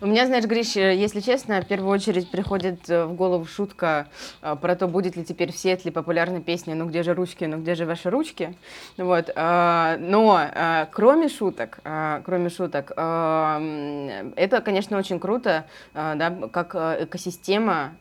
У 0.00 0.06
меня, 0.06 0.26
знаешь, 0.26 0.44
Гриш, 0.44 0.76
э, 0.76 0.94
если 0.94 1.20
честно, 1.20 1.60
в 1.60 1.66
первую 1.66 1.90
очередь 1.90 2.30
приходит 2.30 2.88
э, 2.88 3.04
в 3.04 3.14
голову 3.14 3.44
шутка 3.44 4.08
э, 4.40 4.56
про 4.56 4.76
то, 4.76 4.88
будет 4.88 5.16
ли 5.16 5.24
теперь 5.24 5.52
в 5.52 5.56
Сиэтле 5.56 5.92
популярна 5.92 6.40
песня 6.40 6.74
«Ну 6.74 6.86
где 6.86 7.02
же 7.02 7.14
ручки, 7.14 7.44
ну 7.44 7.58
где 7.58 7.74
же 7.74 7.86
ваши 7.86 8.10
ручки?». 8.10 8.56
Вот. 8.96 9.30
Но 9.34 10.86
кроме 10.92 11.28
шуток, 11.28 11.78
кроме 12.24 12.48
шуток, 12.48 12.90
это, 12.92 14.62
конечно, 14.64 14.98
очень 14.98 15.18
круто, 15.18 15.64
да, 15.94 16.30
как 16.52 16.74
экосистема 16.74 17.92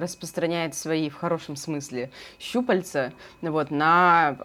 распространяет 0.00 0.74
свои, 0.74 1.10
в 1.10 1.14
хорошем 1.14 1.56
смысле, 1.56 2.10
щупальца 2.38 3.12
вот, 3.42 3.70
на 3.70 4.36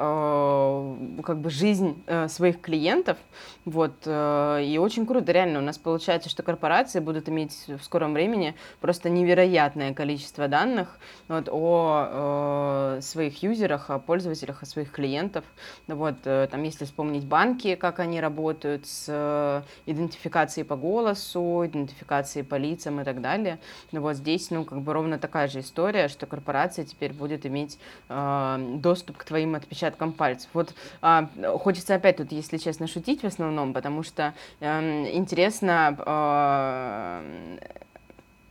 как 1.23 1.37
бы 1.39 1.49
жизнь 1.49 2.01
своих 2.27 2.61
клиентов. 2.61 3.17
Вот. 3.65 3.93
И 4.05 4.77
очень 4.81 5.05
круто, 5.05 5.31
реально, 5.31 5.59
у 5.59 5.61
нас 5.61 5.77
получается, 5.77 6.29
что 6.29 6.43
корпорации 6.43 6.99
будут 6.99 7.29
иметь 7.29 7.53
в 7.67 7.81
скором 7.81 8.13
времени 8.13 8.55
просто 8.81 9.09
невероятное 9.09 9.93
количество 9.93 10.47
данных 10.47 10.97
вот, 11.27 11.47
о 11.49 12.97
э, 12.97 13.01
своих 13.01 13.41
юзерах, 13.43 13.89
о 13.89 13.99
пользователях, 13.99 14.63
о 14.63 14.65
своих 14.65 14.91
клиентах. 14.91 15.43
Вот, 15.87 16.15
э, 16.25 16.47
там, 16.51 16.63
если 16.63 16.85
вспомнить 16.85 17.25
банки, 17.25 17.75
как 17.75 17.99
они 17.99 18.19
работают 18.19 18.85
с 18.85 19.05
э, 19.07 19.61
идентификацией 19.85 20.65
по 20.65 20.75
голосу, 20.75 21.63
идентификацией 21.65 22.45
по 22.45 22.55
лицам 22.55 23.01
и 23.01 23.03
так 23.03 23.21
далее. 23.21 23.59
Но 23.91 24.01
вот 24.01 24.15
здесь, 24.15 24.51
ну, 24.51 24.65
как 24.65 24.81
бы 24.81 24.93
ровно 24.93 25.17
такая 25.17 25.47
же 25.47 25.59
история, 25.59 26.07
что 26.07 26.25
корпорация 26.25 26.85
теперь 26.85 27.13
будет 27.13 27.45
иметь 27.45 27.79
э, 28.09 28.77
доступ 28.77 29.17
к 29.17 29.23
твоим 29.23 29.55
отпечаткам 29.55 30.13
пальцев. 30.13 30.49
Вот 30.53 30.73
э, 31.01 31.27
хочется 31.59 31.95
опять 31.95 32.17
тут, 32.17 32.31
если 32.31 32.57
честно, 32.57 32.87
шутить 32.87 33.21
в 33.21 33.25
основном, 33.25 33.52
потому 33.73 34.03
что 34.03 34.33
э, 34.59 35.11
интересно 35.13 35.97
э, 35.97 36.13
Э, 36.13 37.21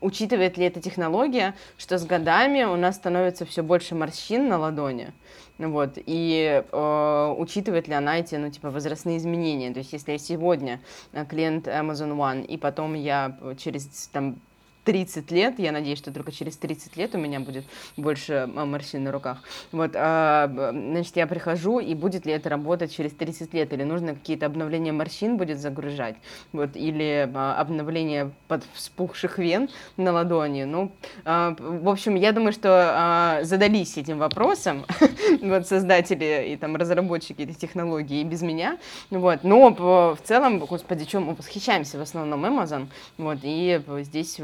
учитывает 0.00 0.56
ли 0.56 0.64
эта 0.64 0.80
технология, 0.80 1.54
что 1.78 1.96
с 1.96 2.04
годами 2.04 2.64
у 2.64 2.74
нас 2.74 2.96
становится 2.96 3.46
все 3.46 3.62
больше 3.62 3.94
морщин 3.94 4.48
на 4.48 4.58
ладони, 4.58 5.12
вот, 5.58 5.92
и 5.94 6.64
э, 6.70 7.34
учитывает 7.38 7.86
ли 7.86 7.94
она 7.94 8.18
эти, 8.18 8.34
ну, 8.34 8.50
типа, 8.50 8.70
возрастные 8.70 9.18
изменения, 9.18 9.72
то 9.72 9.78
есть 9.78 9.92
если 9.92 10.12
я 10.12 10.18
сегодня 10.18 10.80
клиент 11.28 11.68
Amazon 11.68 12.16
One, 12.16 12.44
и 12.44 12.56
потом 12.56 12.94
я 12.94 13.38
через, 13.58 14.08
там, 14.12 14.40
30 14.84 15.30
лет, 15.30 15.58
я 15.58 15.72
надеюсь, 15.72 15.98
что 15.98 16.12
только 16.12 16.32
через 16.32 16.56
30 16.56 16.96
лет 16.96 17.14
у 17.14 17.18
меня 17.18 17.40
будет 17.40 17.64
больше 17.96 18.48
морщин 18.52 19.04
на 19.04 19.12
руках. 19.12 19.38
Вот, 19.70 19.92
а, 19.94 20.48
значит, 20.72 21.16
я 21.16 21.26
прихожу, 21.26 21.78
и 21.78 21.94
будет 21.94 22.26
ли 22.26 22.32
это 22.32 22.48
работать 22.48 22.94
через 22.94 23.12
30 23.12 23.54
лет, 23.54 23.72
или 23.72 23.84
нужно 23.84 24.14
какие-то 24.14 24.46
обновления 24.46 24.92
морщин 24.92 25.36
будет 25.36 25.58
загружать, 25.58 26.16
вот, 26.52 26.70
или 26.74 27.30
а, 27.32 27.60
обновление 27.60 28.32
под 28.48 28.64
вспухших 28.74 29.38
вен 29.38 29.68
на 29.96 30.12
ладони. 30.12 30.64
Ну, 30.64 30.92
а, 31.24 31.54
в 31.58 31.88
общем, 31.88 32.16
я 32.16 32.32
думаю, 32.32 32.52
что 32.52 32.68
а, 32.70 33.44
задались 33.44 33.96
этим 33.96 34.18
вопросом, 34.18 34.84
вот, 35.42 35.68
создатели 35.68 36.52
и 36.52 36.56
там 36.56 36.76
разработчики 36.76 37.42
этой 37.42 37.54
технологии 37.54 38.20
и 38.20 38.24
без 38.24 38.42
меня, 38.42 38.78
вот, 39.10 39.44
но 39.44 39.70
в 39.72 40.18
целом, 40.24 40.58
господи, 40.58 41.04
чем 41.04 41.24
мы 41.24 41.34
восхищаемся 41.34 41.98
в 41.98 42.02
основном 42.02 42.44
Amazon, 42.44 42.88
вот, 43.16 43.38
и 43.42 43.80
здесь 44.00 44.40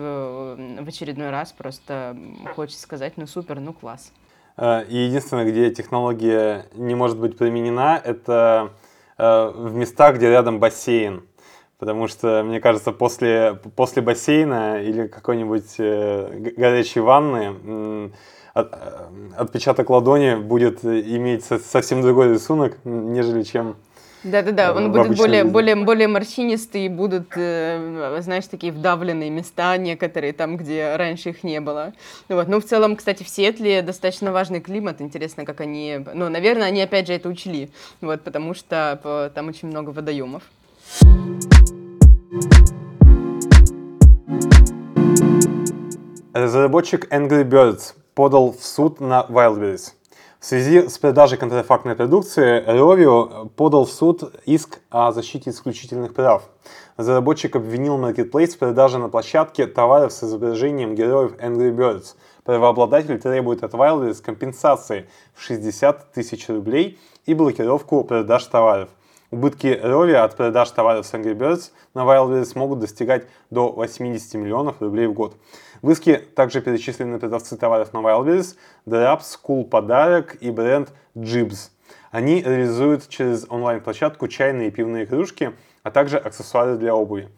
в 0.56 0.88
очередной 0.88 1.30
раз 1.30 1.52
просто 1.52 2.16
хочется 2.54 2.82
сказать, 2.82 3.14
ну 3.16 3.26
супер, 3.26 3.60
ну 3.60 3.72
класс. 3.72 4.12
Э, 4.58 4.84
и 4.88 4.96
единственное, 4.96 5.44
где 5.44 5.70
технология 5.70 6.66
не 6.74 6.94
может 6.94 7.18
быть 7.18 7.38
применена, 7.38 8.00
это 8.02 8.72
э, 9.16 9.52
в 9.54 9.74
местах, 9.74 10.16
где 10.16 10.28
рядом 10.28 10.58
бассейн. 10.58 11.24
Потому 11.78 12.08
что, 12.08 12.42
мне 12.44 12.60
кажется, 12.60 12.90
после, 12.90 13.60
после 13.76 14.02
бассейна 14.02 14.82
или 14.82 15.06
какой-нибудь 15.06 15.76
э, 15.78 16.52
горячей 16.56 17.00
ванны 17.00 18.12
отпечаток 19.36 19.88
ладони 19.88 20.34
будет 20.34 20.84
иметь 20.84 21.44
совсем 21.44 22.02
другой 22.02 22.32
рисунок, 22.32 22.76
нежели 22.84 23.44
чем 23.44 23.76
Да-да-да, 24.24 24.74
он 24.74 24.90
в 24.90 24.92
будет 24.92 25.16
более, 25.16 25.42
жизни. 25.42 25.52
более, 25.52 25.76
более 25.76 26.08
морщинистый, 26.08 26.86
и 26.86 26.88
будут, 26.88 27.28
э, 27.36 28.18
знаешь, 28.20 28.46
такие 28.46 28.72
вдавленные 28.72 29.30
места 29.30 29.76
некоторые, 29.76 30.32
там, 30.32 30.56
где 30.56 30.96
раньше 30.96 31.30
их 31.30 31.44
не 31.44 31.60
было. 31.60 31.92
Ну 32.28 32.36
Вот. 32.36 32.48
Ну, 32.48 32.60
в 32.60 32.64
целом, 32.64 32.96
кстати, 32.96 33.22
в 33.22 33.28
Сиэтле 33.28 33.82
достаточно 33.82 34.32
важный 34.32 34.60
климат, 34.60 35.00
интересно, 35.00 35.44
как 35.44 35.60
они... 35.60 36.04
Ну, 36.14 36.28
наверное, 36.28 36.66
они 36.66 36.82
опять 36.82 37.06
же 37.06 37.12
это 37.12 37.28
учли, 37.28 37.70
вот, 38.00 38.22
потому 38.22 38.54
что 38.54 39.00
э, 39.04 39.30
там 39.34 39.48
очень 39.48 39.68
много 39.68 39.90
водоемов. 39.90 40.42
Разработчик 46.32 47.12
Angry 47.12 47.44
Birds 47.44 47.94
подал 48.14 48.52
в 48.52 48.64
суд 48.64 49.00
на 49.00 49.26
Wildberries. 49.28 49.92
В 50.40 50.46
связи 50.46 50.88
с 50.88 50.98
продажей 50.98 51.36
контрафактной 51.36 51.96
продукции 51.96 52.64
Rovio 52.64 53.48
подал 53.56 53.86
в 53.86 53.90
суд 53.90 54.32
иск 54.46 54.78
о 54.88 55.10
защите 55.10 55.50
исключительных 55.50 56.14
прав. 56.14 56.44
Разработчик 56.96 57.56
обвинил 57.56 57.98
Marketplace 57.98 58.52
в 58.54 58.58
продаже 58.58 58.98
на 58.98 59.08
площадке 59.08 59.66
товаров 59.66 60.12
с 60.12 60.22
изображением 60.22 60.94
героев 60.94 61.32
Angry 61.42 61.74
Birds. 61.74 62.14
Правообладатель 62.44 63.18
требует 63.18 63.64
от 63.64 63.74
Wildberries 63.74 64.22
компенсации 64.22 65.08
в 65.34 65.42
60 65.42 66.12
тысяч 66.12 66.48
рублей 66.48 67.00
и 67.26 67.34
блокировку 67.34 68.04
продаж 68.04 68.44
товаров. 68.44 68.90
Убытки 69.32 69.78
Рови 69.82 70.14
от 70.14 70.36
продаж 70.36 70.70
товаров 70.70 71.04
с 71.04 71.12
Angry 71.14 71.34
Birds 71.34 71.72
на 71.94 72.02
Wildberries 72.04 72.52
могут 72.54 72.78
достигать 72.78 73.26
до 73.50 73.72
80 73.72 74.34
миллионов 74.34 74.80
рублей 74.80 75.08
в 75.08 75.14
год. 75.14 75.34
В 75.82 75.90
иске 75.90 76.18
также 76.18 76.60
перечислены 76.60 77.18
продавцы 77.18 77.56
товаров 77.56 77.90
Wildberries, 77.92 78.56
Draps, 78.86 79.38
Cool 79.42 79.64
Подарок 79.64 80.36
и 80.40 80.50
бренд 80.50 80.92
Jibs. 81.14 81.70
Они 82.10 82.42
реализуют 82.42 83.08
через 83.08 83.46
онлайн-площадку 83.48 84.28
чайные 84.28 84.68
и 84.68 84.70
пивные 84.70 85.06
кружки, 85.06 85.52
а 85.82 85.90
также 85.90 86.18
аксессуары 86.18 86.76
для 86.76 86.94
обуви. 86.94 87.28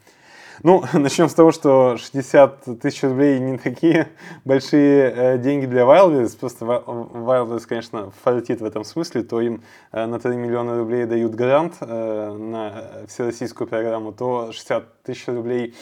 Ну, 0.62 0.84
начнем 0.92 1.28
с 1.28 1.34
того, 1.34 1.52
что 1.52 1.96
60 1.96 2.80
тысяч 2.80 3.02
рублей 3.02 3.38
не 3.40 3.58
такие 3.58 4.08
большие 4.44 5.12
э, 5.14 5.38
деньги 5.38 5.66
для 5.66 5.82
Wildberries. 5.82 6.38
Просто 6.38 6.64
Wi- 6.64 6.84
Wildberries, 6.84 7.66
конечно, 7.66 8.12
фартит 8.22 8.60
в 8.60 8.64
этом 8.64 8.84
смысле. 8.84 9.22
То 9.22 9.40
им 9.40 9.62
э, 9.92 10.06
на 10.06 10.20
3 10.20 10.36
миллиона 10.36 10.78
рублей 10.78 11.06
дают 11.06 11.34
грант 11.34 11.74
э, 11.80 12.32
на 12.32 13.06
всероссийскую 13.08 13.68
программу, 13.68 14.12
то 14.12 14.52
60 14.52 15.02
тысяч 15.02 15.26
рублей 15.28 15.74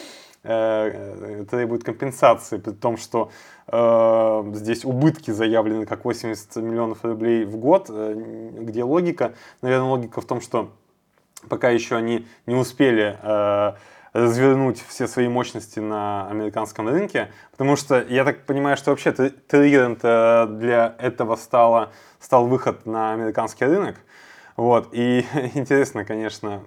э, 0.43 1.41
э, 1.41 1.45
требуют 1.49 1.83
компенсации, 1.83 2.57
при 2.57 2.71
том, 2.71 2.97
что 2.97 3.31
э, 3.67 4.43
здесь 4.53 4.85
убытки 4.85 5.31
заявлены 5.31 5.85
как 5.85 6.05
80 6.05 6.55
миллионов 6.57 7.03
рублей 7.03 7.45
в 7.45 7.57
год. 7.57 7.87
Э, 7.89 8.13
где 8.59 8.83
логика? 8.83 9.33
Наверное, 9.61 9.89
логика 9.89 10.21
в 10.21 10.25
том, 10.25 10.41
что 10.41 10.71
пока 11.47 11.69
еще 11.69 11.95
они 11.95 12.27
не 12.45 12.55
успели 12.55 13.17
э, 13.21 13.73
развернуть 14.13 14.83
все 14.87 15.07
свои 15.07 15.27
мощности 15.27 15.79
на 15.79 16.27
американском 16.29 16.87
рынке, 16.87 17.31
потому 17.51 17.75
что 17.75 18.01
я 18.01 18.25
так 18.25 18.45
понимаю, 18.45 18.75
что 18.77 18.91
вообще 18.91 19.11
тр- 19.11 19.33
триггером 19.47 19.95
для 20.59 20.95
этого 20.97 21.35
стало, 21.35 21.91
стал 22.19 22.47
выход 22.47 22.85
на 22.85 23.13
американский 23.13 23.65
рынок. 23.65 23.95
Вот. 24.59 24.89
И 24.91 25.25
интересно, 25.53 26.03
конечно, 26.03 26.61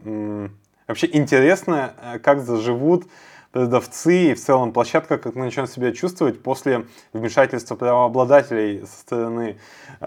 вообще 0.87 1.09
интересно, 1.13 1.93
э, 2.01 2.19
как 2.19 2.41
заживут 2.41 3.05
продавцы 3.53 4.31
и 4.31 4.35
в 4.35 4.41
целом 4.41 4.73
площадка, 4.73 5.19
как 5.19 5.35
мы 5.35 5.51
себя 5.51 5.93
чувствовать 5.93 6.43
после 6.43 6.87
вмешательства 7.13 7.77
правообладателей 7.77 8.87
со 8.87 9.01
стороны 9.01 9.59
э, 10.01 10.07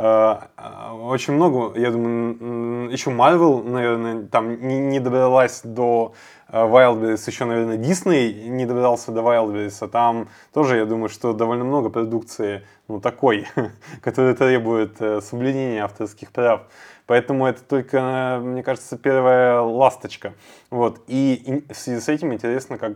э, 0.57 0.91
очень 0.91 1.33
много, 1.33 1.77
я 1.79 1.91
думаю, 1.91 2.89
еще 2.91 3.11
Marvel, 3.11 3.63
наверное, 3.63 4.25
там 4.25 4.67
не, 4.67 4.79
не 4.79 4.99
добралась 4.99 5.61
до 5.63 6.13
э, 6.49 6.57
Wildberries, 6.57 7.21
еще, 7.27 7.45
наверное, 7.45 7.77
Disney 7.77 8.47
не 8.47 8.65
добрался 8.65 9.11
до 9.11 9.21
Wildberries, 9.21 9.77
а 9.79 9.87
там 9.87 10.27
тоже, 10.51 10.77
я 10.77 10.85
думаю, 10.85 11.09
что 11.09 11.33
довольно 11.33 11.63
много 11.63 11.89
продукции, 11.89 12.63
ну, 12.87 12.99
такой, 12.99 13.47
которая 14.01 14.33
требует 14.33 14.97
соблюдения 15.23 15.83
авторских 15.83 16.31
прав. 16.31 16.63
Поэтому 17.07 17.45
это 17.45 17.63
только, 17.63 17.97
э, 17.97 18.39
мне 18.39 18.63
кажется, 18.63 18.97
первая 18.97 19.61
ласточка. 19.61 20.33
Вот. 20.71 21.01
И 21.07 21.63
в 21.69 21.75
связи 21.75 22.01
с 22.01 22.09
этим 22.09 22.33
интересно, 22.33 22.77
как 22.77 22.93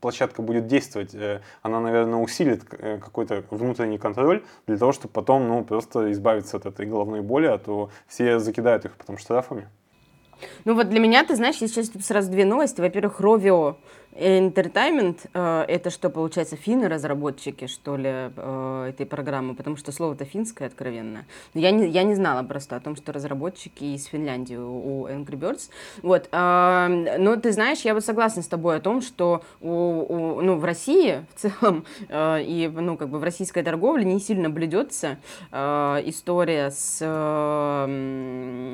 площадка 0.00 0.42
будет 0.42 0.66
действовать. 0.66 1.14
Э, 1.14 1.40
Она, 1.62 1.80
наверное, 1.80 2.18
усилит 2.18 2.64
э, 2.72 2.98
какой-то 2.98 3.44
внутренний 3.50 3.98
контроль 3.98 4.42
для 4.66 4.76
того, 4.78 4.92
чтобы 4.92 5.12
потом 5.12 5.46
ну, 5.46 5.64
просто 5.64 6.10
избавиться 6.12 6.56
от 6.56 6.66
этой 6.66 6.86
головной 6.86 7.20
боли, 7.20 7.46
а 7.46 7.58
то 7.58 7.90
все 8.08 8.38
закидают 8.40 8.84
их 8.84 8.96
потом 8.96 9.18
штрафами. 9.18 9.68
Ну 10.64 10.74
вот 10.74 10.88
для 10.88 10.98
меня, 10.98 11.24
ты 11.24 11.36
знаешь, 11.36 11.56
сейчас 11.56 11.90
сразу 12.04 12.30
две 12.30 12.44
новости. 12.44 12.80
Во-первых, 12.80 13.20
Rovio 13.20 13.76
Entertainment, 14.14 15.18
э, 15.32 15.64
это 15.68 15.90
что, 15.90 16.10
получается, 16.10 16.56
финны 16.56 16.88
разработчики, 16.88 17.66
что 17.66 17.96
ли, 17.96 18.10
э, 18.36 18.86
этой 18.90 19.06
программы, 19.06 19.54
потому 19.54 19.76
что 19.76 19.90
слово-то 19.92 20.24
финское, 20.24 20.68
откровенно. 20.68 21.24
Но 21.54 21.60
Я 21.60 21.70
не, 21.70 21.88
я 21.88 22.02
не 22.02 22.14
знала 22.14 22.42
просто 22.42 22.76
о 22.76 22.80
том, 22.80 22.94
что 22.96 23.12
разработчики 23.12 23.84
из 23.84 24.04
Финляндии 24.06 24.56
у 24.56 24.82
у 24.82 25.06
Angry 25.08 25.38
Birds. 25.38 25.70
Вот, 26.02 26.28
а, 26.32 26.88
но 26.88 27.36
ты 27.36 27.52
знаешь, 27.52 27.80
я 27.80 27.94
вот 27.94 28.04
согласна 28.04 28.42
с 28.42 28.48
тобой 28.48 28.76
о 28.76 28.80
том, 28.80 29.00
что 29.00 29.42
у, 29.60 29.70
у- 29.70 30.40
ну, 30.42 30.56
в 30.56 30.64
России 30.64 31.24
в 31.34 31.40
целом 31.40 31.84
э, 32.08 32.42
и 32.42 32.68
ну, 32.68 32.96
как 32.96 33.08
бы 33.08 33.18
в 33.18 33.22
российской 33.24 33.62
торговле 33.62 34.04
не 34.04 34.20
сильно 34.20 34.50
блюдется 34.50 35.18
история 35.52 36.70
с 36.70 37.00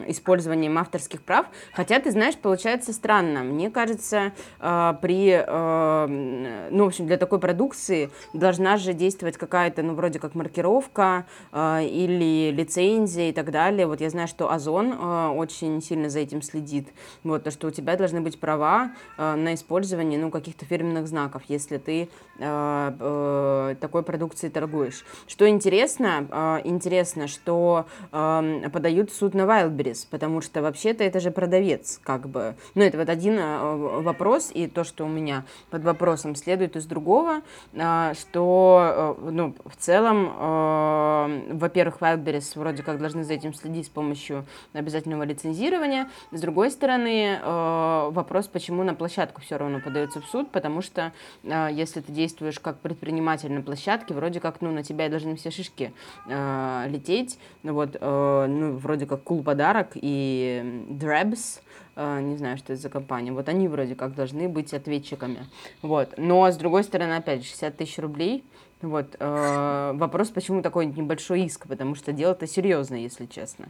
использованием 0.08 0.78
авторских 0.78 1.22
прав. 1.22 1.46
Хотя, 1.72 2.00
ты 2.00 2.10
знаешь, 2.10 2.36
получается 2.36 2.92
странно. 2.92 3.42
Мне 3.42 3.70
кажется, 3.70 4.32
при, 4.58 5.27
э, 5.28 6.68
ну, 6.70 6.84
в 6.84 6.86
общем, 6.88 7.06
для 7.06 7.16
такой 7.16 7.38
продукции 7.38 8.10
должна 8.32 8.76
же 8.76 8.92
действовать 8.92 9.36
какая-то, 9.36 9.82
ну, 9.82 9.94
вроде 9.94 10.18
как 10.18 10.34
маркировка 10.34 11.26
э, 11.52 11.84
или 11.84 12.50
лицензия 12.50 13.30
и 13.30 13.32
так 13.32 13.50
далее. 13.50 13.86
Вот 13.86 14.00
я 14.00 14.10
знаю, 14.10 14.28
что 14.28 14.50
Озон 14.50 14.92
э, 14.92 15.28
очень 15.28 15.80
сильно 15.82 16.10
за 16.10 16.20
этим 16.20 16.42
следит. 16.42 16.88
Вот, 17.24 17.44
то, 17.44 17.50
что 17.50 17.68
у 17.68 17.70
тебя 17.70 17.96
должны 17.96 18.20
быть 18.20 18.38
права 18.40 18.92
э, 19.16 19.34
на 19.34 19.54
использование, 19.54 20.18
ну, 20.18 20.30
каких-то 20.30 20.64
фирменных 20.64 21.06
знаков, 21.08 21.42
если 21.48 21.78
ты 21.78 22.08
э, 22.38 22.92
э, 23.00 23.74
такой 23.80 24.02
продукцией 24.02 24.52
торгуешь. 24.52 25.04
Что 25.26 25.48
интересно, 25.48 26.26
э, 26.30 26.60
интересно, 26.64 27.28
что 27.28 27.86
э, 28.12 28.68
подают 28.72 29.12
суд 29.12 29.34
на 29.34 29.42
Wildberries, 29.42 30.06
потому 30.10 30.40
что 30.40 30.62
вообще-то 30.62 31.04
это 31.04 31.20
же 31.20 31.30
продавец, 31.30 32.00
как 32.02 32.28
бы. 32.28 32.54
Ну, 32.74 32.82
это 32.82 32.98
вот 32.98 33.08
один 33.08 33.38
э, 33.38 34.02
вопрос, 34.02 34.50
и 34.52 34.66
то, 34.66 34.84
что 34.84 35.04
у 35.04 35.08
меня 35.18 35.44
под 35.70 35.84
вопросом 35.84 36.34
следует 36.34 36.76
из 36.76 36.86
другого, 36.86 37.42
э, 37.72 38.12
что, 38.18 39.16
э, 39.18 39.30
ну, 39.30 39.54
в 39.64 39.76
целом, 39.76 40.32
э, 40.38 41.54
во-первых, 41.54 42.00
Wildberries 42.00 42.58
вроде 42.58 42.82
как 42.82 42.98
должны 42.98 43.24
за 43.24 43.34
этим 43.34 43.54
следить 43.54 43.86
с 43.86 43.88
помощью 43.90 44.44
обязательного 44.72 45.24
лицензирования. 45.24 46.08
С 46.32 46.40
другой 46.40 46.70
стороны, 46.70 47.38
э, 47.42 48.08
вопрос, 48.10 48.48
почему 48.48 48.82
на 48.84 48.94
площадку 48.94 49.40
все 49.40 49.56
равно 49.56 49.80
подается 49.80 50.20
в 50.20 50.26
суд, 50.26 50.50
потому 50.50 50.82
что 50.82 51.12
если 51.42 52.00
ты 52.00 52.12
действуешь 52.12 52.58
как 52.60 52.78
предприниматель 52.80 53.52
на 53.52 53.62
площадке, 53.62 54.14
вроде 54.14 54.40
как, 54.40 54.60
ну, 54.60 54.70
на 54.70 54.82
тебя 54.82 55.08
должны 55.08 55.36
все 55.36 55.50
шишки 55.50 55.92
лететь. 56.26 57.38
Вот, 57.62 57.96
э, 58.00 58.46
ну, 58.48 58.76
вроде 58.76 59.06
как 59.06 59.22
Cool 59.22 59.42
Подарок 59.42 59.90
и 59.94 60.84
Drabs, 60.90 61.60
не 61.98 62.36
знаю, 62.36 62.56
что 62.58 62.72
это 62.72 62.82
за 62.82 62.88
компания, 62.88 63.32
вот 63.32 63.48
они 63.48 63.66
вроде 63.66 63.94
как 63.94 64.14
должны 64.14 64.48
быть 64.48 64.72
ответчиками. 64.72 65.46
Вот. 65.82 66.14
Но, 66.16 66.48
с 66.50 66.56
другой 66.56 66.84
стороны, 66.84 67.14
опять 67.14 67.42
же, 67.42 67.48
60 67.48 67.76
тысяч 67.76 67.98
рублей, 67.98 68.44
вот, 68.82 69.16
э, 69.18 69.92
вопрос, 69.94 70.28
почему 70.30 70.62
такой 70.62 70.86
небольшой 70.86 71.42
иск, 71.42 71.66
потому 71.66 71.96
что 71.96 72.12
дело-то 72.12 72.46
серьезное, 72.46 73.00
если 73.00 73.26
честно. 73.26 73.68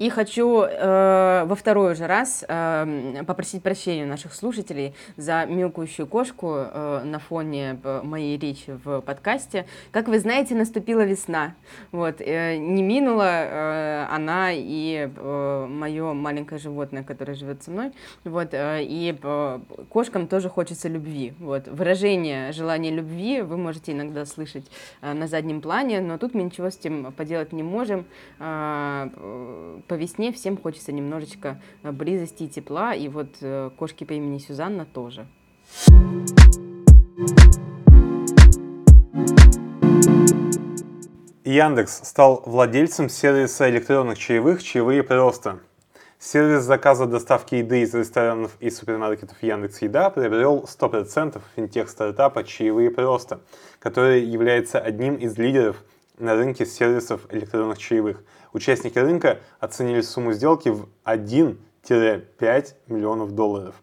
И 0.00 0.10
хочу 0.10 0.62
э, 0.62 1.44
во 1.46 1.54
второй 1.54 1.92
уже 1.92 2.08
раз 2.08 2.44
э, 2.48 3.22
попросить 3.28 3.62
прощения 3.62 4.04
наших 4.04 4.34
слушателей 4.34 4.92
за 5.16 5.46
мяукающую 5.46 6.08
кошку 6.08 6.56
э, 6.56 7.02
на 7.04 7.20
фоне 7.20 7.78
э, 7.80 8.00
моей 8.02 8.36
речи 8.36 8.76
в 8.84 9.02
подкасте. 9.02 9.66
Как 9.92 10.08
вы 10.08 10.18
знаете, 10.18 10.56
наступила 10.56 11.02
весна. 11.02 11.54
Вот, 11.92 12.20
э, 12.20 12.56
не 12.56 12.82
минула 12.82 13.22
э, 13.22 14.06
она 14.10 14.50
и 14.52 15.08
э, 15.14 15.66
мое 15.70 16.12
маленькое 16.12 16.60
животное, 16.60 17.04
которое 17.04 17.34
живет 17.34 17.62
со 17.62 17.70
мной. 17.70 17.92
Вот, 18.24 18.48
э, 18.50 18.82
и 18.82 19.16
э, 19.22 19.60
кошкам 19.90 20.26
тоже 20.26 20.48
хочется 20.48 20.88
любви. 20.88 21.34
Вот, 21.38 21.68
выражение 21.68 22.50
желания 22.50 22.90
любви 22.90 23.42
вы 23.42 23.56
можете 23.56 23.92
иногда 23.92 24.26
слышать 24.26 24.68
э, 25.02 25.12
на 25.12 25.28
заднем 25.28 25.60
плане, 25.60 26.00
но 26.00 26.18
тут 26.18 26.34
мы 26.34 26.42
ничего 26.42 26.68
с 26.68 26.76
этим 26.76 27.12
поделать 27.12 27.52
не 27.52 27.62
можем. 27.62 28.06
Э, 28.40 29.82
По 29.86 29.94
весне 29.94 30.32
всем 30.32 30.56
хочется 30.56 30.92
немножечко 30.92 31.60
э, 31.82 31.92
близости 31.92 32.44
и 32.44 32.48
тепла, 32.48 32.94
и 32.94 33.08
вот 33.08 33.36
э, 33.42 33.70
кошки 33.76 34.04
по 34.04 34.12
имени 34.12 34.38
Сюзанна 34.38 34.86
тоже. 34.86 35.26
Яндекс 41.44 42.08
стал 42.08 42.42
владельцем 42.46 43.10
сервиса 43.10 43.68
электронных 43.68 44.18
чаевых 44.18 44.62
«Чаевые 44.62 45.02
просто». 45.02 45.60
Сервис 46.18 46.62
заказа 46.62 47.04
доставки 47.04 47.56
еды 47.56 47.82
из 47.82 47.92
ресторанов 47.92 48.56
и 48.60 48.70
супермаркетов 48.70 49.42
Яндекс 49.42 49.82
Еда 49.82 50.08
приобрел 50.08 50.64
100% 50.66 51.42
финтех-стартапа 51.54 52.44
«Чаевые 52.44 52.90
просто», 52.90 53.40
который 53.80 54.24
является 54.24 54.80
одним 54.80 55.16
из 55.16 55.36
лидеров 55.36 55.76
на 56.18 56.34
рынке 56.34 56.64
сервисов 56.64 57.26
электронных 57.30 57.78
чаевых. 57.78 58.22
Участники 58.54 58.96
рынка 58.98 59.40
оценили 59.58 60.00
сумму 60.00 60.32
сделки 60.32 60.68
в 60.68 60.88
1-5 61.04 61.56
миллионов 62.86 63.32
долларов. 63.32 63.74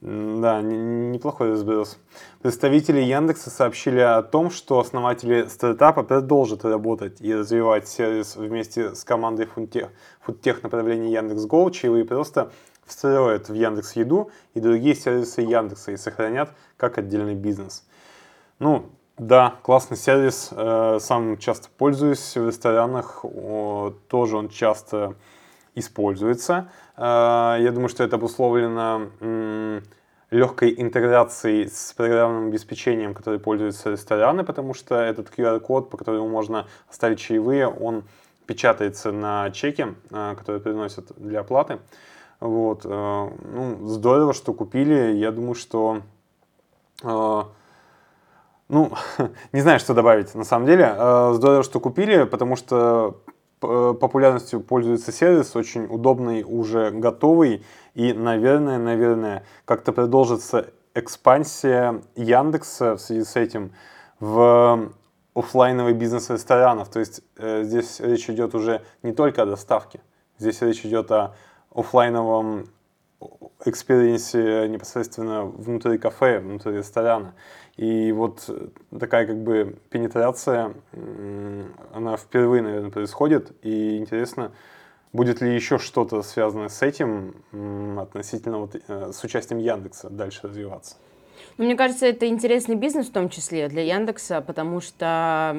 Да, 0.00 0.62
неплохой 0.62 1.50
разброс. 1.50 1.98
Представители 2.40 3.00
Яндекса 3.00 3.50
сообщили 3.50 4.00
о 4.00 4.22
том, 4.22 4.50
что 4.50 4.80
основатели 4.80 5.44
стартапа 5.44 6.02
продолжат 6.02 6.64
работать 6.64 7.20
и 7.20 7.34
развивать 7.34 7.86
сервис 7.88 8.36
вместе 8.36 8.94
с 8.94 9.04
командой 9.04 9.44
фудтех, 9.44 9.90
фудтех 10.22 10.62
направления 10.62 11.12
Яндекс.Го, 11.12 11.68
чаевые 11.68 12.06
просто 12.06 12.50
встроят 12.86 13.50
в 13.50 13.54
Яндекс 13.54 13.92
Еду 13.96 14.30
и 14.54 14.60
другие 14.60 14.94
сервисы 14.94 15.42
Яндекса 15.42 15.92
и 15.92 15.98
сохранят 15.98 16.54
как 16.78 16.96
отдельный 16.96 17.34
бизнес. 17.34 17.86
Ну, 18.58 18.86
да, 19.20 19.56
классный 19.62 19.98
сервис, 19.98 20.48
э, 20.50 20.96
сам 20.98 21.36
часто 21.36 21.68
пользуюсь 21.76 22.38
в 22.38 22.46
ресторанах, 22.46 23.22
тоже 24.08 24.38
он 24.38 24.48
часто 24.48 25.14
используется. 25.74 26.70
Э, 26.96 27.56
я 27.60 27.70
думаю, 27.70 27.90
что 27.90 28.02
это 28.02 28.16
обусловлено 28.16 29.82
легкой 30.30 30.74
интеграцией 30.74 31.68
с 31.68 31.92
программным 31.92 32.48
обеспечением, 32.48 33.12
которое 33.12 33.38
пользуются 33.38 33.90
рестораны, 33.90 34.42
потому 34.42 34.72
что 34.72 34.94
этот 34.94 35.28
QR-код, 35.28 35.90
по 35.90 35.98
которому 35.98 36.26
можно 36.26 36.66
оставить 36.88 37.18
чаевые, 37.18 37.68
он 37.68 38.04
печатается 38.46 39.12
на 39.12 39.50
чеке, 39.50 39.96
э, 40.10 40.34
который 40.38 40.62
приносят 40.62 41.12
для 41.18 41.40
оплаты. 41.40 41.78
Вот. 42.40 42.86
Ну, 42.86 43.86
здорово, 43.86 44.32
что 44.32 44.54
купили. 44.54 45.12
Я 45.12 45.30
думаю, 45.30 45.54
что 45.54 46.00
ну, 48.70 48.92
не 49.52 49.60
знаю, 49.60 49.80
что 49.80 49.94
добавить 49.94 50.34
на 50.34 50.44
самом 50.44 50.66
деле. 50.66 50.94
Э, 50.96 51.32
здорово, 51.34 51.62
что 51.62 51.80
купили, 51.80 52.24
потому 52.24 52.56
что 52.56 53.20
э, 53.62 53.94
популярностью 54.00 54.60
пользуется 54.60 55.12
сервис, 55.12 55.54
очень 55.56 55.84
удобный, 55.84 56.44
уже 56.44 56.90
готовый. 56.90 57.64
И, 57.94 58.12
наверное, 58.12 58.78
наверное, 58.78 59.44
как-то 59.64 59.92
продолжится 59.92 60.70
экспансия 60.94 62.00
Яндекса 62.14 62.96
в 62.96 63.00
связи 63.00 63.24
с 63.24 63.36
этим 63.36 63.72
в 64.20 64.92
офлайновый 65.34 65.92
бизнес 65.92 66.30
ресторанов. 66.30 66.88
То 66.88 67.00
есть 67.00 67.22
э, 67.36 67.64
здесь 67.64 68.00
речь 68.00 68.30
идет 68.30 68.54
уже 68.54 68.82
не 69.02 69.12
только 69.12 69.42
о 69.42 69.46
доставке, 69.46 70.00
здесь 70.38 70.62
речь 70.62 70.84
идет 70.84 71.10
о 71.10 71.34
офлайновом 71.74 72.66
experience 73.64 74.58
е 74.58 74.68
непосредственно 74.68 75.44
внутри 75.44 75.98
кафе, 75.98 76.40
внутри 76.40 76.78
ресторана. 76.78 77.34
И 77.76 78.12
вот 78.12 78.48
такая 78.98 79.26
как 79.26 79.42
бы 79.42 79.76
пенетрация, 79.90 80.74
она 81.92 82.16
впервые, 82.16 82.62
наверное, 82.62 82.90
происходит. 82.90 83.52
И 83.62 83.96
интересно, 83.96 84.52
будет 85.12 85.40
ли 85.40 85.54
еще 85.54 85.78
что-то 85.78 86.22
связанное 86.22 86.68
с 86.68 86.82
этим 86.82 87.34
относительно 87.98 88.58
вот, 88.58 88.76
э, 88.86 89.12
с 89.12 89.24
участием 89.24 89.60
Яндекса 89.60 90.10
дальше 90.10 90.48
развиваться? 90.48 90.96
Ну, 91.60 91.66
мне 91.66 91.76
кажется, 91.76 92.06
это 92.06 92.26
интересный 92.26 92.74
бизнес 92.74 93.08
в 93.08 93.12
том 93.12 93.28
числе 93.28 93.68
для 93.68 93.82
Яндекса, 93.82 94.40
потому 94.40 94.80
что, 94.80 95.54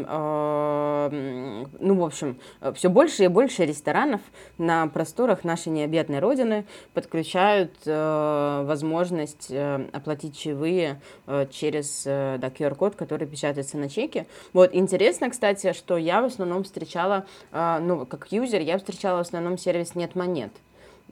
э, 1.11 1.65
ну, 1.79 1.93
в 1.93 2.03
общем, 2.03 2.39
все 2.73 2.89
больше 2.89 3.25
и 3.25 3.27
больше 3.27 3.67
ресторанов 3.67 4.21
на 4.57 4.87
просторах 4.87 5.43
нашей 5.43 5.67
необъятной 5.67 6.17
родины 6.17 6.65
подключают 6.95 7.75
э, 7.85 8.63
возможность 8.65 9.51
э, 9.51 9.89
оплатить 9.93 10.35
чаевые 10.35 10.99
э, 11.27 11.45
через 11.51 12.01
э, 12.07 12.39
да, 12.39 12.47
QR-код, 12.47 12.95
который 12.95 13.27
печатается 13.27 13.77
на 13.77 13.87
чеке. 13.87 14.25
Вот, 14.53 14.73
интересно, 14.73 15.29
кстати, 15.29 15.71
что 15.73 15.97
я 15.97 16.23
в 16.23 16.25
основном 16.25 16.63
встречала, 16.63 17.27
э, 17.51 17.77
ну, 17.79 18.07
как 18.07 18.31
юзер, 18.31 18.61
я 18.61 18.79
встречала 18.79 19.17
в 19.17 19.27
основном 19.27 19.55
сервис 19.59 19.93
«Нет 19.93 20.15
монет». 20.15 20.51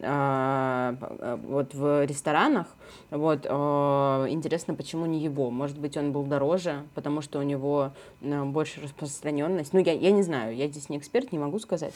А, 0.01 0.95
вот 1.43 1.73
в 1.73 2.05
ресторанах. 2.05 2.67
Вот, 3.09 3.45
а, 3.49 4.25
интересно, 4.29 4.73
почему 4.73 5.05
не 5.05 5.19
его? 5.19 5.51
Может 5.51 5.77
быть, 5.77 5.97
он 5.97 6.11
был 6.11 6.23
дороже, 6.23 6.83
потому 6.95 7.21
что 7.21 7.39
у 7.39 7.43
него 7.43 7.91
а, 8.21 8.45
больше 8.45 8.81
распространенность. 8.81 9.73
Ну, 9.73 9.79
я, 9.79 9.93
я 9.93 10.11
не 10.11 10.23
знаю, 10.23 10.55
я 10.55 10.67
здесь 10.67 10.89
не 10.89 10.97
эксперт, 10.97 11.31
не 11.31 11.39
могу 11.39 11.59
сказать. 11.59 11.93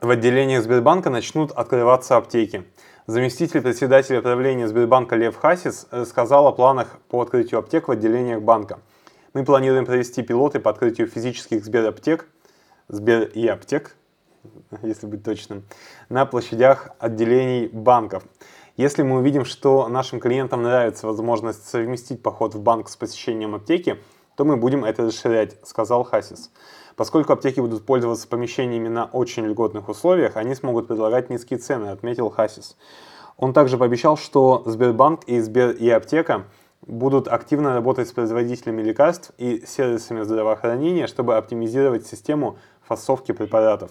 В 0.00 0.10
отделениях 0.10 0.64
Сбербанка 0.64 1.10
начнут 1.10 1.52
открываться 1.52 2.16
аптеки. 2.16 2.64
Заместитель 3.06 3.60
председателя 3.60 4.20
правления 4.22 4.66
Сбербанка 4.66 5.14
Лев 5.14 5.36
Хасис 5.36 5.86
сказал 6.04 6.46
о 6.48 6.52
планах 6.52 6.98
по 7.08 7.22
открытию 7.22 7.60
аптек 7.60 7.86
в 7.86 7.90
отделениях 7.92 8.42
банка. 8.42 8.80
Мы 9.34 9.44
планируем 9.44 9.86
провести 9.86 10.22
пилоты 10.22 10.58
по 10.58 10.70
открытию 10.70 11.06
физических 11.06 11.64
Сбераптек, 11.64 12.28
Сбер 12.88 13.24
и 13.28 13.46
аптек 13.46 13.96
если 14.82 15.06
быть 15.06 15.22
точным, 15.22 15.64
на 16.08 16.26
площадях 16.26 16.90
отделений 16.98 17.68
банков. 17.68 18.24
Если 18.76 19.02
мы 19.02 19.18
увидим, 19.18 19.44
что 19.44 19.88
нашим 19.88 20.20
клиентам 20.20 20.62
нравится 20.62 21.06
возможность 21.06 21.68
совместить 21.68 22.22
поход 22.22 22.54
в 22.54 22.60
банк 22.60 22.88
с 22.88 22.96
посещением 22.96 23.54
аптеки, 23.54 23.98
то 24.36 24.44
мы 24.44 24.56
будем 24.56 24.84
это 24.84 25.04
расширять, 25.04 25.56
сказал 25.64 26.04
Хасис. 26.04 26.50
Поскольку 26.96 27.32
аптеки 27.32 27.60
будут 27.60 27.84
пользоваться 27.84 28.26
помещениями 28.28 28.88
на 28.88 29.04
очень 29.06 29.46
льготных 29.46 29.88
условиях, 29.88 30.36
они 30.36 30.54
смогут 30.54 30.88
предлагать 30.88 31.30
низкие 31.30 31.58
цены, 31.58 31.88
отметил 31.88 32.30
Хасис. 32.30 32.76
Он 33.36 33.52
также 33.52 33.78
пообещал, 33.78 34.16
что 34.16 34.62
Сбербанк 34.66 35.24
и 35.24 35.40
Сбер 35.40 35.70
и 35.70 35.88
аптека 35.90 36.46
будут 36.86 37.28
активно 37.28 37.74
работать 37.74 38.08
с 38.08 38.12
производителями 38.12 38.82
лекарств 38.82 39.32
и 39.38 39.64
сервисами 39.66 40.22
здравоохранения, 40.22 41.06
чтобы 41.06 41.36
оптимизировать 41.36 42.06
систему 42.06 42.58
фасовки 42.82 43.32
препаратов. 43.32 43.90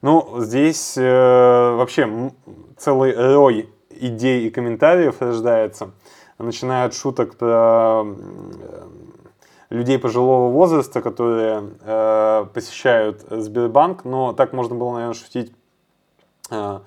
Ну, 0.00 0.36
здесь 0.38 0.96
э, 0.96 1.74
вообще 1.74 2.32
целый 2.76 3.14
рой 3.14 3.68
идей 3.90 4.46
и 4.46 4.50
комментариев 4.50 5.20
рождается, 5.20 5.90
начиная 6.38 6.86
от 6.86 6.94
шуток 6.94 7.36
про 7.36 8.04
э, 8.04 8.82
людей 9.70 9.98
пожилого 9.98 10.52
возраста, 10.52 11.02
которые 11.02 11.70
э, 11.80 12.46
посещают 12.54 13.24
Сбербанк, 13.28 14.04
но 14.04 14.32
так 14.32 14.52
можно 14.52 14.76
было, 14.76 14.92
наверное, 14.92 15.14
шутить 15.14 15.52
э, 16.50 16.78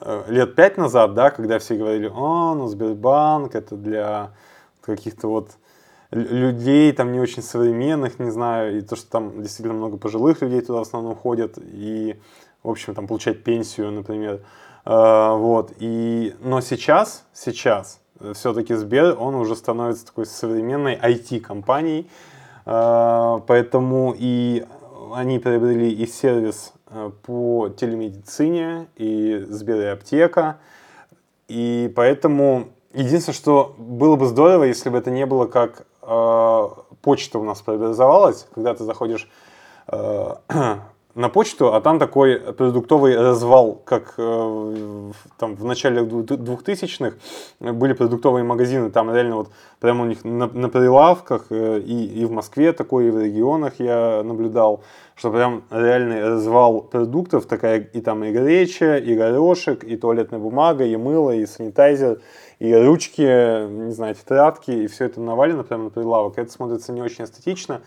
э 0.00 0.24
лет 0.26 0.56
пять 0.56 0.76
назад, 0.76 1.14
да, 1.14 1.30
когда 1.30 1.60
все 1.60 1.76
говорили, 1.76 2.10
о, 2.12 2.54
ну 2.54 2.66
Сбербанк 2.66 3.54
это 3.54 3.76
для 3.76 4.32
каких-то 4.82 5.28
вот 5.28 5.50
людей 6.10 6.92
там 6.92 7.12
не 7.12 7.20
очень 7.20 7.42
современных, 7.42 8.18
не 8.18 8.30
знаю, 8.30 8.78
и 8.78 8.80
то, 8.80 8.96
что 8.96 9.08
там 9.08 9.42
действительно 9.42 9.74
много 9.74 9.96
пожилых 9.96 10.42
людей 10.42 10.60
туда 10.60 10.80
в 10.80 10.82
основном 10.82 11.14
ходят, 11.14 11.58
и, 11.58 12.16
в 12.62 12.70
общем, 12.70 12.94
там 12.94 13.06
получать 13.06 13.42
пенсию, 13.42 13.90
например. 13.90 14.40
А, 14.84 15.34
вот, 15.34 15.72
и, 15.78 16.34
но 16.40 16.60
сейчас, 16.60 17.24
сейчас 17.32 18.00
все-таки 18.34 18.74
Сбер, 18.74 19.16
он 19.18 19.34
уже 19.34 19.56
становится 19.56 20.06
такой 20.06 20.26
современной 20.26 20.94
IT-компанией, 20.96 22.08
а, 22.66 23.42
поэтому 23.46 24.14
и 24.16 24.66
они 25.14 25.38
приобрели 25.38 25.90
и 25.90 26.06
сервис 26.06 26.72
а, 26.86 27.10
по 27.22 27.68
телемедицине, 27.68 28.88
и 28.96 29.44
Сбер 29.48 29.80
и 29.80 29.86
аптека, 29.86 30.58
и 31.48 31.92
поэтому 31.96 32.68
единственное, 32.92 33.34
что 33.34 33.74
было 33.78 34.16
бы 34.16 34.26
здорово, 34.26 34.64
если 34.64 34.88
бы 34.88 34.98
это 34.98 35.10
не 35.10 35.26
было 35.26 35.46
как 35.46 35.86
э, 36.02 36.68
почта 37.02 37.38
у 37.38 37.44
нас 37.44 37.60
преобразовалась, 37.60 38.46
когда 38.54 38.74
ты 38.74 38.84
заходишь 38.84 39.28
э, 39.88 40.34
на 41.14 41.28
почту, 41.28 41.74
а 41.74 41.80
там 41.80 41.98
такой 41.98 42.38
продуктовый 42.38 43.16
развал, 43.16 43.82
как 43.84 44.14
э, 44.16 45.12
там 45.38 45.56
в 45.56 45.64
начале 45.64 46.02
2000-х 46.02 47.16
были 47.58 47.94
продуктовые 47.94 48.44
магазины, 48.44 48.90
там 48.90 49.12
реально 49.12 49.36
вот 49.36 49.50
прямо 49.80 50.04
у 50.04 50.06
них 50.06 50.24
на, 50.24 50.46
на 50.46 50.68
прилавках 50.68 51.46
э, 51.50 51.80
и, 51.80 52.22
и 52.22 52.24
в 52.24 52.30
Москве 52.30 52.72
такой, 52.72 53.08
и 53.08 53.10
в 53.10 53.20
регионах 53.20 53.80
я 53.80 54.22
наблюдал, 54.22 54.84
что 55.16 55.32
прям 55.32 55.64
реальный 55.70 56.22
развал 56.22 56.82
продуктов, 56.82 57.46
такая 57.46 57.80
и 57.80 58.00
там 58.00 58.22
и 58.22 58.30
греча, 58.30 58.96
и 58.96 59.16
горошек, 59.16 59.82
и 59.82 59.96
туалетная 59.96 60.38
бумага, 60.38 60.84
и 60.84 60.96
мыло, 60.96 61.32
и 61.32 61.44
санитайзер, 61.44 62.20
и 62.60 62.74
ручки, 62.74 63.66
не 63.68 63.92
знаю, 63.92 64.14
тетрадки, 64.14 64.70
и 64.70 64.86
все 64.86 65.06
это 65.06 65.20
навалено 65.20 65.64
прямо 65.64 65.84
на 65.84 65.90
прилавок. 65.90 66.38
Это 66.38 66.52
смотрится 66.52 66.92
не 66.92 67.02
очень 67.02 67.24
эстетично 67.24 67.80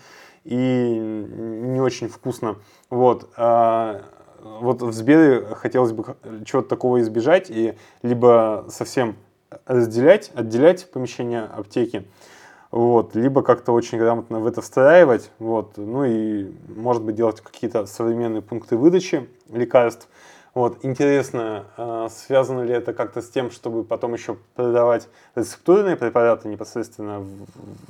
и 0.44 0.96
не 0.96 1.80
очень 1.80 2.08
вкусно. 2.08 2.56
Вот. 2.90 3.30
А, 3.36 4.02
вот 4.42 4.82
в 4.82 4.92
Сбере 4.92 5.40
хотелось 5.54 5.92
бы 5.92 6.16
чего-то 6.44 6.68
такого 6.68 7.00
избежать 7.00 7.50
и 7.50 7.74
либо 8.02 8.66
совсем 8.68 9.16
разделять, 9.66 10.30
отделять 10.34 10.90
помещение 10.90 11.42
аптеки, 11.42 12.06
вот, 12.70 13.14
либо 13.14 13.42
как-то 13.42 13.72
очень 13.72 13.98
грамотно 13.98 14.40
в 14.40 14.46
это 14.46 14.60
встраивать, 14.60 15.30
вот, 15.38 15.76
ну 15.76 16.04
и, 16.04 16.52
может 16.68 17.04
быть, 17.04 17.14
делать 17.14 17.40
какие-то 17.40 17.86
современные 17.86 18.42
пункты 18.42 18.76
выдачи 18.76 19.28
лекарств. 19.50 20.08
Вот, 20.54 20.84
интересно, 20.84 21.66
э, 21.76 22.06
связано 22.10 22.60
ли 22.60 22.72
это 22.72 22.92
как-то 22.92 23.22
с 23.22 23.28
тем, 23.28 23.50
чтобы 23.50 23.82
потом 23.82 24.14
еще 24.14 24.36
продавать 24.54 25.08
рецептурные 25.34 25.96
препараты 25.96 26.46
непосредственно 26.46 27.26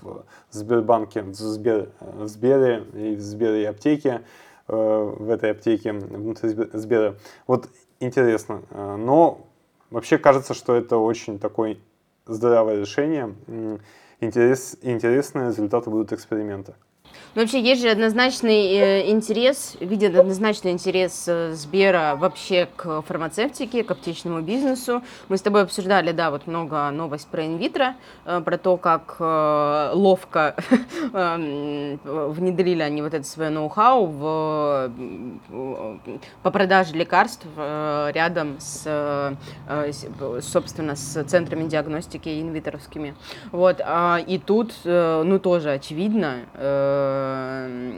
в, 0.00 0.24
Сбербанке, 0.50 1.20
в, 1.20 1.34
Сбер, 1.34 1.90
в 2.00 2.26
Сбере 2.26 2.84
и 2.94 3.16
в 3.16 3.20
Сбере 3.20 3.62
и 3.62 3.66
аптеке, 3.66 4.22
э, 4.68 4.74
в 4.74 5.30
этой 5.30 5.50
аптеке 5.50 5.92
внутри 5.92 6.56
Сбера. 6.72 7.16
Вот 7.46 7.68
интересно, 8.00 8.62
э, 8.70 8.96
но 8.96 9.46
вообще 9.90 10.16
кажется, 10.16 10.54
что 10.54 10.74
это 10.74 10.96
очень 10.96 11.38
такое 11.38 11.76
здравое 12.24 12.80
решение. 12.80 13.34
Интерес, 14.20 14.78
интересные 14.80 15.48
результаты 15.48 15.90
будут 15.90 16.14
эксперимента. 16.14 16.76
Но 17.34 17.40
вообще 17.40 17.60
есть 17.60 17.82
же 17.82 17.88
однозначный 17.88 18.74
э, 18.74 19.10
интерес, 19.10 19.76
виден 19.80 20.16
однозначный 20.16 20.70
интерес 20.70 21.24
э, 21.26 21.52
Сбера 21.54 22.14
вообще 22.16 22.68
к 22.76 23.02
фармацевтике, 23.02 23.82
к 23.82 23.90
аптечному 23.90 24.40
бизнесу. 24.40 25.02
Мы 25.28 25.36
с 25.36 25.42
тобой 25.42 25.62
обсуждали, 25.62 26.12
да, 26.12 26.30
вот 26.30 26.46
много 26.46 26.88
новость 26.92 27.26
про 27.26 27.44
инвитро, 27.44 27.96
э, 28.24 28.40
про 28.40 28.56
то, 28.56 28.76
как 28.76 29.16
ловко 29.18 30.54
эм, 31.12 31.98
внедрили 32.04 32.82
они 32.82 33.02
вот 33.02 33.14
это 33.14 33.26
свое 33.26 33.50
ноу-хау 33.50 34.06
в, 34.06 34.90
по 36.42 36.50
продаже 36.50 36.94
лекарств 36.94 37.46
рядом 37.56 38.56
с, 38.60 39.36
собственно, 40.40 40.94
с 40.94 41.24
центрами 41.24 41.68
диагностики 41.68 42.40
инвитровскими. 42.40 43.14
Вот, 43.50 43.80
а, 43.84 44.18
и 44.18 44.38
тут, 44.38 44.72
ну, 44.84 45.38
тоже 45.38 45.72
очевидно, 45.72 46.40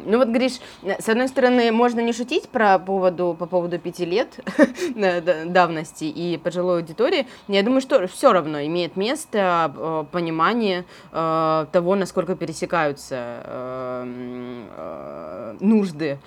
ну 0.06 0.18
вот, 0.18 0.28
Гриш, 0.28 0.60
с 0.82 1.08
одной 1.08 1.28
стороны, 1.28 1.72
можно 1.72 2.00
не 2.00 2.12
шутить 2.12 2.48
про 2.48 2.78
поводу, 2.78 3.36
по 3.38 3.46
поводу 3.46 3.78
пяти 3.78 4.04
лет 4.04 4.38
давности 5.46 6.04
и 6.04 6.36
пожилой 6.36 6.78
аудитории, 6.80 7.26
я 7.48 7.62
думаю, 7.62 7.80
что 7.80 8.06
все 8.06 8.32
равно 8.32 8.60
имеет 8.62 8.96
место 8.96 9.72
э, 9.76 10.04
понимание 10.10 10.84
э, 11.12 11.66
того, 11.72 11.94
насколько 11.94 12.36
пересекаются 12.36 13.42
э, 13.44 14.06
нужды 15.60 16.18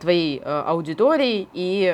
твоей 0.00 0.40
аудитории 0.44 1.46
и 1.52 1.84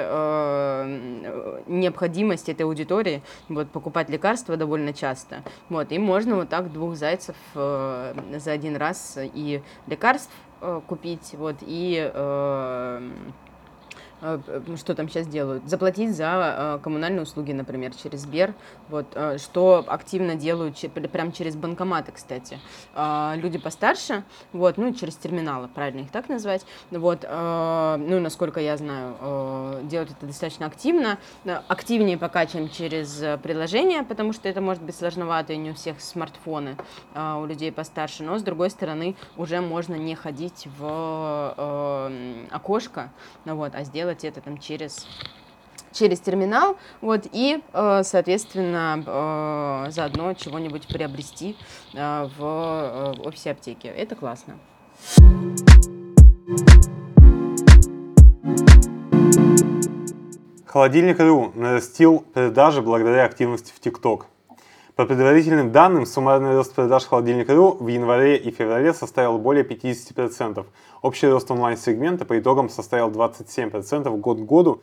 необходимость 1.66 2.48
этой 2.48 2.62
аудитории 2.62 3.22
вот, 3.48 3.68
покупать 3.70 4.08
лекарства 4.08 4.56
довольно 4.56 4.92
часто. 4.92 5.42
Вот, 5.68 5.90
и 5.92 5.98
можно 5.98 6.36
вот 6.36 6.48
так 6.48 6.72
двух 6.72 6.94
зайцев 6.94 7.34
за 7.54 8.52
один 8.52 8.76
раз 8.76 9.18
и 9.20 9.62
лекарств 9.86 10.30
купить, 10.86 11.34
вот, 11.38 11.56
и 11.62 12.10
э, 12.12 12.14
Э, 12.14 13.00
что 14.76 14.94
там 14.94 15.08
сейчас 15.08 15.26
делают, 15.26 15.68
заплатить 15.68 16.16
за 16.16 16.76
э, 16.76 16.78
коммунальные 16.82 17.22
услуги, 17.22 17.52
например, 17.52 17.92
через 17.94 18.20
Сбер, 18.20 18.54
вот, 18.88 19.06
э, 19.14 19.38
что 19.38 19.84
активно 19.86 20.34
делают 20.34 20.78
прям 21.12 21.32
через 21.32 21.56
банкоматы, 21.56 22.12
кстати, 22.12 22.58
люди 23.36 23.58
постарше, 23.58 24.24
вот, 24.52 24.78
ну, 24.78 24.92
через 24.94 25.16
терминалы, 25.16 25.68
правильно 25.68 26.00
их 26.00 26.10
так 26.10 26.28
назвать, 26.28 26.64
вот, 26.90 27.22
ну, 27.22 28.20
насколько 28.20 28.60
я 28.60 28.76
знаю, 28.76 29.82
делают 29.84 30.10
это 30.12 30.26
достаточно 30.26 30.66
активно, 30.66 31.18
активнее 31.68 32.18
пока, 32.18 32.46
чем 32.46 32.68
через 32.68 33.22
приложение, 33.42 34.02
потому 34.02 34.32
что 34.32 34.48
это 34.48 34.60
может 34.60 34.82
быть 34.82 34.96
сложновато, 34.96 35.52
и 35.52 35.56
не 35.56 35.70
у 35.70 35.74
всех 35.74 36.00
смартфоны 36.00 36.76
у 37.14 37.44
людей 37.44 37.72
постарше, 37.72 38.22
но, 38.22 38.38
с 38.38 38.42
другой 38.42 38.70
стороны, 38.70 39.16
уже 39.36 39.60
можно 39.60 39.94
не 39.94 40.14
ходить 40.14 40.68
в 40.78 42.10
окошко, 42.50 43.10
вот, 43.44 43.74
а 43.74 43.84
сделать 43.84 44.13
делать 44.14 44.24
это 44.24 44.40
там 44.40 44.58
через 44.58 45.06
через 45.92 46.18
терминал, 46.18 46.76
вот, 47.00 47.26
и, 47.30 47.62
э, 47.72 48.02
соответственно, 48.02 49.84
э, 49.86 49.90
заодно 49.92 50.34
чего-нибудь 50.34 50.88
приобрести 50.88 51.56
э, 51.94 52.28
в 52.36 53.14
офисе 53.24 53.52
аптеки. 53.52 53.86
Это 53.86 54.16
классно. 54.16 54.58
Холодильник.ру 60.66 61.52
нарастил 61.54 62.24
продажи 62.34 62.82
благодаря 62.82 63.24
активности 63.24 63.72
в 63.72 63.78
ТикТок. 63.78 64.26
По 64.96 65.06
предварительным 65.06 65.72
данным, 65.72 66.06
суммарный 66.06 66.54
рост 66.54 66.72
продаж 66.72 67.04
Холодильник.ру 67.06 67.78
в 67.80 67.88
январе 67.88 68.36
и 68.36 68.52
феврале 68.52 68.94
составил 68.94 69.38
более 69.38 69.64
50%. 69.64 70.64
Общий 71.02 71.26
рост 71.26 71.50
онлайн-сегмента 71.50 72.24
по 72.24 72.38
итогам 72.38 72.68
составил 72.68 73.10
27% 73.10 74.16
год 74.18 74.38
к 74.38 74.42
году. 74.42 74.82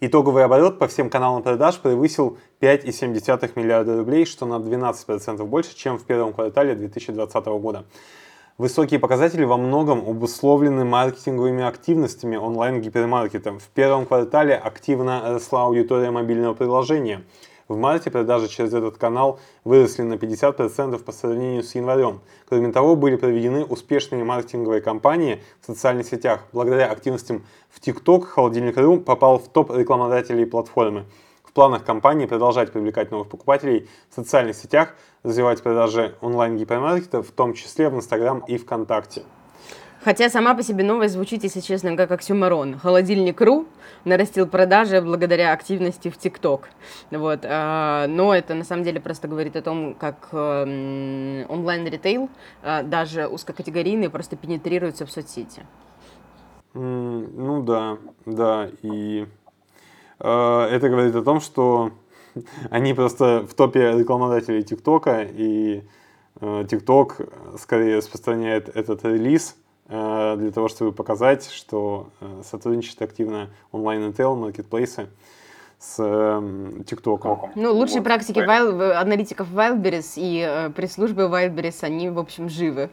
Итоговый 0.00 0.46
оборот 0.46 0.78
по 0.78 0.88
всем 0.88 1.10
каналам 1.10 1.42
продаж 1.42 1.78
превысил 1.78 2.38
5,7 2.62 3.50
миллиарда 3.56 3.98
рублей, 3.98 4.24
что 4.24 4.46
на 4.46 4.54
12% 4.54 5.44
больше, 5.44 5.76
чем 5.76 5.98
в 5.98 6.04
первом 6.04 6.32
квартале 6.32 6.74
2020 6.74 7.44
года. 7.60 7.84
Высокие 8.56 8.98
показатели 8.98 9.44
во 9.44 9.58
многом 9.58 10.08
обусловлены 10.08 10.86
маркетинговыми 10.86 11.64
активностями 11.64 12.36
онлайн-гипермаркета. 12.36 13.58
В 13.58 13.68
первом 13.74 14.06
квартале 14.06 14.54
активно 14.54 15.34
росла 15.34 15.64
аудитория 15.64 16.10
мобильного 16.10 16.54
приложения– 16.54 17.24
в 17.70 17.76
марте 17.76 18.10
продажи 18.10 18.48
через 18.48 18.74
этот 18.74 18.98
канал 18.98 19.38
выросли 19.62 20.02
на 20.02 20.14
50% 20.14 20.98
по 20.98 21.12
сравнению 21.12 21.62
с 21.62 21.76
январем. 21.76 22.20
Кроме 22.48 22.72
того, 22.72 22.96
были 22.96 23.14
проведены 23.14 23.64
успешные 23.64 24.24
маркетинговые 24.24 24.80
кампании 24.80 25.40
в 25.60 25.66
социальных 25.66 26.06
сетях. 26.06 26.40
Благодаря 26.52 26.90
активностям 26.90 27.44
в 27.68 27.80
TikTok 27.80 28.24
Холодильник.ру 28.24 28.98
попал 28.98 29.38
в 29.38 29.48
топ 29.48 29.70
рекламодателей 29.70 30.46
платформы. 30.46 31.06
В 31.44 31.52
планах 31.52 31.84
компании 31.84 32.26
продолжать 32.26 32.72
привлекать 32.72 33.12
новых 33.12 33.28
покупателей 33.28 33.88
в 34.10 34.16
социальных 34.16 34.56
сетях, 34.56 34.96
развивать 35.22 35.62
продажи 35.62 36.16
онлайн-гипермаркета, 36.20 37.22
в 37.22 37.30
том 37.30 37.54
числе 37.54 37.88
в 37.88 37.94
Instagram 37.94 38.42
и 38.48 38.58
ВКонтакте. 38.58 39.22
Хотя 40.02 40.30
сама 40.30 40.54
по 40.54 40.62
себе 40.62 40.82
новость 40.82 41.12
звучит, 41.12 41.42
если 41.42 41.60
честно, 41.60 41.94
как 41.94 42.10
оксюмарон. 42.10 42.78
Холодильник.ру 42.78 43.66
нарастил 44.06 44.46
продажи 44.46 45.02
благодаря 45.02 45.52
активности 45.52 46.08
в 46.08 46.16
ТикТок. 46.16 46.70
Вот. 47.10 47.40
А, 47.44 48.06
но 48.08 48.34
это 48.34 48.54
на 48.54 48.64
самом 48.64 48.82
деле 48.82 48.98
просто 48.98 49.28
говорит 49.28 49.56
о 49.56 49.62
том, 49.62 49.94
как 49.94 50.28
эм, 50.32 51.44
онлайн-ритейл, 51.50 52.30
а, 52.62 52.82
даже 52.82 53.26
узкокатегорийный, 53.26 54.08
просто 54.08 54.36
пенетрируется 54.36 55.04
в 55.04 55.10
соцсети. 55.10 55.66
Mm, 56.72 57.34
ну 57.36 57.62
да, 57.62 57.98
да. 58.24 58.70
И 58.80 59.26
э, 60.18 60.68
это 60.70 60.88
говорит 60.88 61.14
о 61.14 61.22
том, 61.22 61.40
что 61.40 61.90
они 62.70 62.94
просто 62.94 63.46
в 63.46 63.52
топе 63.52 63.98
рекламодателей 63.98 64.62
ТикТока, 64.62 65.24
и 65.24 65.82
э, 66.40 66.64
ТикТок 66.70 67.20
скорее 67.58 67.98
распространяет 67.98 68.74
этот 68.74 69.04
релиз– 69.04 69.56
Э, 69.69 69.69
для 69.90 70.52
того, 70.52 70.68
чтобы 70.68 70.92
показать, 70.92 71.50
что 71.50 72.10
э, 72.20 72.42
сотрудничает 72.44 73.02
активно 73.02 73.50
онлайн-интел, 73.72 74.36
маркетплейсы 74.36 75.08
с 75.80 75.98
TikTok. 75.98 77.24
Эм, 77.24 77.50
ну, 77.56 77.72
лучшие 77.72 77.98
вот. 77.98 78.04
практики 78.04 78.38
Wild, 78.38 78.92
аналитиков 78.92 79.48
Wildberries 79.52 80.12
и 80.14 80.46
э, 80.46 80.70
пресс-службы 80.70 81.22
Wildberries, 81.22 81.78
они, 81.82 82.08
в 82.08 82.20
общем, 82.20 82.48
живы. 82.48 82.90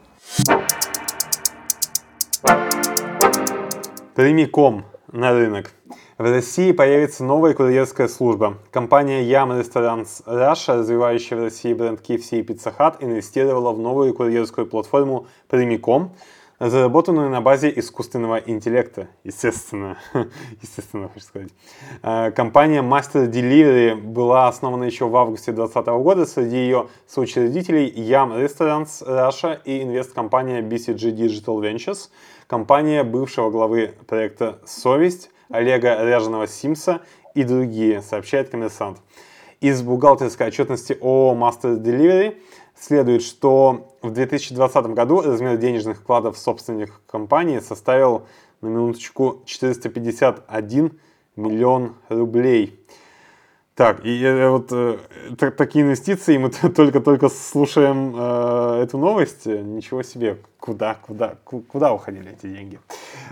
Прямиком 4.16 4.84
на 5.12 5.32
рынок. 5.32 5.70
В 6.16 6.22
России 6.24 6.72
появится 6.72 7.22
новая 7.22 7.54
курьерская 7.54 8.08
служба. 8.08 8.58
Компания 8.72 9.22
Yam 9.22 9.56
Restaurants 9.56 10.24
Russia, 10.26 10.78
развивающая 10.78 11.38
в 11.38 11.42
России 11.42 11.72
бренд 11.74 12.00
KFC 12.00 12.40
и 12.40 12.42
Pizza 12.42 12.74
Hut, 12.76 12.96
инвестировала 12.98 13.72
в 13.72 13.78
новую 13.78 14.14
курьерскую 14.14 14.66
платформу 14.66 15.28
Прямиком– 15.46 16.16
заработанную 16.60 17.30
на 17.30 17.40
базе 17.40 17.72
искусственного 17.76 18.36
интеллекта, 18.36 19.08
естественно, 19.22 19.96
естественно, 20.62 21.08
хочу 21.08 21.24
сказать. 21.24 21.50
А, 22.02 22.30
компания 22.32 22.82
Master 22.82 23.30
Delivery 23.30 23.94
была 23.94 24.48
основана 24.48 24.84
еще 24.84 25.06
в 25.08 25.16
августе 25.16 25.52
2020 25.52 25.88
года. 26.02 26.26
Среди 26.26 26.56
ее 26.56 26.88
соучредителей 27.06 27.88
Yam 27.90 28.36
Restaurants 28.36 29.06
Russia 29.06 29.58
и 29.64 29.82
инвесткомпания 29.82 30.62
BCG 30.62 31.14
Digital 31.14 31.60
Ventures, 31.60 32.08
компания 32.46 33.04
бывшего 33.04 33.50
главы 33.50 33.94
проекта 34.06 34.58
«Совесть» 34.64 35.30
Олега 35.50 36.02
Ряженого-Симса 36.02 37.00
и 37.34 37.44
другие, 37.44 38.02
сообщает 38.02 38.50
коммерсант. 38.50 38.98
Из 39.60 39.82
бухгалтерской 39.82 40.48
отчетности 40.48 40.96
ООО 41.00 41.34
Master 41.34 41.78
Delivery 41.78 42.36
следует, 42.80 43.22
что 43.22 43.94
в 44.02 44.10
2020 44.10 44.86
году 44.86 45.20
размер 45.20 45.56
денежных 45.56 45.98
вкладов 45.98 46.38
собственных 46.38 47.00
компаний 47.06 47.60
составил 47.60 48.26
на 48.60 48.68
минуточку 48.68 49.42
451 49.44 50.92
миллион 51.36 51.94
рублей. 52.08 52.78
Так, 53.74 54.04
и 54.04 54.24
э, 54.24 54.48
вот 54.48 54.72
э, 54.72 54.98
так, 55.38 55.54
такие 55.54 55.84
инвестиции, 55.84 56.36
мы 56.36 56.50
только-только 56.74 57.28
слушаем 57.28 58.12
э, 58.16 58.82
эту 58.82 58.98
новость. 58.98 59.46
Ничего 59.46 60.02
себе, 60.02 60.38
куда, 60.58 60.94
куда, 60.94 61.36
куда 61.44 61.92
уходили 61.92 62.32
эти 62.32 62.52
деньги? 62.52 62.80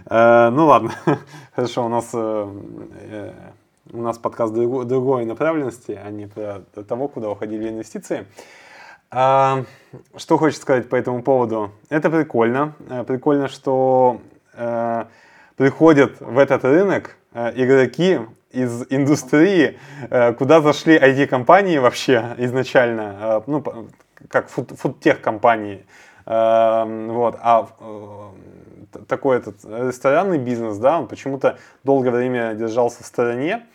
Э, 0.09 0.51
ну 0.51 0.67
ладно, 0.67 0.93
хорошо, 1.57 1.87
у 1.87 1.89
нас, 1.89 2.11
э, 2.13 2.49
э, 3.11 3.33
у 3.93 4.01
нас 4.01 4.19
подкаст 4.19 4.55
другой, 4.55 4.85
другой 4.85 5.25
направленности, 5.25 5.99
а 6.01 6.11
не 6.11 6.29
про 6.29 6.61
того, 6.87 7.09
куда 7.09 7.29
уходили 7.29 7.69
инвестиции. 7.69 8.25
Что 9.17 10.37
хочется 10.37 10.61
сказать 10.61 10.91
по 10.91 10.97
этому 10.97 11.23
поводу? 11.23 11.73
Это 11.89 12.11
прикольно. 12.11 12.75
Э, 12.91 13.03
прикольно, 13.03 13.49
что 13.49 14.21
э, 14.53 15.05
приходят 15.57 16.21
в 16.21 16.37
этот 16.37 16.65
рынок 16.65 17.17
э, 17.33 17.53
игроки, 17.55 18.21
из 18.53 18.87
индустрии, 18.89 19.79
куда 20.39 20.63
зашли 20.63 20.97
IT-компании 20.97 21.77
вообще 21.77 22.35
изначально, 22.39 23.43
ну, 23.47 23.63
как 24.29 24.49
фудтех-компании, 24.49 25.85
вот, 26.25 27.37
а 27.43 27.69
такой 29.09 29.39
этот 29.39 29.63
ресторанный 29.63 30.39
бизнес, 30.39 30.79
да, 30.79 31.01
он 31.01 31.07
почему-то 31.07 31.59
долгое 31.85 32.13
время 32.13 32.55
держался 32.55 33.03
в 33.03 33.07
стороне, 33.07 33.67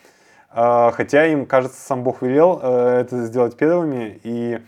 хотя 0.50 1.28
им, 1.28 1.46
кажется, 1.46 1.80
сам 1.80 2.02
Бог 2.02 2.24
велел 2.24 2.58
это 2.58 3.26
сделать 3.26 3.56
первыми, 3.56 4.20
и 4.24 4.62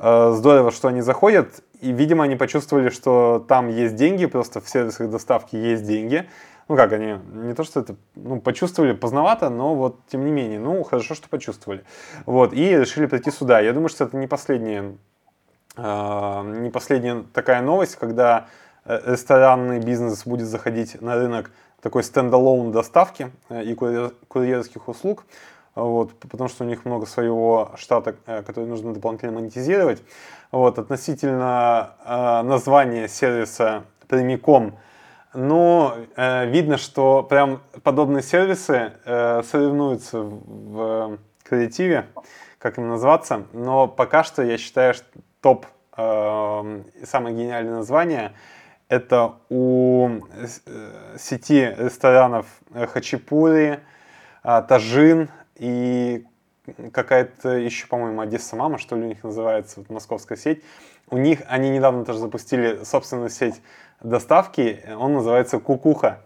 здорово, 0.00 0.70
что 0.70 0.88
они 0.88 1.02
заходят, 1.02 1.62
и, 1.80 1.92
видимо, 1.92 2.24
они 2.24 2.36
почувствовали, 2.36 2.88
что 2.88 3.44
там 3.48 3.68
есть 3.68 3.96
деньги, 3.96 4.26
просто 4.26 4.60
в 4.60 4.68
сервисах 4.68 5.10
доставки 5.10 5.56
есть 5.56 5.84
деньги, 5.84 6.26
ну 6.70 6.76
как, 6.76 6.92
они 6.92 7.18
не 7.32 7.52
то, 7.52 7.64
что 7.64 7.80
это, 7.80 7.96
ну, 8.14 8.40
почувствовали 8.40 8.92
поздновато, 8.92 9.50
но 9.50 9.74
вот, 9.74 10.06
тем 10.06 10.24
не 10.24 10.30
менее, 10.30 10.60
ну, 10.60 10.84
хорошо, 10.84 11.16
что 11.16 11.28
почувствовали. 11.28 11.82
Вот, 12.26 12.52
и 12.52 12.76
решили 12.76 13.06
прийти 13.06 13.32
сюда. 13.32 13.58
Я 13.58 13.72
думаю, 13.72 13.88
что 13.88 14.04
это 14.04 14.16
не 14.16 14.28
последняя, 14.28 14.94
э, 15.76 16.42
не 16.60 16.70
последняя 16.70 17.24
такая 17.34 17.60
новость, 17.60 17.96
когда 17.96 18.46
э, 18.84 19.00
ресторанный 19.04 19.80
бизнес 19.80 20.24
будет 20.24 20.46
заходить 20.46 21.02
на 21.02 21.16
рынок 21.16 21.50
такой 21.82 22.04
стендалон 22.04 22.70
доставки 22.70 23.32
э, 23.48 23.64
и 23.64 23.74
курьерских 23.74 24.86
услуг, 24.86 25.24
вот, 25.74 26.18
потому 26.18 26.48
что 26.48 26.64
у 26.64 26.66
них 26.66 26.84
много 26.84 27.06
своего 27.06 27.72
штата, 27.76 28.16
э, 28.26 28.42
который 28.42 28.66
нужно 28.66 28.94
дополнительно 28.94 29.32
монетизировать. 29.32 30.02
Вот, 30.52 30.78
относительно 30.78 31.94
э, 32.04 32.42
названия 32.42 33.08
сервиса 33.08 33.84
прямиком– 34.08 34.78
но 35.32 35.96
э, 36.16 36.46
видно, 36.46 36.76
что 36.76 37.22
прям 37.22 37.62
подобные 37.84 38.22
сервисы 38.22 38.92
э, 39.04 39.42
соревнуются 39.44 40.22
в, 40.22 40.32
в 40.34 41.18
креативе, 41.44 42.06
как 42.58 42.78
им 42.78 42.88
назваться. 42.88 43.44
Но 43.52 43.86
пока 43.86 44.24
что 44.24 44.42
я 44.42 44.58
считаю, 44.58 44.94
что 44.94 45.06
топ 45.40 45.66
э, 45.96 46.82
самое 47.04 47.36
гениальное 47.36 47.76
название 47.76 48.32
это 48.88 49.34
у 49.50 50.08
э, 50.32 51.16
сети 51.16 51.76
ресторанов 51.78 52.46
Хачапури, 52.74 53.78
э, 54.42 54.62
Тажин 54.68 55.30
и 55.60 56.24
какая-то 56.92 57.50
еще, 57.50 57.86
по-моему, 57.86 58.22
Одесса 58.22 58.56
Мама, 58.56 58.78
что 58.78 58.96
ли 58.96 59.02
у 59.02 59.06
них 59.06 59.22
называется, 59.22 59.80
вот 59.80 59.90
московская 59.90 60.36
сеть. 60.36 60.62
У 61.10 61.18
них, 61.18 61.42
они 61.48 61.68
недавно 61.68 62.04
тоже 62.04 62.18
запустили 62.18 62.82
собственную 62.84 63.28
сеть 63.28 63.60
доставки, 64.00 64.82
он 64.96 65.12
называется 65.12 65.58
Кукуха. 65.58 66.22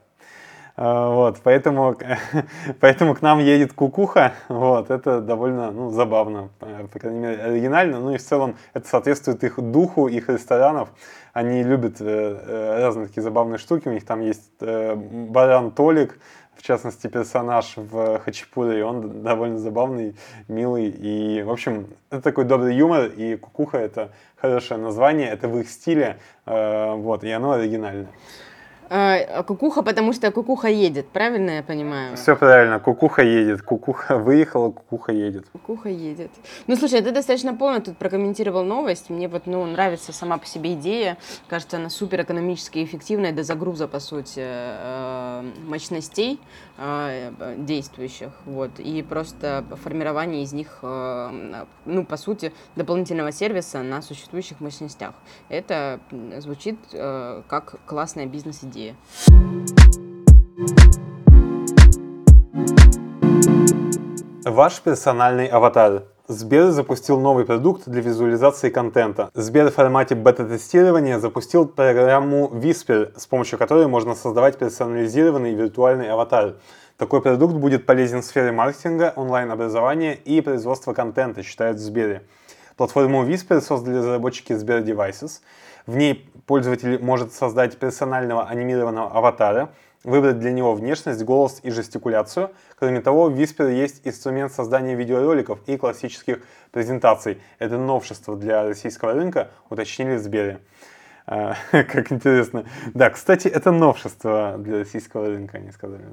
А, 0.76 1.08
вот, 1.10 1.38
поэтому, 1.44 1.96
поэтому 2.80 3.14
к 3.14 3.22
нам 3.22 3.38
едет 3.38 3.72
кукуха, 3.72 4.32
вот, 4.48 4.90
это 4.90 5.20
довольно, 5.20 5.70
ну, 5.70 5.90
забавно, 5.90 6.50
по 6.58 6.98
крайней 6.98 7.20
мере, 7.20 7.42
оригинально, 7.42 8.00
ну 8.00 8.12
и 8.12 8.16
в 8.16 8.22
целом 8.22 8.56
это 8.72 8.88
соответствует 8.88 9.44
их 9.44 9.60
духу, 9.60 10.08
их 10.08 10.28
ресторанов, 10.28 10.88
они 11.32 11.62
любят 11.62 12.00
э, 12.00 12.04
э 12.04 12.80
разные 12.80 13.06
такие 13.06 13.22
забавные 13.22 13.58
штуки, 13.58 13.86
у 13.86 13.92
них 13.92 14.04
там 14.04 14.20
есть 14.20 14.50
э, 14.62 14.96
баран 14.96 15.70
Толик, 15.70 16.18
частности, 16.64 17.06
персонаж 17.08 17.74
в 17.76 18.20
Хачапуре, 18.20 18.84
он 18.84 19.22
довольно 19.22 19.58
забавный, 19.58 20.16
милый, 20.48 20.88
и, 20.88 21.42
в 21.42 21.50
общем, 21.50 21.86
это 22.10 22.22
такой 22.22 22.44
добрый 22.44 22.74
юмор, 22.74 23.06
и 23.06 23.36
кукуха 23.36 23.78
это 23.78 24.10
хорошее 24.36 24.80
название, 24.80 25.28
это 25.28 25.46
в 25.48 25.58
их 25.58 25.68
стиле, 25.68 26.18
э, 26.46 26.94
вот, 26.94 27.22
и 27.22 27.30
оно 27.30 27.52
оригинальное. 27.52 28.08
А, 28.90 29.42
кукуха, 29.42 29.82
потому 29.82 30.12
что 30.12 30.30
кукуха 30.30 30.68
едет, 30.68 31.08
правильно 31.08 31.50
я 31.52 31.62
понимаю? 31.62 32.16
Все 32.16 32.36
правильно, 32.36 32.78
кукуха 32.78 33.22
едет, 33.22 33.62
кукуха 33.62 34.18
выехала, 34.18 34.70
кукуха 34.70 35.12
едет. 35.12 35.46
Кукуха 35.52 35.88
едет. 35.88 36.30
Ну, 36.66 36.76
слушай, 36.76 37.00
ты 37.00 37.10
достаточно 37.10 37.54
полно 37.54 37.80
тут 37.80 37.96
прокомментировал 37.96 38.62
новость. 38.64 39.10
Мне 39.10 39.28
вот, 39.28 39.46
ну, 39.46 39.64
нравится 39.64 40.12
сама 40.12 40.36
по 40.38 40.46
себе 40.46 40.74
идея. 40.74 41.16
Кажется, 41.48 41.78
она 41.78 41.88
супер 41.88 42.22
экономически 42.22 42.84
эффективная 42.84 43.32
до 43.32 43.42
загруза, 43.42 43.88
по 43.88 44.00
сути, 44.00 44.40
э, 44.40 45.42
мощностей 45.66 46.38
э, 46.76 47.54
действующих. 47.58 48.32
Вот. 48.44 48.78
И 48.78 49.02
просто 49.02 49.64
формирование 49.82 50.42
из 50.42 50.52
них, 50.52 50.78
э, 50.82 51.64
ну, 51.86 52.04
по 52.04 52.16
сути, 52.16 52.52
дополнительного 52.76 53.32
сервиса 53.32 53.82
на 53.82 54.02
существующих 54.02 54.60
мощностях. 54.60 55.14
Это 55.48 56.00
звучит 56.38 56.78
как 56.90 57.76
классная 57.86 58.26
бизнес-идея 58.26 58.73
идея. 58.74 58.94
Ваш 64.44 64.80
персональный 64.80 65.46
аватар. 65.46 66.04
Сбер 66.26 66.70
запустил 66.70 67.20
новый 67.20 67.44
продукт 67.44 67.82
для 67.86 68.00
визуализации 68.00 68.70
контента. 68.70 69.30
Сбер 69.34 69.70
в 69.70 69.74
формате 69.74 70.14
бета-тестирования 70.14 71.18
запустил 71.18 71.66
программу 71.66 72.50
Whisper, 72.54 73.12
с 73.18 73.26
помощью 73.26 73.58
которой 73.58 73.86
можно 73.88 74.14
создавать 74.14 74.58
персонализированный 74.58 75.54
виртуальный 75.54 76.10
аватар. 76.10 76.54
Такой 76.96 77.20
продукт 77.20 77.54
будет 77.54 77.84
полезен 77.84 78.22
в 78.22 78.24
сфере 78.24 78.52
маркетинга, 78.52 79.12
онлайн-образования 79.16 80.14
и 80.14 80.40
производства 80.40 80.94
контента, 80.94 81.42
считают 81.42 81.76
в 81.76 81.80
Сбере. 81.80 82.22
Платформу 82.76 83.24
Whisper 83.24 83.60
создали 83.60 83.98
разработчики 83.98 84.54
Сбер 84.54 84.78
Devices. 84.78 85.40
В 85.86 85.96
ней 85.96 86.30
пользователь 86.46 86.98
может 87.02 87.32
создать 87.32 87.76
персонального 87.78 88.46
анимированного 88.48 89.10
аватара, 89.12 89.70
выбрать 90.02 90.38
для 90.38 90.50
него 90.50 90.74
внешность, 90.74 91.22
голос 91.24 91.60
и 91.62 91.70
жестикуляцию. 91.70 92.50
Кроме 92.78 93.00
того, 93.00 93.28
в 93.28 93.34
Whisper 93.34 93.72
есть 93.72 94.02
инструмент 94.04 94.52
создания 94.52 94.94
видеороликов 94.94 95.58
и 95.66 95.76
классических 95.76 96.40
презентаций. 96.70 97.40
Это 97.58 97.78
новшество 97.78 98.36
для 98.36 98.62
российского 98.64 99.14
рынка, 99.14 99.50
уточнили 99.70 100.16
в 100.16 100.20
Сбере. 100.20 100.60
А, 101.26 101.54
как 101.70 102.12
интересно. 102.12 102.66
Да, 102.92 103.10
кстати, 103.10 103.48
это 103.48 103.70
новшество 103.70 104.56
для 104.58 104.78
российского 104.78 105.26
рынка, 105.26 105.56
они 105.58 105.70
сказали. 105.70 106.04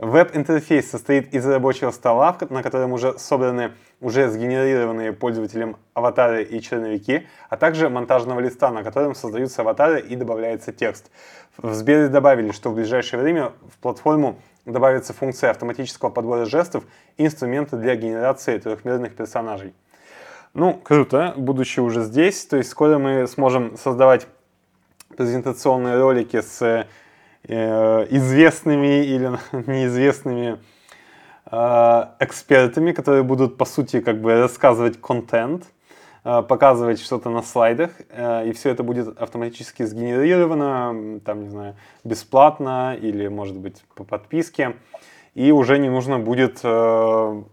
Веб-интерфейс 0.00 0.90
состоит 0.90 1.34
из 1.34 1.44
рабочего 1.44 1.90
стола, 1.90 2.34
на 2.48 2.62
котором 2.62 2.94
уже 2.94 3.18
собраны 3.18 3.72
уже 4.00 4.30
сгенерированные 4.30 5.12
пользователем 5.12 5.76
аватары 5.92 6.42
и 6.42 6.58
черновики, 6.62 7.28
а 7.50 7.58
также 7.58 7.90
монтажного 7.90 8.40
листа, 8.40 8.70
на 8.70 8.82
котором 8.82 9.14
создаются 9.14 9.60
аватары 9.60 10.00
и 10.00 10.16
добавляется 10.16 10.72
текст. 10.72 11.10
В 11.58 11.74
Сбере 11.74 12.08
добавили, 12.08 12.50
что 12.50 12.70
в 12.70 12.76
ближайшее 12.76 13.20
время 13.20 13.52
в 13.70 13.76
платформу 13.76 14.40
добавится 14.64 15.12
функция 15.12 15.50
автоматического 15.50 16.08
подбора 16.08 16.46
жестов 16.46 16.84
и 17.18 17.26
инструменты 17.26 17.76
для 17.76 17.94
генерации 17.94 18.56
трехмерных 18.56 19.14
персонажей. 19.14 19.74
Ну, 20.54 20.80
круто, 20.82 21.34
будучи 21.36 21.78
уже 21.78 22.04
здесь, 22.04 22.46
то 22.46 22.56
есть 22.56 22.70
скоро 22.70 22.96
мы 22.96 23.26
сможем 23.26 23.76
создавать 23.76 24.26
презентационные 25.14 25.98
ролики 25.98 26.40
с 26.40 26.86
известными 27.44 29.04
или 29.04 29.30
неизвестными 29.52 30.58
э, 31.50 32.04
экспертами, 32.20 32.92
которые 32.92 33.22
будут, 33.22 33.56
по 33.56 33.64
сути, 33.64 34.00
как 34.00 34.20
бы 34.20 34.40
рассказывать 34.40 35.00
контент, 35.00 35.64
э, 36.24 36.42
показывать 36.42 37.00
что-то 37.00 37.30
на 37.30 37.42
слайдах, 37.42 37.90
и 38.00 38.52
все 38.54 38.70
это 38.70 38.82
будет 38.82 39.20
автоматически 39.20 39.84
сгенерировано, 39.84 41.20
там, 41.24 41.42
не 41.42 41.48
знаю, 41.48 41.76
бесплатно 42.04 42.96
или, 43.00 43.28
может 43.28 43.56
быть, 43.56 43.82
по 43.94 44.04
подписке, 44.04 44.76
и 45.34 45.52
уже 45.52 45.78
не 45.78 45.88
нужно 45.88 46.18
будет, 46.18 46.60
ну, 46.64 47.46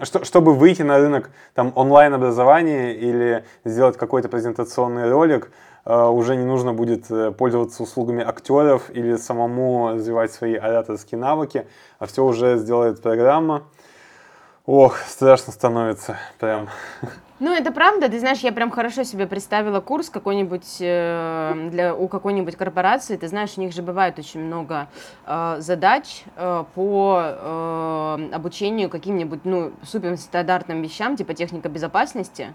чтобы 0.00 0.54
выйти 0.54 0.82
на 0.82 0.98
рынок 0.98 1.30
там 1.54 1.72
онлайн-образования 1.74 2.94
или 2.94 3.44
сделать 3.64 3.96
какой-то 3.96 4.28
презентационный 4.28 5.10
ролик, 5.10 5.50
Э, 5.77 5.77
уже 5.88 6.36
не 6.36 6.44
нужно 6.44 6.74
будет 6.74 7.10
э, 7.10 7.32
пользоваться 7.32 7.82
услугами 7.82 8.22
актеров 8.22 8.90
или 8.90 9.16
самому 9.16 9.90
развивать 9.94 10.32
свои 10.32 10.54
ораторские 10.54 11.18
навыки, 11.18 11.66
а 11.98 12.06
все 12.06 12.24
уже 12.24 12.56
сделает 12.58 13.00
программа. 13.00 13.64
Ох, 14.66 14.98
страшно 14.98 15.52
становится 15.52 16.18
прям. 16.38 16.68
Ну, 17.40 17.54
это 17.54 17.70
правда. 17.70 18.08
Ты 18.08 18.18
знаешь, 18.18 18.40
я 18.40 18.50
прям 18.50 18.70
хорошо 18.70 19.04
себе 19.04 19.26
представила 19.26 19.80
курс 19.80 20.10
какой-нибудь 20.10 20.78
э, 20.80 21.68
для 21.70 21.94
у 21.94 22.08
какой-нибудь 22.08 22.56
корпорации. 22.56 23.16
Ты 23.16 23.28
знаешь, 23.28 23.52
у 23.56 23.60
них 23.60 23.72
же 23.72 23.80
бывает 23.82 24.18
очень 24.18 24.40
много 24.40 24.88
э, 25.24 25.56
задач 25.60 26.24
э, 26.36 26.64
по 26.74 27.20
э, 27.22 28.28
обучению 28.32 28.90
каким-нибудь, 28.90 29.44
ну, 29.44 29.72
суперстандартным 29.84 30.82
вещам, 30.82 31.16
типа 31.16 31.32
техника 31.32 31.68
безопасности. 31.68 32.52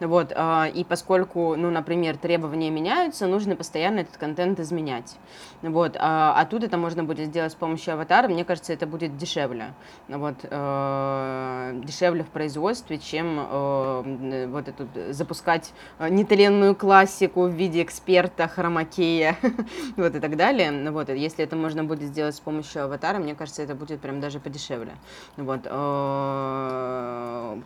Вот, 0.00 0.32
э, 0.34 0.70
и 0.74 0.84
поскольку, 0.84 1.54
ну, 1.56 1.70
например, 1.70 2.16
требования 2.16 2.70
меняются, 2.70 3.26
нужно 3.26 3.56
постоянно 3.56 4.00
этот 4.00 4.16
контент 4.16 4.60
изменять. 4.60 5.16
Вот, 5.62 5.96
а, 5.98 6.34
а 6.36 6.44
тут 6.44 6.62
это 6.62 6.76
можно 6.76 7.04
будет 7.04 7.28
сделать 7.28 7.52
с 7.52 7.54
помощью 7.54 7.94
аватара. 7.94 8.28
Мне 8.28 8.44
кажется, 8.44 8.72
это 8.72 8.86
будет 8.86 9.16
дешевле. 9.16 9.72
Вот, 10.08 10.34
э, 10.42 11.80
дешевле 11.84 12.22
в 12.22 12.28
производстве, 12.28 12.98
чем 12.98 13.38
э, 13.40 14.46
вот 14.48 14.68
эту 14.68 14.86
запускать 15.12 15.72
э, 15.98 16.08
нетленную 16.10 16.74
классику 16.74 17.44
в 17.46 17.52
виде 17.52 17.82
эксперта, 17.82 18.48
хромакея, 18.48 19.38
вот 19.96 20.14
и 20.14 20.20
так 20.20 20.36
далее. 20.36 20.90
Вот, 20.90 21.08
если 21.08 21.44
это 21.44 21.56
можно 21.56 21.84
будет 21.84 22.08
сделать 22.08 22.34
с 22.34 22.40
помощью 22.40 22.84
аватара, 22.84 23.18
мне 23.18 23.34
кажется, 23.34 23.62
это 23.62 23.74
будет 23.74 24.00
прям 24.00 24.20
даже 24.20 24.40
подешевле. 24.40 24.92
Вот. 25.36 25.62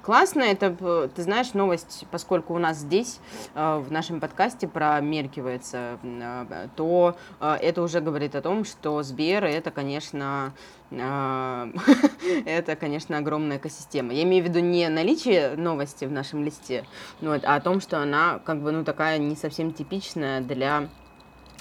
Классно, 0.02 0.42
это, 0.42 1.08
ты 1.14 1.22
знаешь, 1.22 1.54
новость, 1.54 2.06
поскольку 2.10 2.54
у 2.54 2.58
нас 2.58 2.78
здесь, 2.78 3.20
в 3.54 3.86
нашем 3.90 4.20
подкасте 4.20 4.68
промеркивается, 4.68 5.98
то 6.76 7.16
это 7.40 7.82
уже 7.82 8.00
говорит 8.00 8.34
о 8.34 8.42
том, 8.42 8.64
что 8.64 9.02
Сбер 9.02 9.44
это, 9.44 9.70
конечно, 9.70 10.52
это, 10.90 12.76
конечно, 12.78 13.18
огромная 13.18 13.58
экосистема. 13.58 14.12
Я 14.12 14.22
имею 14.22 14.44
в 14.44 14.48
виду 14.48 14.60
не 14.60 14.88
наличие 14.88 15.56
новости 15.56 16.04
в 16.06 16.12
нашем 16.12 16.44
листе, 16.44 16.84
вот, 17.20 17.44
а 17.44 17.56
о 17.56 17.60
том, 17.60 17.80
что 17.80 18.00
она 18.00 18.40
как 18.44 18.62
бы 18.62 18.72
ну 18.72 18.84
такая 18.84 19.18
не 19.18 19.36
совсем 19.36 19.72
типичная 19.72 20.40
для 20.40 20.88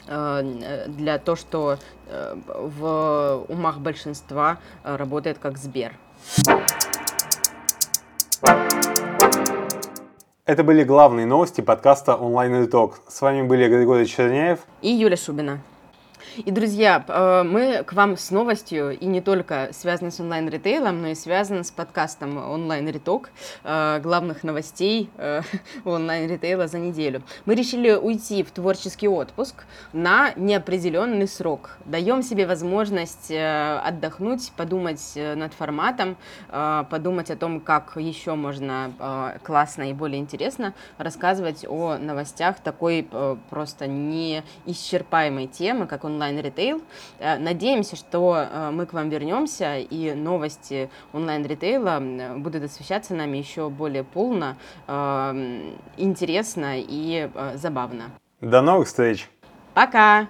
э, 0.08 0.86
для 0.88 1.20
то, 1.20 1.36
что 1.36 1.78
э, 2.08 2.36
в 2.46 3.46
умах 3.50 3.80
большинства 3.80 4.60
работает 4.84 5.38
как 5.40 5.58
Сбер. 5.58 5.94
Это 10.46 10.64
были 10.64 10.84
главные 10.84 11.26
новости 11.26 11.62
подкаста 11.62 12.16
онлайн 12.16 12.66
итог. 12.66 13.00
С 13.08 13.22
вами 13.22 13.42
были 13.42 13.68
Григорий 13.68 14.06
Черняев 14.06 14.60
и 14.82 14.90
Юля 14.90 15.18
Шубина. 15.18 15.60
И, 16.46 16.52
друзья, 16.52 17.04
э, 17.08 17.44
мы 17.44 17.84
к 17.84 17.94
вам 17.94 18.16
с 18.16 18.30
новостью, 18.30 18.96
и 18.96 19.06
не 19.08 19.22
только 19.22 19.70
связаны 19.72 20.12
с 20.12 20.20
онлайн-ритейлом, 20.20 21.02
но 21.02 21.08
и 21.08 21.16
связаны 21.16 21.64
с 21.64 21.72
подкастом 21.72 22.38
онлайн-риток, 22.38 23.32
э, 23.64 24.00
главных 24.04 24.44
новостей 24.44 25.10
э, 25.18 25.42
онлайн-ритейла 25.86 26.68
за 26.68 26.78
неделю. 26.78 27.24
Мы 27.46 27.56
решили 27.56 27.92
уйти 27.94 28.44
в 28.44 28.52
творческий 28.52 29.08
отпуск 29.08 29.66
на 29.94 30.32
неопределенный 30.36 31.28
срок. 31.28 31.78
Даем 31.86 32.22
себе 32.22 32.46
возможность 32.46 33.32
отдохнуть, 33.32 34.52
подумать 34.56 35.14
над 35.16 35.54
форматом, 35.54 36.18
подумать 36.50 37.32
о 37.32 37.36
том, 37.36 37.60
как 37.60 37.94
еще 37.96 38.36
можно 38.36 39.38
классно 39.44 39.90
и 39.90 39.94
более 39.94 40.20
интересно 40.20 40.74
рассказывать 40.98 41.66
о 41.68 41.98
новостях 41.98 42.60
такой 42.60 43.08
просто 43.50 43.88
неисчерпаемой 43.88 45.48
темы, 45.48 45.88
как 45.88 46.04
онлайн 46.04 46.27
онлайн-ритейл. 46.28 46.82
Э, 47.20 47.38
надеемся, 47.38 47.96
что 47.96 48.36
э, 48.38 48.72
мы 48.72 48.86
к 48.86 48.94
вам 48.94 49.10
вернемся, 49.10 49.78
и 49.78 50.14
новости 50.14 50.90
онлайн-ритейла 51.14 52.02
будут 52.38 52.64
освещаться 52.64 53.16
нами 53.16 53.38
еще 53.38 53.70
более 53.70 54.04
полно, 54.04 54.56
э, 54.88 55.74
интересно 55.98 56.76
и 56.78 57.30
забавно. 57.56 58.12
До 58.42 58.62
новых 58.62 58.88
встреч! 58.88 59.30
Пока! 59.74 60.28